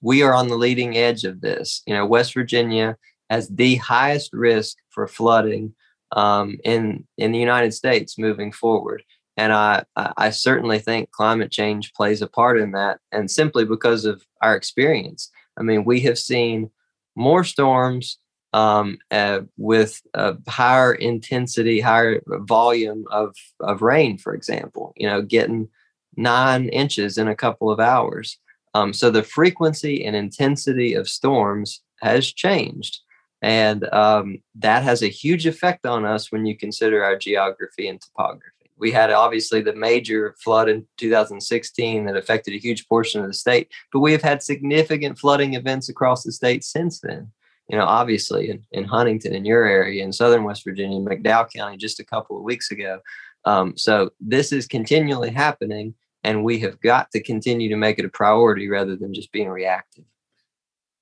we 0.00 0.22
are 0.22 0.34
on 0.34 0.48
the 0.48 0.56
leading 0.56 0.96
edge 0.96 1.24
of 1.24 1.40
this. 1.40 1.82
You 1.86 1.94
know, 1.94 2.06
West 2.06 2.34
Virginia 2.34 2.96
has 3.30 3.48
the 3.48 3.76
highest 3.76 4.32
risk 4.32 4.76
for 4.90 5.06
flooding 5.06 5.74
um, 6.12 6.58
in 6.64 7.06
in 7.18 7.32
the 7.32 7.38
United 7.38 7.72
States 7.74 8.18
moving 8.18 8.52
forward, 8.52 9.02
and 9.36 9.52
I 9.52 9.84
I 9.94 10.30
certainly 10.30 10.78
think 10.78 11.10
climate 11.10 11.50
change 11.50 11.92
plays 11.92 12.22
a 12.22 12.26
part 12.26 12.58
in 12.58 12.72
that, 12.72 12.98
and 13.12 13.30
simply 13.30 13.64
because 13.64 14.04
of 14.04 14.24
our 14.42 14.56
experience. 14.56 15.30
I 15.58 15.62
mean, 15.62 15.84
we 15.84 16.00
have 16.00 16.18
seen 16.18 16.70
more 17.16 17.42
storms 17.44 18.18
um, 18.52 18.98
uh, 19.10 19.40
with 19.56 20.00
a 20.14 20.36
higher 20.48 20.94
intensity, 20.94 21.80
higher 21.80 22.22
volume 22.26 23.04
of, 23.10 23.34
of 23.60 23.82
rain, 23.82 24.18
for 24.18 24.34
example, 24.34 24.92
you 24.96 25.06
know, 25.06 25.22
getting 25.22 25.68
nine 26.16 26.68
inches 26.68 27.18
in 27.18 27.28
a 27.28 27.36
couple 27.36 27.70
of 27.70 27.80
hours. 27.80 28.38
Um, 28.74 28.92
so 28.92 29.10
the 29.10 29.22
frequency 29.22 30.04
and 30.04 30.16
intensity 30.16 30.94
of 30.94 31.08
storms 31.08 31.82
has 32.00 32.32
changed. 32.32 33.00
And 33.40 33.84
um, 33.92 34.42
that 34.56 34.82
has 34.82 35.02
a 35.02 35.08
huge 35.08 35.46
effect 35.46 35.86
on 35.86 36.04
us 36.04 36.32
when 36.32 36.44
you 36.44 36.56
consider 36.56 37.04
our 37.04 37.16
geography 37.16 37.88
and 37.88 38.00
topography. 38.00 38.52
We 38.76 38.92
had 38.92 39.10
obviously 39.10 39.60
the 39.60 39.74
major 39.74 40.36
flood 40.42 40.68
in 40.68 40.86
2016 40.98 42.06
that 42.06 42.16
affected 42.16 42.54
a 42.54 42.58
huge 42.58 42.88
portion 42.88 43.20
of 43.20 43.26
the 43.26 43.34
state, 43.34 43.68
but 43.92 44.00
we 44.00 44.12
have 44.12 44.22
had 44.22 44.42
significant 44.42 45.18
flooding 45.18 45.54
events 45.54 45.88
across 45.88 46.22
the 46.22 46.32
state 46.32 46.62
since 46.64 47.00
then 47.00 47.32
you 47.68 47.76
know, 47.76 47.84
obviously 47.84 48.50
in, 48.50 48.64
in 48.72 48.84
Huntington, 48.84 49.34
in 49.34 49.44
your 49.44 49.64
area, 49.64 50.02
in 50.02 50.12
southern 50.12 50.44
West 50.44 50.64
Virginia, 50.64 50.98
McDowell 51.00 51.52
County, 51.52 51.76
just 51.76 52.00
a 52.00 52.04
couple 52.04 52.36
of 52.36 52.42
weeks 52.42 52.70
ago. 52.70 53.00
Um, 53.44 53.76
so 53.76 54.10
this 54.20 54.52
is 54.52 54.66
continually 54.66 55.30
happening, 55.30 55.94
and 56.24 56.44
we 56.44 56.58
have 56.60 56.80
got 56.80 57.10
to 57.12 57.22
continue 57.22 57.68
to 57.68 57.76
make 57.76 57.98
it 57.98 58.04
a 58.04 58.10
priority 58.10 58.68
rather 58.68 58.96
than 58.96 59.14
just 59.14 59.32
being 59.32 59.48
reactive. 59.48 60.04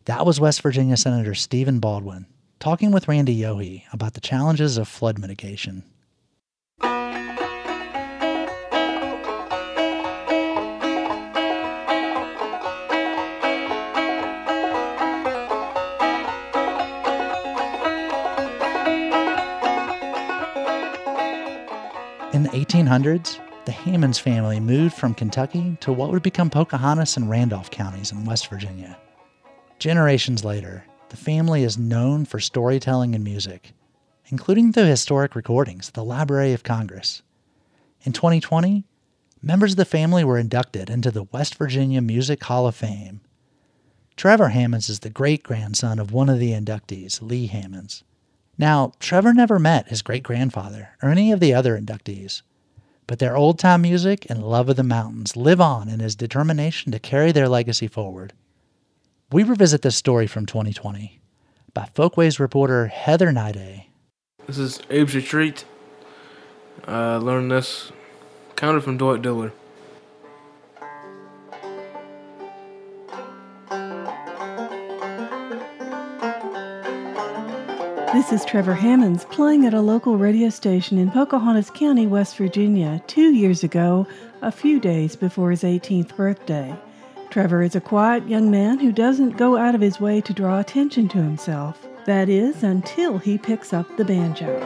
That 0.05 0.27
was 0.27 0.39
West 0.39 0.63
Virginia 0.63 0.97
Senator 0.97 1.35
Stephen 1.35 1.81
Baldwin 1.81 2.27
talking 2.59 2.91
with 2.91 3.09
Randy 3.09 3.39
Yohe 3.39 3.83
about 3.93 4.15
the 4.15 4.21
challenges 4.21 4.79
of 4.79 4.89
flood 4.89 5.19
mitigation. 5.19 5.85
1800s, 22.57 23.39
the 23.67 23.73
Hammons 23.73 24.19
family 24.19 24.61
moved 24.61 24.95
from 24.95 25.13
Kentucky 25.13 25.77
to 25.81 25.93
what 25.93 26.11
would 26.11 26.23
become 26.23 26.49
Pocahontas 26.49 27.19
and 27.19 27.29
Randolph 27.29 27.71
counties 27.71 28.13
in 28.13 28.25
West 28.25 28.49
Virginia. 28.49 28.97
Generations 29.79 30.43
later, 30.43 30.83
the 31.11 31.19
family 31.19 31.65
is 31.65 31.77
known 31.77 32.25
for 32.25 32.41
storytelling 32.41 33.15
and 33.15 33.23
music, 33.23 33.73
including 34.29 34.71
the 34.71 34.87
historic 34.87 35.37
recordings 35.37 35.89
at 35.89 35.95
the 35.95 36.03
Library 36.03 36.55
of 36.55 36.63
Congress. 36.63 37.21
In 38.05 38.15
2020, 38.15 38.85
members 39.43 39.73
of 39.73 39.77
the 39.77 39.85
family 39.85 40.25
were 40.25 40.39
inducted 40.39 40.89
into 40.89 41.11
the 41.11 41.25
West 41.25 41.57
Virginia 41.57 42.01
Music 42.01 42.43
Hall 42.45 42.67
of 42.67 42.75
Fame. 42.75 43.21
Trevor 44.17 44.49
Hammons 44.49 44.89
is 44.89 45.01
the 45.01 45.11
great 45.11 45.43
grandson 45.43 45.99
of 45.99 46.11
one 46.11 46.31
of 46.31 46.39
the 46.39 46.53
inductees, 46.53 47.21
Lee 47.21 47.49
Hammons. 47.49 48.03
Now, 48.59 48.93
Trevor 49.01 49.35
never 49.35 49.59
met 49.59 49.89
his 49.89 50.03
great 50.03 50.23
grandfather 50.23 50.91
or 51.03 51.11
any 51.11 51.31
of 51.31 51.41
the 51.41 51.53
other 51.53 51.79
inductees, 51.79 52.43
but 53.07 53.19
their 53.19 53.37
old 53.37 53.59
time 53.59 53.83
music 53.83 54.27
and 54.31 54.43
love 54.43 54.69
of 54.69 54.77
the 54.77 54.83
mountains 54.83 55.37
live 55.37 55.61
on 55.61 55.89
in 55.89 56.01
his 56.01 56.17
determination 56.17 56.91
to 56.93 56.99
carry 56.99 57.33
their 57.33 57.49
legacy 57.49 57.87
forward. 57.87 58.33
We 59.31 59.43
revisit 59.43 59.83
this 59.83 59.97
story 59.97 60.27
from 60.27 60.47
2020 60.47 61.21
by 61.75 61.89
Folkways 61.95 62.41
reporter 62.41 62.87
Heather 62.87 63.31
Niday. 63.31 63.87
This 64.47 64.59
is 64.59 64.81
Abe's 64.89 65.15
Retreat. 65.15 65.65
I 66.87 67.17
learned 67.17 67.51
this 67.51 67.93
kind 68.55 68.77
of 68.77 68.85
from 68.85 68.97
Dwight 68.97 69.21
Diller. 69.21 69.53
This 78.17 78.33
is 78.33 78.47
Trevor 78.47 78.73
Hammons 78.73 79.27
playing 79.27 79.67
at 79.67 79.75
a 79.75 79.81
local 79.83 80.17
radio 80.17 80.49
station 80.49 80.97
in 80.97 81.11
Pocahontas 81.11 81.69
County, 81.69 82.07
West 82.07 82.39
Virginia, 82.39 83.03
two 83.07 83.35
years 83.35 83.63
ago, 83.63 84.07
a 84.41 84.51
few 84.51 84.81
days 84.81 85.15
before 85.15 85.51
his 85.51 85.65
18th 85.65 86.17
birthday. 86.17 86.75
Trevor 87.29 87.61
is 87.61 87.77
a 87.77 87.81
quiet 87.81 88.27
young 88.27 88.51
man 88.51 88.79
who 88.79 88.91
doesn't 88.91 89.37
go 89.37 89.59
out 89.59 89.75
of 89.75 89.83
his 89.83 90.01
way 90.01 90.23
to 90.23 90.33
draw 90.33 90.59
attention 90.59 91.09
to 91.09 91.19
himself. 91.19 91.87
That 92.07 92.31
is, 92.31 92.63
until 92.63 93.19
he 93.19 93.37
picks 93.37 93.75
up 93.75 93.87
the 93.99 94.05
banjo. 94.07 94.61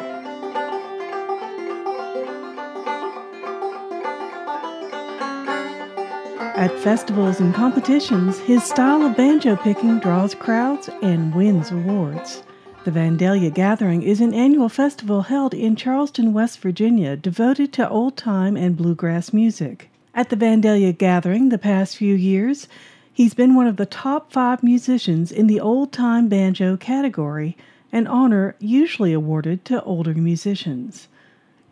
At 6.55 6.70
festivals 6.78 7.40
and 7.40 7.53
competitions, 7.53 8.38
his 8.38 8.62
style 8.62 9.03
of 9.03 9.16
banjo 9.16 9.57
picking 9.57 9.98
draws 9.98 10.36
crowds 10.36 10.88
and 11.03 11.34
wins 11.34 11.72
awards. 11.72 12.44
The 12.83 12.91
Vandalia 12.91 13.53
Gathering 13.53 14.03
is 14.03 14.22
an 14.22 14.33
annual 14.33 14.70
festival 14.70 15.20
held 15.20 15.53
in 15.53 15.76
Charleston, 15.76 16.33
West 16.33 16.61
Virginia, 16.61 17.14
devoted 17.14 17.74
to 17.74 17.87
old 17.87 18.16
time 18.16 18.57
and 18.57 18.74
bluegrass 18.74 19.35
music. 19.35 19.91
At 20.14 20.31
the 20.31 20.37
Vandalia 20.37 20.97
Gathering 20.97 21.51
the 21.51 21.59
past 21.59 21.99
few 21.99 22.14
years, 22.14 22.68
he's 23.12 23.35
been 23.35 23.55
one 23.55 23.66
of 23.66 23.76
the 23.76 23.85
top 23.85 24.33
five 24.33 24.62
musicians 24.62 25.31
in 25.31 25.47
the 25.47 25.61
old 25.61 25.93
time 25.93 26.28
banjo 26.28 26.78
category, 26.78 27.55
an 27.93 28.07
honor 28.07 28.57
usually 28.59 29.12
awarded 29.12 29.62
to 29.66 29.83
older 29.83 30.14
musicians. 30.14 31.07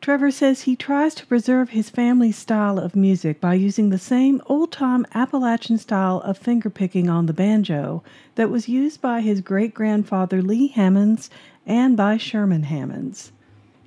Trevor 0.00 0.30
says 0.30 0.62
he 0.62 0.76
tries 0.76 1.14
to 1.16 1.26
preserve 1.26 1.70
his 1.70 1.90
family's 1.90 2.36
style 2.36 2.78
of 2.78 2.94
music 2.94 3.40
by 3.40 3.54
using 3.54 3.90
the 3.90 3.98
same 3.98 4.40
old 4.46 4.70
time 4.70 5.04
Appalachian 5.12 5.76
style 5.76 6.20
of 6.20 6.38
fingerpicking 6.38 7.10
on 7.10 7.26
the 7.26 7.32
banjo 7.32 8.02
that 8.36 8.48
was 8.48 8.68
used 8.68 9.00
by 9.00 9.20
his 9.20 9.40
great 9.40 9.74
grandfather 9.74 10.40
Lee 10.40 10.68
Hammons 10.68 11.30
and 11.66 11.96
by 11.96 12.16
Sherman 12.16 12.62
Hammons. 12.64 13.32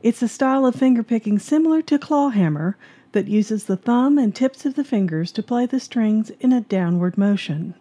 It's 0.03 0.21
a 0.21 0.27
style 0.27 0.65
of 0.65 0.75
fingerpicking 0.75 1.39
similar 1.39 1.81
to 1.83 1.97
clawhammer 1.97 2.75
that 3.13 3.27
uses 3.27 3.65
the 3.65 3.77
thumb 3.77 4.17
and 4.17 4.35
tips 4.35 4.65
of 4.65 4.75
the 4.75 4.83
fingers 4.83 5.31
to 5.31 5.43
play 5.43 5.65
the 5.65 5.79
strings 5.79 6.29
in 6.41 6.51
a 6.51 6.61
downward 6.61 7.17
motion. 7.17 7.73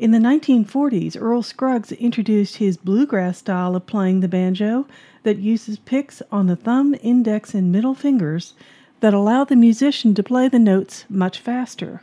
In 0.00 0.12
the 0.12 0.18
1940s, 0.18 1.14
Earl 1.20 1.42
Scruggs 1.42 1.92
introduced 1.92 2.56
his 2.56 2.78
bluegrass 2.78 3.36
style 3.36 3.76
of 3.76 3.84
playing 3.84 4.20
the 4.20 4.28
banjo 4.28 4.86
that 5.24 5.36
uses 5.36 5.78
picks 5.78 6.22
on 6.32 6.46
the 6.46 6.56
thumb, 6.56 6.96
index, 7.02 7.52
and 7.52 7.70
middle 7.70 7.94
fingers 7.94 8.54
that 9.00 9.12
allow 9.12 9.44
the 9.44 9.56
musician 9.56 10.14
to 10.14 10.22
play 10.22 10.48
the 10.48 10.58
notes 10.58 11.04
much 11.10 11.38
faster. 11.38 12.00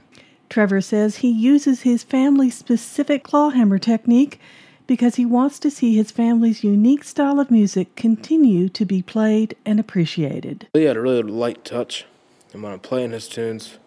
Trevor 0.47 0.79
says 0.79 1.17
he 1.17 1.31
uses 1.31 1.81
his 1.81 2.03
family's 2.03 2.53
specific 2.53 3.23
clawhammer 3.23 3.79
technique 3.79 4.39
because 4.85 5.15
he 5.15 5.25
wants 5.25 5.57
to 5.57 5.71
see 5.71 5.95
his 5.95 6.11
family's 6.11 6.63
unique 6.63 7.03
style 7.03 7.39
of 7.39 7.49
music 7.49 7.95
continue 7.95 8.69
to 8.69 8.85
be 8.85 9.01
played 9.01 9.55
and 9.65 9.79
appreciated. 9.79 10.67
He 10.73 10.83
had 10.83 10.97
a 10.97 11.01
really 11.01 11.23
light 11.23 11.65
touch, 11.65 12.05
and 12.53 12.61
when 12.61 12.73
I'm 12.73 12.79
playing 12.79 13.09
his 13.09 13.27
tunes, 13.27 13.79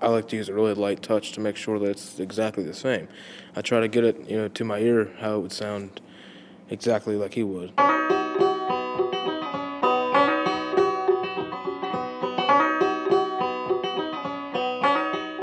I 0.00 0.08
like 0.08 0.28
to 0.28 0.36
use 0.36 0.48
a 0.48 0.54
really 0.54 0.74
light 0.74 1.02
touch 1.02 1.32
to 1.32 1.40
make 1.40 1.56
sure 1.56 1.78
that 1.80 1.90
it's 1.90 2.20
exactly 2.20 2.62
the 2.62 2.74
same. 2.74 3.08
I 3.56 3.62
try 3.62 3.80
to 3.80 3.88
get 3.88 4.04
it, 4.04 4.30
you 4.30 4.36
know, 4.36 4.48
to 4.48 4.64
my 4.64 4.78
ear 4.78 5.10
how 5.18 5.36
it 5.36 5.40
would 5.40 5.52
sound 5.52 6.00
exactly 6.70 7.16
like 7.16 7.34
he 7.34 7.42
would. 7.42 7.72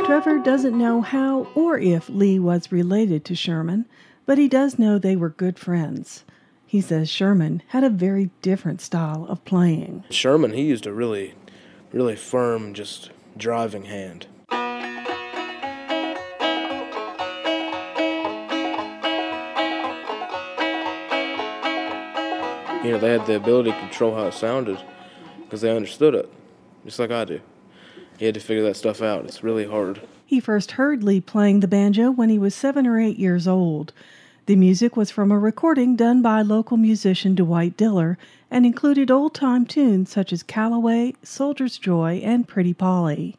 Trevor 0.05 0.39
doesn't 0.39 0.77
know 0.77 1.01
how 1.01 1.47
or 1.55 1.77
if 1.77 2.07
Lee 2.07 2.39
was 2.39 2.71
related 2.71 3.25
to 3.25 3.35
Sherman, 3.35 3.85
but 4.25 4.37
he 4.37 4.47
does 4.47 4.79
know 4.79 4.97
they 4.97 5.17
were 5.17 5.29
good 5.29 5.59
friends. 5.59 6.23
He 6.65 6.79
says 6.79 7.09
Sherman 7.09 7.61
had 7.67 7.83
a 7.83 7.89
very 7.89 8.29
different 8.41 8.79
style 8.79 9.25
of 9.27 9.43
playing. 9.43 10.05
Sherman, 10.09 10.53
he 10.53 10.61
used 10.61 10.87
a 10.87 10.93
really, 10.93 11.33
really 11.91 12.15
firm, 12.15 12.73
just 12.73 13.11
driving 13.37 13.85
hand. 13.85 14.27
You 22.85 22.91
know, 22.91 22.99
they 22.99 23.11
had 23.11 23.25
the 23.25 23.35
ability 23.35 23.71
to 23.71 23.79
control 23.79 24.15
how 24.15 24.27
it 24.27 24.33
sounded 24.33 24.79
because 25.41 25.61
they 25.61 25.75
understood 25.75 26.13
it, 26.13 26.31
just 26.85 26.99
like 26.99 27.11
I 27.11 27.25
do. 27.25 27.41
You 28.19 28.27
had 28.27 28.35
to 28.35 28.39
figure 28.39 28.63
that 28.63 28.77
stuff 28.77 29.01
out. 29.01 29.25
It's 29.25 29.43
really 29.43 29.65
hard. 29.65 30.01
He 30.25 30.39
first 30.39 30.71
heard 30.71 31.03
Lee 31.03 31.21
playing 31.21 31.59
the 31.59 31.67
banjo 31.67 32.11
when 32.11 32.29
he 32.29 32.39
was 32.39 32.55
seven 32.55 32.87
or 32.87 32.99
eight 32.99 33.17
years 33.17 33.47
old. 33.47 33.91
The 34.45 34.55
music 34.55 34.95
was 34.95 35.09
from 35.09 35.31
a 35.31 35.39
recording 35.39 35.95
done 35.95 36.21
by 36.21 36.43
local 36.43 36.77
musician 36.77 37.33
Dwight 37.33 37.75
Diller 37.75 38.17
and 38.51 38.65
included 38.65 39.09
old 39.09 39.33
time 39.33 39.65
tunes 39.65 40.11
such 40.11 40.31
as 40.31 40.43
Callaway, 40.43 41.15
Soldier's 41.23 41.77
Joy, 41.77 42.21
and 42.23 42.47
Pretty 42.47 42.73
Polly. 42.73 43.37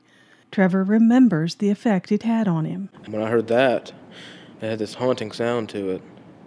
Trevor 0.50 0.82
remembers 0.82 1.56
the 1.56 1.70
effect 1.70 2.10
it 2.10 2.24
had 2.24 2.48
on 2.48 2.64
him. 2.64 2.88
When 3.06 3.22
I 3.22 3.30
heard 3.30 3.46
that, 3.48 3.92
it 4.60 4.70
had 4.70 4.78
this 4.78 4.94
haunting 4.94 5.32
sound 5.32 5.68
to 5.70 5.90
it, 5.90 6.02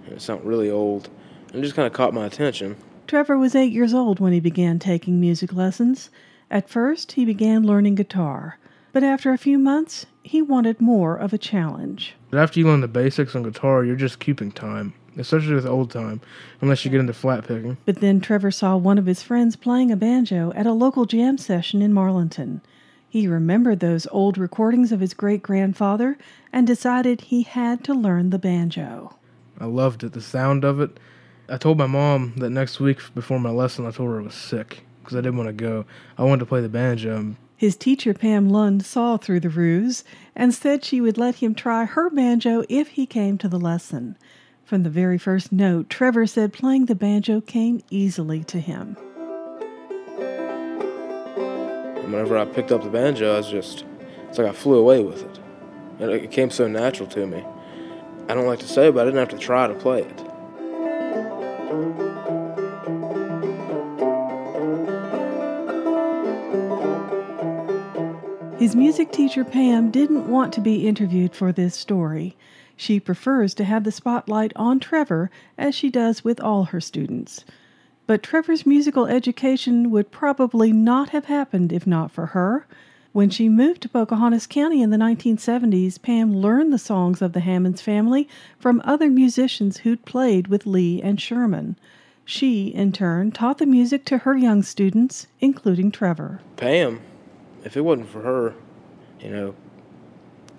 it 0.07 0.21
sounded 0.21 0.45
really 0.45 0.69
old, 0.69 1.09
and 1.47 1.59
it 1.59 1.61
just 1.61 1.75
kind 1.75 1.87
of 1.87 1.93
caught 1.93 2.13
my 2.13 2.25
attention. 2.25 2.75
Trevor 3.10 3.39
was 3.39 3.55
eight 3.55 3.74
years 3.74 3.91
old 3.91 4.20
when 4.20 4.34
he 4.34 4.39
began 4.39 4.78
taking 4.78 5.20
music 5.20 5.51
lessons. 5.51 6.12
At 6.51 6.70
first, 6.70 7.14
he 7.14 7.26
began 7.26 7.66
learning 7.66 7.95
guitar, 7.95 8.60
but 8.93 9.03
after 9.03 9.34
a 9.34 9.38
few 9.39 9.57
months, 9.57 10.05
he 10.22 10.43
wanted 10.43 10.80
more 10.80 11.16
of 11.16 11.34
a 11.34 11.39
challenge. 11.39 12.14
But 12.30 12.39
after 12.39 12.60
you 12.60 12.68
learn 12.68 12.82
the 12.82 12.88
basics 12.88 13.36
on 13.36 13.41
guitar, 13.41 13.84
you're 13.84 13.95
just 13.95 14.20
keeping 14.20 14.51
time, 14.51 14.93
especially 15.18 15.55
with 15.55 15.66
old 15.66 15.89
time, 15.89 16.22
unless 16.62 16.86
you 16.86 16.91
get 16.91 16.99
into 16.99 17.14
flat 17.14 17.47
picking. 17.47 17.78
But 17.84 17.99
then 17.99 18.22
Trevor 18.22 18.51
saw 18.51 18.78
one 18.78 18.99
of 18.99 19.07
his 19.07 19.24
friends 19.24 19.55
playing 19.55 19.91
a 19.91 19.95
banjo 19.95 20.53
at 20.55 20.68
a 20.68 20.72
local 20.72 21.05
jam 21.05 21.39
session 21.39 21.82
in 21.82 21.91
Marlinton. 21.91 22.62
He 23.10 23.28
remembered 23.28 23.80
those 23.80 24.05
old 24.12 24.38
recordings 24.38 24.91
of 24.91 24.99
his 24.99 25.16
great 25.16 25.41
grandfather 25.41 26.16
and 26.53 26.68
decided 26.68 27.22
he 27.22 27.41
had 27.41 27.84
to 27.86 27.95
learn 27.95 28.30
the 28.30 28.38
banjo. 28.38 29.16
I 29.60 29.66
loved 29.66 30.03
it, 30.03 30.14
the 30.14 30.22
sound 30.22 30.64
of 30.64 30.80
it. 30.80 30.99
I 31.51 31.57
told 31.57 31.77
my 31.77 31.87
mom 31.87 32.33
that 32.37 32.51
next 32.51 32.79
week 32.79 32.99
before 33.15 33.39
my 33.39 33.49
lesson, 33.49 33.85
I 33.85 33.91
told 33.91 34.09
her 34.09 34.19
I 34.19 34.23
was 34.23 34.35
sick 34.35 34.83
because 35.01 35.17
I 35.17 35.21
didn't 35.21 35.37
want 35.37 35.47
to 35.47 35.53
go. 35.53 35.85
I 36.17 36.23
wanted 36.23 36.41
to 36.41 36.45
play 36.45 36.61
the 36.61 36.69
banjo. 36.69 37.35
His 37.57 37.75
teacher, 37.75 38.13
Pam 38.13 38.49
Lund, 38.49 38.85
saw 38.85 39.17
through 39.17 39.39
the 39.39 39.49
ruse 39.49 40.03
and 40.35 40.53
said 40.53 40.85
she 40.85 41.01
would 41.01 41.17
let 41.17 41.35
him 41.35 41.55
try 41.55 41.85
her 41.85 42.09
banjo 42.09 42.63
if 42.69 42.89
he 42.89 43.05
came 43.05 43.37
to 43.39 43.47
the 43.47 43.59
lesson. 43.59 44.17
From 44.63 44.83
the 44.83 44.89
very 44.89 45.17
first 45.17 45.51
note, 45.51 45.89
Trevor 45.89 46.27
said 46.27 46.53
playing 46.53 46.85
the 46.85 46.95
banjo 46.95 47.41
came 47.41 47.81
easily 47.89 48.43
to 48.43 48.59
him. 48.59 48.95
whenever 52.11 52.37
I 52.37 52.45
picked 52.45 52.71
up 52.71 52.83
the 52.83 52.89
banjo, 52.89 53.33
I 53.33 53.37
was 53.37 53.49
just, 53.49 53.85
it's 54.27 54.37
like 54.37 54.47
I 54.47 54.51
flew 54.51 54.77
away 54.77 55.03
with 55.03 55.23
it. 55.23 55.39
And 55.99 56.11
it 56.11 56.31
came 56.31 56.49
so 56.49 56.67
natural 56.67 57.07
to 57.09 57.25
me. 57.27 57.43
I 58.27 58.33
don't 58.33 58.47
like 58.47 58.59
to 58.59 58.67
say, 58.67 58.89
but 58.91 59.01
I 59.01 59.05
didn't 59.05 59.19
have 59.19 59.29
to 59.29 59.37
try 59.37 59.67
to 59.67 59.73
play 59.73 60.03
it. 60.03 60.28
His 68.59 68.75
music 68.75 69.11
teacher, 69.13 69.45
Pam, 69.45 69.89
didn't 69.89 70.27
want 70.27 70.53
to 70.53 70.61
be 70.61 70.86
interviewed 70.86 71.34
for 71.34 71.53
this 71.53 71.75
story. 71.75 72.36
She 72.75 72.99
prefers 72.99 73.53
to 73.55 73.63
have 73.63 73.86
the 73.86 73.91
spotlight 73.91 74.51
on 74.55 74.80
Trevor, 74.80 75.32
as 75.57 75.73
she 75.73 75.89
does 75.89 76.23
with 76.23 76.41
all 76.41 76.65
her 76.65 76.82
students. 76.82 77.45
But 78.05 78.21
Trevor's 78.21 78.65
musical 78.65 79.05
education 79.05 79.91
would 79.91 80.11
probably 80.11 80.73
not 80.73 81.09
have 81.09 81.25
happened 81.25 81.71
if 81.71 81.88
not 81.88 82.11
for 82.11 82.27
her. 82.27 82.67
When 83.12 83.32
she 83.32 83.49
moved 83.49 83.82
to 83.82 83.89
Pocahontas 83.89 84.45
County 84.45 84.84
in 84.84 84.91
the 84.91 84.97
1970s, 84.97 85.99
Pam 85.99 86.36
learned 86.36 86.72
the 86.72 86.78
songs 86.78 87.24
of 87.24 87.34
the 87.34 87.39
Hammons 87.39 87.82
family 87.82 88.30
from 88.60 88.84
other 88.86 89.10
musicians 89.10 89.78
who'd 89.80 90.05
played 90.05 90.47
with 90.47 90.68
Lee 90.68 91.01
and 91.01 91.20
Sherman. 91.20 91.76
She, 92.24 92.68
in 92.68 92.91
turn, 92.91 93.32
taught 93.32 93.57
the 93.57 93.66
music 93.66 94.05
to 94.05 94.20
her 94.20 94.38
young 94.38 94.62
students, 94.62 95.26
including 95.39 95.89
Trevor. 95.89 96.41
Pam, 96.57 97.01
if 97.64 97.76
it 97.76 97.82
wasn't 97.82 98.10
for 98.10 98.22
her, 98.22 98.53
you 99.20 99.32
know, 99.32 99.55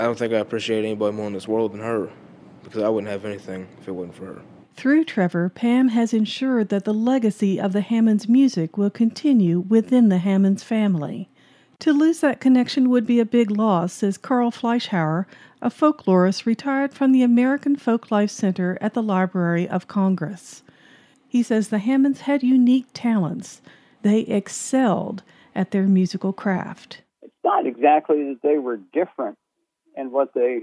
I 0.00 0.04
don't 0.04 0.18
think 0.18 0.32
I 0.32 0.38
appreciate 0.38 0.84
anybody 0.84 1.16
more 1.16 1.28
in 1.28 1.32
this 1.32 1.46
world 1.46 1.72
than 1.72 1.80
her 1.80 2.10
because 2.64 2.82
I 2.82 2.88
wouldn't 2.88 3.12
have 3.12 3.24
anything 3.24 3.68
if 3.80 3.86
it 3.86 3.92
wasn't 3.92 4.16
for 4.16 4.26
her. 4.26 4.42
Through 4.74 5.04
Trevor, 5.04 5.50
Pam 5.50 5.88
has 5.88 6.12
ensured 6.12 6.70
that 6.70 6.84
the 6.84 6.94
legacy 6.94 7.60
of 7.60 7.72
the 7.72 7.82
Hammons 7.82 8.28
music 8.28 8.76
will 8.76 8.90
continue 8.90 9.60
within 9.60 10.08
the 10.08 10.18
Hammons 10.18 10.64
family. 10.64 11.28
To 11.80 11.94
lose 11.94 12.20
that 12.20 12.40
connection 12.40 12.90
would 12.90 13.06
be 13.06 13.20
a 13.20 13.24
big 13.24 13.50
loss, 13.50 13.94
says 13.94 14.18
Carl 14.18 14.50
Fleischhauer, 14.50 15.24
a 15.62 15.70
folklorist 15.70 16.44
retired 16.44 16.92
from 16.92 17.12
the 17.12 17.22
American 17.22 17.74
Folklife 17.74 18.28
Center 18.28 18.76
at 18.82 18.92
the 18.92 19.02
Library 19.02 19.66
of 19.66 19.88
Congress. 19.88 20.62
He 21.26 21.42
says 21.42 21.68
the 21.68 21.78
Hammons 21.78 22.22
had 22.22 22.42
unique 22.42 22.88
talents. 22.92 23.62
They 24.02 24.20
excelled 24.20 25.22
at 25.54 25.70
their 25.70 25.84
musical 25.84 26.34
craft. 26.34 27.00
It's 27.22 27.32
not 27.42 27.66
exactly 27.66 28.24
that 28.24 28.42
they 28.42 28.58
were 28.58 28.76
different 28.76 29.38
and 29.96 30.12
what 30.12 30.34
they 30.34 30.60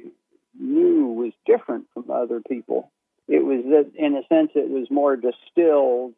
knew 0.59 1.07
was 1.07 1.34
different 1.47 1.86
from 1.95 2.11
other 2.11 2.41
people. 2.47 2.91
It 3.28 3.43
was 3.43 3.63
that, 3.65 3.91
in 3.95 4.15
a 4.15 4.22
sense, 4.28 4.51
it 4.53 4.70
was 4.70 4.91
more 4.91 5.15
distilled 5.15 6.13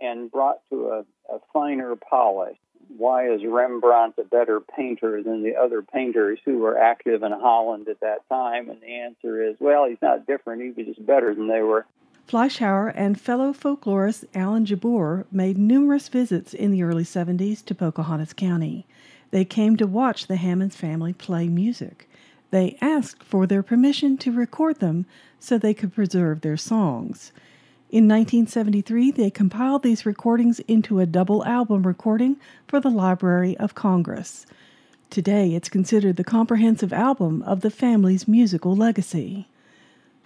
and 0.00 0.30
brought 0.30 0.60
to 0.70 0.86
a, 0.88 1.34
a 1.34 1.40
finer 1.52 1.96
polish. 1.96 2.58
Why 2.96 3.28
is 3.28 3.42
Rembrandt 3.44 4.14
a 4.18 4.24
better 4.24 4.60
painter 4.60 5.22
than 5.22 5.42
the 5.42 5.56
other 5.56 5.82
painters 5.82 6.38
who 6.44 6.58
were 6.58 6.78
active 6.78 7.22
in 7.22 7.32
Holland 7.32 7.88
at 7.88 8.00
that 8.00 8.28
time? 8.28 8.70
And 8.70 8.80
the 8.80 8.94
answer 8.94 9.42
is, 9.42 9.56
well, 9.60 9.86
he's 9.86 10.00
not 10.00 10.26
different. 10.26 10.62
He 10.62 10.70
was 10.70 10.86
just 10.86 11.04
better 11.04 11.34
than 11.34 11.48
they 11.48 11.62
were. 11.62 11.86
Fleischhauer 12.28 12.92
and 12.96 13.20
fellow 13.20 13.52
folklorist 13.52 14.24
Alan 14.34 14.66
Jabbour 14.66 15.26
made 15.30 15.58
numerous 15.58 16.08
visits 16.08 16.54
in 16.54 16.72
the 16.72 16.82
early 16.82 17.04
70s 17.04 17.64
to 17.64 17.74
Pocahontas 17.74 18.32
County. 18.32 18.86
They 19.30 19.44
came 19.44 19.76
to 19.76 19.86
watch 19.86 20.26
the 20.26 20.36
Hammons 20.36 20.74
family 20.74 21.12
play 21.12 21.48
music. 21.48 22.08
They 22.50 22.78
asked 22.80 23.22
for 23.22 23.46
their 23.46 23.62
permission 23.62 24.16
to 24.18 24.32
record 24.32 24.80
them 24.80 25.06
so 25.38 25.58
they 25.58 25.74
could 25.74 25.94
preserve 25.94 26.40
their 26.40 26.56
songs. 26.56 27.32
In 27.88 28.08
1973, 28.08 29.12
they 29.12 29.30
compiled 29.30 29.84
these 29.84 30.04
recordings 30.04 30.58
into 30.60 30.98
a 30.98 31.06
double 31.06 31.44
album 31.44 31.86
recording 31.86 32.36
for 32.66 32.80
the 32.80 32.90
Library 32.90 33.56
of 33.58 33.76
Congress. 33.76 34.44
Today, 35.08 35.54
it's 35.54 35.68
considered 35.68 36.16
the 36.16 36.24
comprehensive 36.24 36.92
album 36.92 37.42
of 37.42 37.60
the 37.60 37.70
family's 37.70 38.26
musical 38.26 38.74
legacy. 38.74 39.46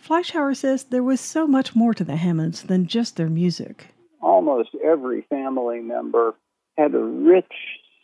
Fleischhauer 0.02 0.56
says 0.56 0.84
there 0.84 1.02
was 1.02 1.20
so 1.20 1.46
much 1.46 1.76
more 1.76 1.92
to 1.92 2.02
the 2.02 2.16
Hammons 2.16 2.62
than 2.62 2.86
just 2.86 3.16
their 3.16 3.28
music. 3.28 3.88
Almost 4.22 4.70
every 4.82 5.20
family 5.28 5.80
member 5.80 6.34
had 6.78 6.94
a 6.94 6.98
rich 6.98 7.52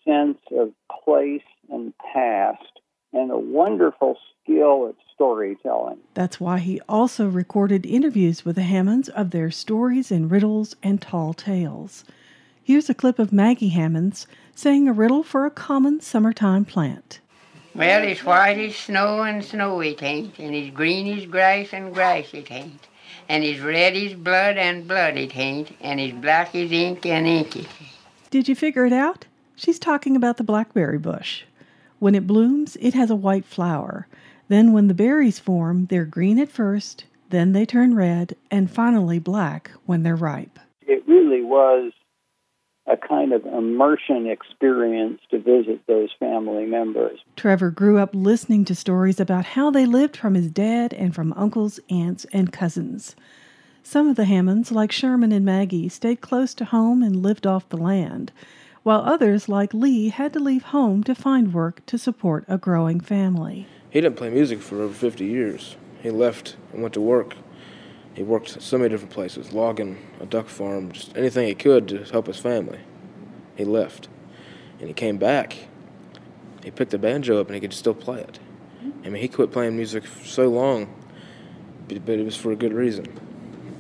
sense 0.04 0.38
of 0.52 0.72
place 1.02 1.40
and 1.70 1.94
past 2.12 2.80
and 3.14 3.30
a 3.30 3.38
wonderful 3.38 4.18
skill 4.46 4.88
at 4.88 4.94
storytelling. 5.14 5.98
That's 6.14 6.38
why 6.40 6.58
he 6.58 6.80
also 6.88 7.26
recorded 7.26 7.84
interviews 7.84 8.44
with 8.44 8.56
the 8.56 8.62
Hammons 8.62 9.08
of 9.08 9.30
their 9.30 9.50
stories 9.50 10.12
and 10.12 10.30
riddles 10.30 10.76
and 10.82 11.02
tall 11.02 11.34
tales. 11.34 12.04
Here's 12.62 12.88
a 12.88 12.94
clip 12.94 13.18
of 13.18 13.32
Maggie 13.32 13.70
Hammons 13.70 14.26
saying 14.54 14.88
a 14.88 14.92
riddle 14.92 15.22
for 15.22 15.46
a 15.46 15.50
common 15.50 16.00
summertime 16.00 16.64
plant. 16.64 17.20
Well, 17.74 18.02
it's 18.02 18.24
white 18.24 18.58
as 18.58 18.76
snow 18.76 19.22
and 19.22 19.44
snow 19.44 19.80
it 19.80 20.02
ain't, 20.02 20.38
and 20.38 20.54
it's 20.54 20.74
green 20.74 21.18
as 21.18 21.26
grass 21.26 21.72
and 21.72 21.92
grass 21.92 22.32
it 22.32 22.50
ain't, 22.50 22.86
and 23.28 23.44
it's 23.44 23.60
red 23.60 23.94
as 23.94 24.14
blood 24.14 24.56
and 24.56 24.88
blood 24.88 25.16
it 25.16 25.36
ain't, 25.36 25.76
and 25.80 26.00
it's 26.00 26.16
black 26.16 26.54
as 26.54 26.72
ink 26.72 27.04
and 27.04 27.26
ink 27.26 27.56
it 27.56 27.68
ain't. 27.80 27.90
Did 28.30 28.48
you 28.48 28.54
figure 28.54 28.86
it 28.86 28.94
out? 28.94 29.26
She's 29.56 29.78
talking 29.78 30.16
about 30.16 30.38
the 30.38 30.44
blackberry 30.44 30.98
bush. 30.98 31.44
When 31.98 32.14
it 32.14 32.26
blooms, 32.26 32.76
it 32.80 32.94
has 32.94 33.10
a 33.10 33.14
white 33.14 33.44
flower. 33.44 34.06
Then, 34.48 34.72
when 34.72 34.88
the 34.88 34.94
berries 34.94 35.38
form, 35.38 35.86
they're 35.86 36.04
green 36.04 36.38
at 36.38 36.50
first, 36.50 37.04
then 37.30 37.52
they 37.52 37.66
turn 37.66 37.94
red, 37.94 38.36
and 38.50 38.70
finally 38.70 39.18
black 39.18 39.72
when 39.86 40.02
they're 40.02 40.14
ripe. 40.14 40.58
It 40.82 41.02
really 41.08 41.42
was 41.42 41.92
a 42.86 42.96
kind 42.96 43.32
of 43.32 43.44
immersion 43.46 44.28
experience 44.28 45.20
to 45.30 45.38
visit 45.38 45.80
those 45.88 46.10
family 46.20 46.66
members. 46.66 47.18
Trevor 47.34 47.70
grew 47.70 47.98
up 47.98 48.10
listening 48.12 48.64
to 48.66 48.74
stories 48.74 49.18
about 49.18 49.44
how 49.44 49.70
they 49.70 49.86
lived 49.86 50.16
from 50.16 50.34
his 50.34 50.48
dad 50.48 50.94
and 50.94 51.12
from 51.14 51.32
uncles, 51.32 51.80
aunts, 51.90 52.26
and 52.32 52.52
cousins. 52.52 53.16
Some 53.82 54.08
of 54.08 54.16
the 54.16 54.24
Hammons, 54.24 54.70
like 54.70 54.92
Sherman 54.92 55.32
and 55.32 55.44
Maggie, 55.44 55.88
stayed 55.88 56.20
close 56.20 56.54
to 56.54 56.64
home 56.64 57.02
and 57.02 57.22
lived 57.22 57.46
off 57.46 57.68
the 57.68 57.76
land, 57.76 58.30
while 58.84 59.00
others, 59.00 59.48
like 59.48 59.74
Lee, 59.74 60.10
had 60.10 60.32
to 60.34 60.38
leave 60.38 60.64
home 60.64 61.02
to 61.04 61.14
find 61.14 61.52
work 61.52 61.84
to 61.86 61.98
support 61.98 62.44
a 62.46 62.58
growing 62.58 63.00
family. 63.00 63.66
He 63.90 64.00
didn't 64.00 64.16
play 64.16 64.30
music 64.30 64.60
for 64.60 64.82
over 64.82 64.92
50 64.92 65.24
years. 65.24 65.76
He 66.02 66.10
left 66.10 66.56
and 66.72 66.82
went 66.82 66.94
to 66.94 67.00
work. 67.00 67.34
He 68.14 68.22
worked 68.22 68.62
so 68.62 68.78
many 68.78 68.88
different 68.90 69.12
places, 69.12 69.52
logging, 69.52 69.98
a 70.20 70.26
duck 70.26 70.48
farm, 70.48 70.92
just 70.92 71.16
anything 71.16 71.46
he 71.48 71.54
could 71.54 71.88
to 71.88 72.04
help 72.04 72.26
his 72.26 72.38
family. 72.38 72.80
He 73.56 73.64
left. 73.64 74.08
And 74.78 74.88
he 74.88 74.94
came 74.94 75.18
back. 75.18 75.68
He 76.64 76.70
picked 76.70 76.90
the 76.90 76.98
banjo 76.98 77.40
up 77.40 77.46
and 77.48 77.54
he 77.54 77.60
could 77.60 77.72
still 77.72 77.94
play 77.94 78.20
it. 78.20 78.38
Mm-hmm. 78.84 79.06
I 79.06 79.10
mean, 79.10 79.22
he 79.22 79.28
quit 79.28 79.52
playing 79.52 79.76
music 79.76 80.04
for 80.04 80.26
so 80.26 80.48
long, 80.48 80.94
but 81.88 82.08
it 82.08 82.24
was 82.24 82.36
for 82.36 82.52
a 82.52 82.56
good 82.56 82.72
reason. 82.72 83.06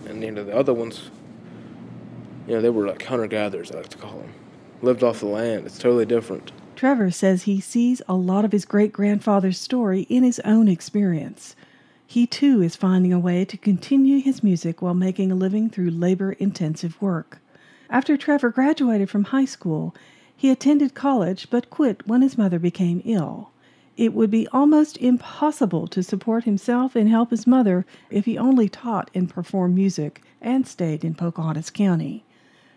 And, 0.06 0.22
you 0.22 0.30
know, 0.30 0.44
the 0.44 0.56
other 0.56 0.72
ones, 0.72 1.10
You 2.46 2.54
know, 2.54 2.60
they 2.60 2.70
were 2.70 2.86
like 2.86 3.02
hunter 3.02 3.26
gatherers, 3.26 3.72
I 3.72 3.76
like 3.76 3.88
to 3.88 3.98
call 3.98 4.18
them. 4.18 4.32
Lived 4.82 5.02
off 5.02 5.20
the 5.20 5.26
land. 5.26 5.66
It's 5.66 5.78
totally 5.78 6.06
different. 6.06 6.52
Trevor 6.76 7.10
says 7.10 7.42
he 7.44 7.58
sees 7.58 8.02
a 8.06 8.14
lot 8.14 8.44
of 8.44 8.52
his 8.52 8.66
great 8.66 8.92
grandfather's 8.92 9.58
story 9.58 10.02
in 10.02 10.22
his 10.22 10.40
own 10.40 10.68
experience. 10.68 11.56
He 12.06 12.26
too 12.26 12.60
is 12.60 12.76
finding 12.76 13.12
a 13.12 13.18
way 13.18 13.44
to 13.46 13.56
continue 13.56 14.20
his 14.20 14.44
music 14.44 14.82
while 14.82 14.94
making 14.94 15.32
a 15.32 15.34
living 15.34 15.70
through 15.70 15.90
labor 15.90 16.32
intensive 16.32 17.00
work. 17.00 17.38
After 17.88 18.16
Trevor 18.16 18.50
graduated 18.50 19.08
from 19.08 19.24
high 19.24 19.46
school, 19.46 19.94
he 20.36 20.50
attended 20.50 20.94
college 20.94 21.48
but 21.48 21.70
quit 21.70 22.06
when 22.06 22.20
his 22.20 22.36
mother 22.36 22.58
became 22.58 23.00
ill. 23.04 23.50
It 23.96 24.12
would 24.12 24.30
be 24.30 24.46
almost 24.48 24.98
impossible 24.98 25.86
to 25.88 26.02
support 26.02 26.44
himself 26.44 26.94
and 26.94 27.08
help 27.08 27.30
his 27.30 27.46
mother 27.46 27.86
if 28.10 28.26
he 28.26 28.36
only 28.36 28.68
taught 28.68 29.10
and 29.14 29.30
performed 29.30 29.74
music 29.74 30.22
and 30.42 30.66
stayed 30.66 31.04
in 31.04 31.14
Pocahontas 31.14 31.70
County. 31.70 32.24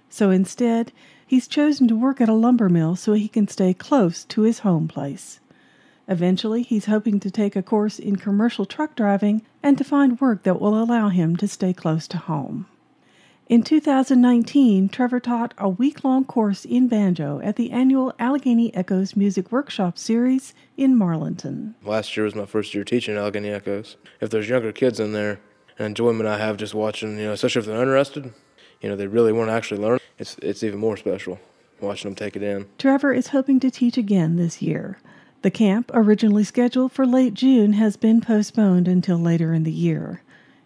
So 0.10 0.30
instead, 0.32 0.94
he's 1.30 1.48
chosen 1.48 1.88
to 1.88 1.96
work 1.96 2.20
at 2.20 2.28
a 2.28 2.34
lumber 2.34 2.68
mill 2.70 2.96
so 2.96 3.14
he 3.14 3.28
can 3.28 3.48
stay 3.48 3.72
close 3.72 4.24
to 4.24 4.42
his 4.42 4.60
home 4.60 4.88
place. 4.88 5.40
Eventually, 6.08 6.64
he's 6.64 6.86
hoping 6.86 7.20
to 7.20 7.30
take 7.30 7.56
a 7.56 7.62
course 7.62 8.00
in 8.00 8.16
commercial 8.16 8.66
truck 8.66 8.96
driving 8.96 9.44
and 9.62 9.78
to 9.78 9.84
find 9.84 10.20
work 10.20 10.42
that 10.42 10.60
will 10.60 10.82
allow 10.82 11.10
him 11.10 11.36
to 11.36 11.48
stay 11.48 11.72
close 11.72 12.08
to 12.08 12.18
home. 12.18 12.66
In 13.48 13.62
2019, 13.62 14.90
Trevor 14.90 15.20
taught 15.20 15.54
a 15.60 15.70
week 15.70 16.04
long 16.04 16.26
course 16.26 16.66
in 16.66 16.88
banjo 16.88 17.40
at 17.44 17.58
the 17.58 17.70
annual 17.70 18.12
Allegheny 18.18 18.74
Echoes 18.74 19.16
Music 19.16 19.52
Workshop 19.52 20.00
Series 20.00 20.56
in 20.78 20.98
Marlinton. 20.98 21.76
Last 21.84 22.18
year 22.18 22.24
was 22.24 22.34
my 22.34 22.48
first 22.48 22.74
year 22.74 22.84
teaching 22.84 23.16
Allegheny 23.16 23.50
Echoes. 23.50 23.98
If 24.20 24.32
there's 24.32 24.50
younger 24.50 24.72
kids 24.72 25.00
in 25.00 25.14
there, 25.14 25.40
an 25.78 25.86
enjoyment 25.86 26.28
I 26.28 26.40
have 26.40 26.58
just 26.58 26.74
watching, 26.74 27.20
you 27.20 27.26
know, 27.26 27.34
especially 27.34 27.60
if 27.60 27.66
they're 27.68 27.80
interested, 27.80 28.34
you 28.82 28.90
know, 28.90 28.96
they 28.96 29.08
really 29.08 29.32
want 29.32 29.50
to 29.50 29.54
actually 29.54 29.82
learn, 29.82 29.99
it's, 30.20 30.38
it's 30.42 30.64
even 30.64 30.80
more 30.80 30.98
special 30.98 31.40
watching 31.82 32.10
them 32.10 32.16
take 32.16 32.36
it 32.36 32.44
in. 32.44 32.68
Trevor 32.78 33.14
is 33.14 33.30
hoping 33.30 33.60
to 33.62 33.72
teach 33.72 33.98
again 33.98 34.36
this 34.36 34.62
year. 34.62 35.00
The 35.42 35.52
camp, 35.52 35.90
originally 35.94 36.44
scheduled 36.44 36.92
for 36.92 37.06
late 37.06 37.34
June, 37.34 37.74
has 37.74 37.96
been 37.96 38.20
postponed 38.20 38.88
until 38.88 39.18
later 39.18 39.54
in 39.54 39.64
the 39.64 39.72
year. 39.72 40.22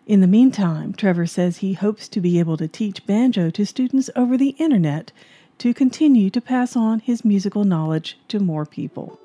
In 0.07 0.19
the 0.19 0.27
meantime, 0.27 0.93
Trevor 0.93 1.27
says 1.27 1.57
he 1.57 1.73
hopes 1.73 2.07
to 2.09 2.19
be 2.19 2.39
able 2.39 2.57
to 2.57 2.67
teach 2.67 3.05
banjo 3.05 3.49
to 3.51 3.65
students 3.65 4.09
over 4.15 4.35
the 4.35 4.55
internet 4.57 5.11
to 5.59 5.73
continue 5.73 6.29
to 6.31 6.41
pass 6.41 6.75
on 6.75 6.99
his 6.99 7.23
musical 7.23 7.63
knowledge 7.63 8.17
to 8.27 8.39
more 8.39 8.65
people. 8.65 9.19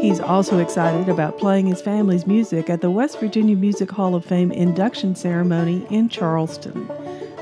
He's 0.00 0.18
also 0.18 0.60
excited 0.60 1.10
about 1.10 1.36
playing 1.36 1.66
his 1.66 1.82
family's 1.82 2.26
music 2.26 2.70
at 2.70 2.80
the 2.80 2.90
West 2.90 3.20
Virginia 3.20 3.54
Music 3.54 3.90
Hall 3.90 4.14
of 4.14 4.24
Fame 4.24 4.50
induction 4.50 5.14
ceremony 5.14 5.86
in 5.90 6.08
Charleston. 6.08 6.86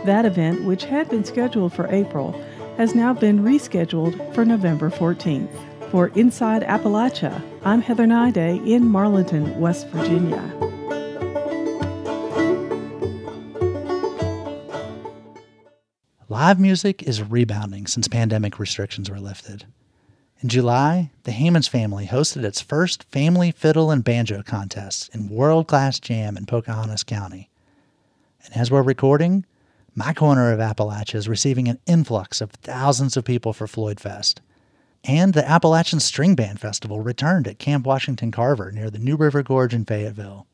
That 0.04 0.24
event, 0.24 0.64
which 0.64 0.84
had 0.84 1.08
been 1.08 1.24
scheduled 1.24 1.72
for 1.72 1.86
April, 1.86 2.32
has 2.76 2.96
now 2.96 3.14
been 3.14 3.44
rescheduled 3.44 4.34
for 4.34 4.44
November 4.44 4.90
14th. 4.90 5.56
For 5.92 6.08
Inside 6.08 6.62
Appalachia, 6.62 7.40
I'm 7.64 7.80
Heather 7.80 8.06
Niday 8.06 8.66
in 8.66 8.82
Marlinton, 8.82 9.56
West 9.58 9.86
Virginia. 9.90 10.42
Live 16.28 16.58
music 16.58 17.04
is 17.04 17.22
rebounding 17.22 17.86
since 17.86 18.08
pandemic 18.08 18.58
restrictions 18.58 19.08
were 19.08 19.20
lifted. 19.20 19.64
In 20.40 20.48
July, 20.48 21.10
the 21.24 21.32
Hammons 21.32 21.66
family 21.66 22.06
hosted 22.06 22.44
its 22.44 22.60
first 22.60 23.02
family 23.10 23.50
fiddle 23.50 23.90
and 23.90 24.04
banjo 24.04 24.44
contest 24.44 25.12
in 25.12 25.28
world 25.28 25.66
class 25.66 25.98
jam 25.98 26.36
in 26.36 26.46
Pocahontas 26.46 27.02
County. 27.02 27.50
And 28.44 28.56
as 28.56 28.70
we're 28.70 28.82
recording, 28.82 29.44
my 29.96 30.12
corner 30.12 30.52
of 30.52 30.60
Appalachia 30.60 31.16
is 31.16 31.28
receiving 31.28 31.66
an 31.66 31.80
influx 31.86 32.40
of 32.40 32.52
thousands 32.52 33.16
of 33.16 33.24
people 33.24 33.52
for 33.52 33.66
FloydFest. 33.66 34.38
And 35.02 35.34
the 35.34 35.48
Appalachian 35.48 35.98
String 35.98 36.36
Band 36.36 36.60
Festival 36.60 37.00
returned 37.00 37.48
at 37.48 37.58
Camp 37.58 37.84
Washington 37.84 38.30
Carver 38.30 38.70
near 38.70 38.90
the 38.90 38.98
New 39.00 39.16
River 39.16 39.42
Gorge 39.42 39.74
in 39.74 39.84
Fayetteville. 39.84 40.46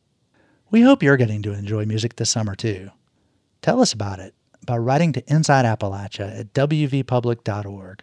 We 0.70 0.80
hope 0.80 1.02
you're 1.02 1.18
getting 1.18 1.42
to 1.42 1.52
enjoy 1.52 1.84
music 1.84 2.16
this 2.16 2.30
summer 2.30 2.54
too. 2.54 2.90
Tell 3.60 3.82
us 3.82 3.92
about 3.92 4.18
it 4.18 4.34
by 4.64 4.78
writing 4.78 5.12
to 5.12 5.30
Inside 5.30 5.66
Appalachia 5.66 6.40
at 6.40 6.54
wvpublic.org 6.54 8.02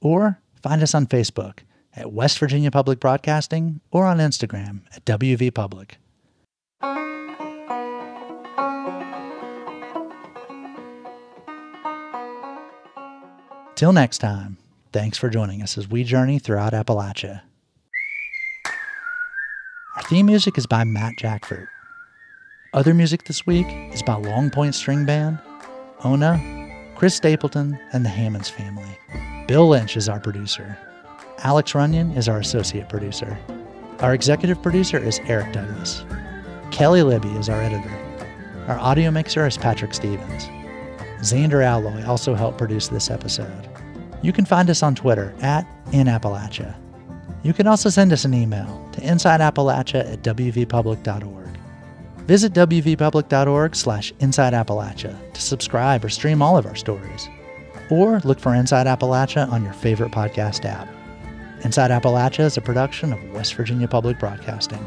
or 0.00 0.41
find 0.62 0.82
us 0.82 0.94
on 0.94 1.06
Facebook 1.06 1.60
at 1.94 2.12
West 2.12 2.38
Virginia 2.38 2.70
Public 2.70 3.00
Broadcasting 3.00 3.80
or 3.90 4.06
on 4.06 4.18
Instagram 4.18 4.82
at 4.94 5.04
wvpublic. 5.04 5.92
Till 13.74 13.92
next 13.92 14.18
time, 14.18 14.58
thanks 14.92 15.18
for 15.18 15.28
joining 15.28 15.60
us 15.60 15.76
as 15.76 15.88
we 15.88 16.04
journey 16.04 16.38
throughout 16.38 16.72
Appalachia. 16.72 17.42
Our 19.96 20.02
theme 20.04 20.26
music 20.26 20.56
is 20.56 20.66
by 20.66 20.84
Matt 20.84 21.14
Jackfert. 21.18 21.66
Other 22.72 22.94
music 22.94 23.24
this 23.24 23.44
week 23.44 23.66
is 23.92 24.02
by 24.02 24.14
Long 24.14 24.50
Point 24.50 24.74
String 24.74 25.04
Band, 25.04 25.38
Ona, 26.04 26.40
Chris 26.94 27.16
Stapleton, 27.16 27.78
and 27.92 28.04
the 28.04 28.08
Hammons 28.08 28.48
family. 28.48 28.96
Bill 29.46 29.68
Lynch 29.68 29.96
is 29.96 30.08
our 30.08 30.20
producer. 30.20 30.78
Alex 31.38 31.74
Runyon 31.74 32.12
is 32.12 32.28
our 32.28 32.38
associate 32.38 32.88
producer. 32.88 33.36
Our 33.98 34.14
executive 34.14 34.62
producer 34.62 34.98
is 34.98 35.20
Eric 35.26 35.52
Douglas. 35.52 36.04
Kelly 36.70 37.02
Libby 37.02 37.30
is 37.30 37.48
our 37.48 37.60
editor. 37.60 37.90
Our 38.68 38.78
audio 38.78 39.10
mixer 39.10 39.44
is 39.44 39.58
Patrick 39.58 39.94
Stevens. 39.94 40.44
Xander 41.18 41.64
Alloy 41.64 42.04
also 42.04 42.34
helped 42.34 42.56
produce 42.56 42.86
this 42.86 43.10
episode. 43.10 43.68
You 44.22 44.32
can 44.32 44.44
find 44.44 44.70
us 44.70 44.80
on 44.80 44.94
Twitter 44.94 45.34
at 45.40 45.66
InAppalachia. 45.86 46.76
You 47.42 47.52
can 47.52 47.66
also 47.66 47.90
send 47.90 48.12
us 48.12 48.24
an 48.24 48.34
email 48.34 48.88
to 48.92 49.00
insideappalachia 49.00 50.12
at 50.12 50.22
wvpublic.org. 50.22 51.58
Visit 52.26 52.52
wvpublic.org 52.52 53.74
slash 53.74 54.12
insideappalachia 54.14 55.32
to 55.32 55.42
subscribe 55.42 56.04
or 56.04 56.08
stream 56.08 56.40
all 56.40 56.56
of 56.56 56.66
our 56.66 56.76
stories. 56.76 57.28
Or 57.92 58.20
look 58.20 58.40
for 58.40 58.54
Inside 58.54 58.86
Appalachia 58.86 59.52
on 59.52 59.62
your 59.62 59.74
favorite 59.74 60.12
podcast 60.12 60.64
app. 60.64 60.88
Inside 61.62 61.90
Appalachia 61.90 62.46
is 62.46 62.56
a 62.56 62.62
production 62.62 63.12
of 63.12 63.22
West 63.34 63.52
Virginia 63.52 63.86
Public 63.86 64.18
Broadcasting. 64.18 64.82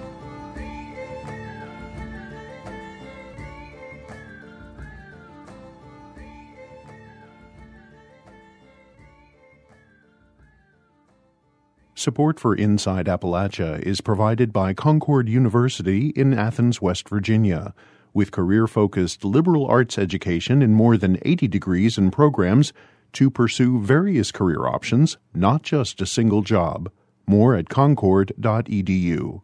Support 11.94 12.40
for 12.40 12.56
Inside 12.56 13.06
Appalachia 13.06 13.80
is 13.84 14.02
provided 14.02 14.52
by 14.52 14.74
Concord 14.74 15.30
University 15.30 16.08
in 16.16 16.34
Athens, 16.34 16.82
West 16.82 17.08
Virginia. 17.08 17.76
With 18.16 18.32
career 18.32 18.66
focused 18.66 19.24
liberal 19.24 19.68
arts 19.68 20.00
education 20.00 20.64
in 20.64 20.74
more 20.74 20.98
than 20.98 21.20
80 21.24 21.48
degrees 21.50 22.00
and 22.00 22.12
programs 22.12 22.74
to 23.16 23.30
pursue 23.30 23.82
various 23.82 24.32
career 24.32 24.68
options, 24.68 25.18
not 25.34 25.64
just 25.64 26.02
a 26.02 26.06
single 26.06 26.42
job. 26.42 26.92
More 27.28 27.56
at 27.56 27.70
concord.edu. 27.70 29.42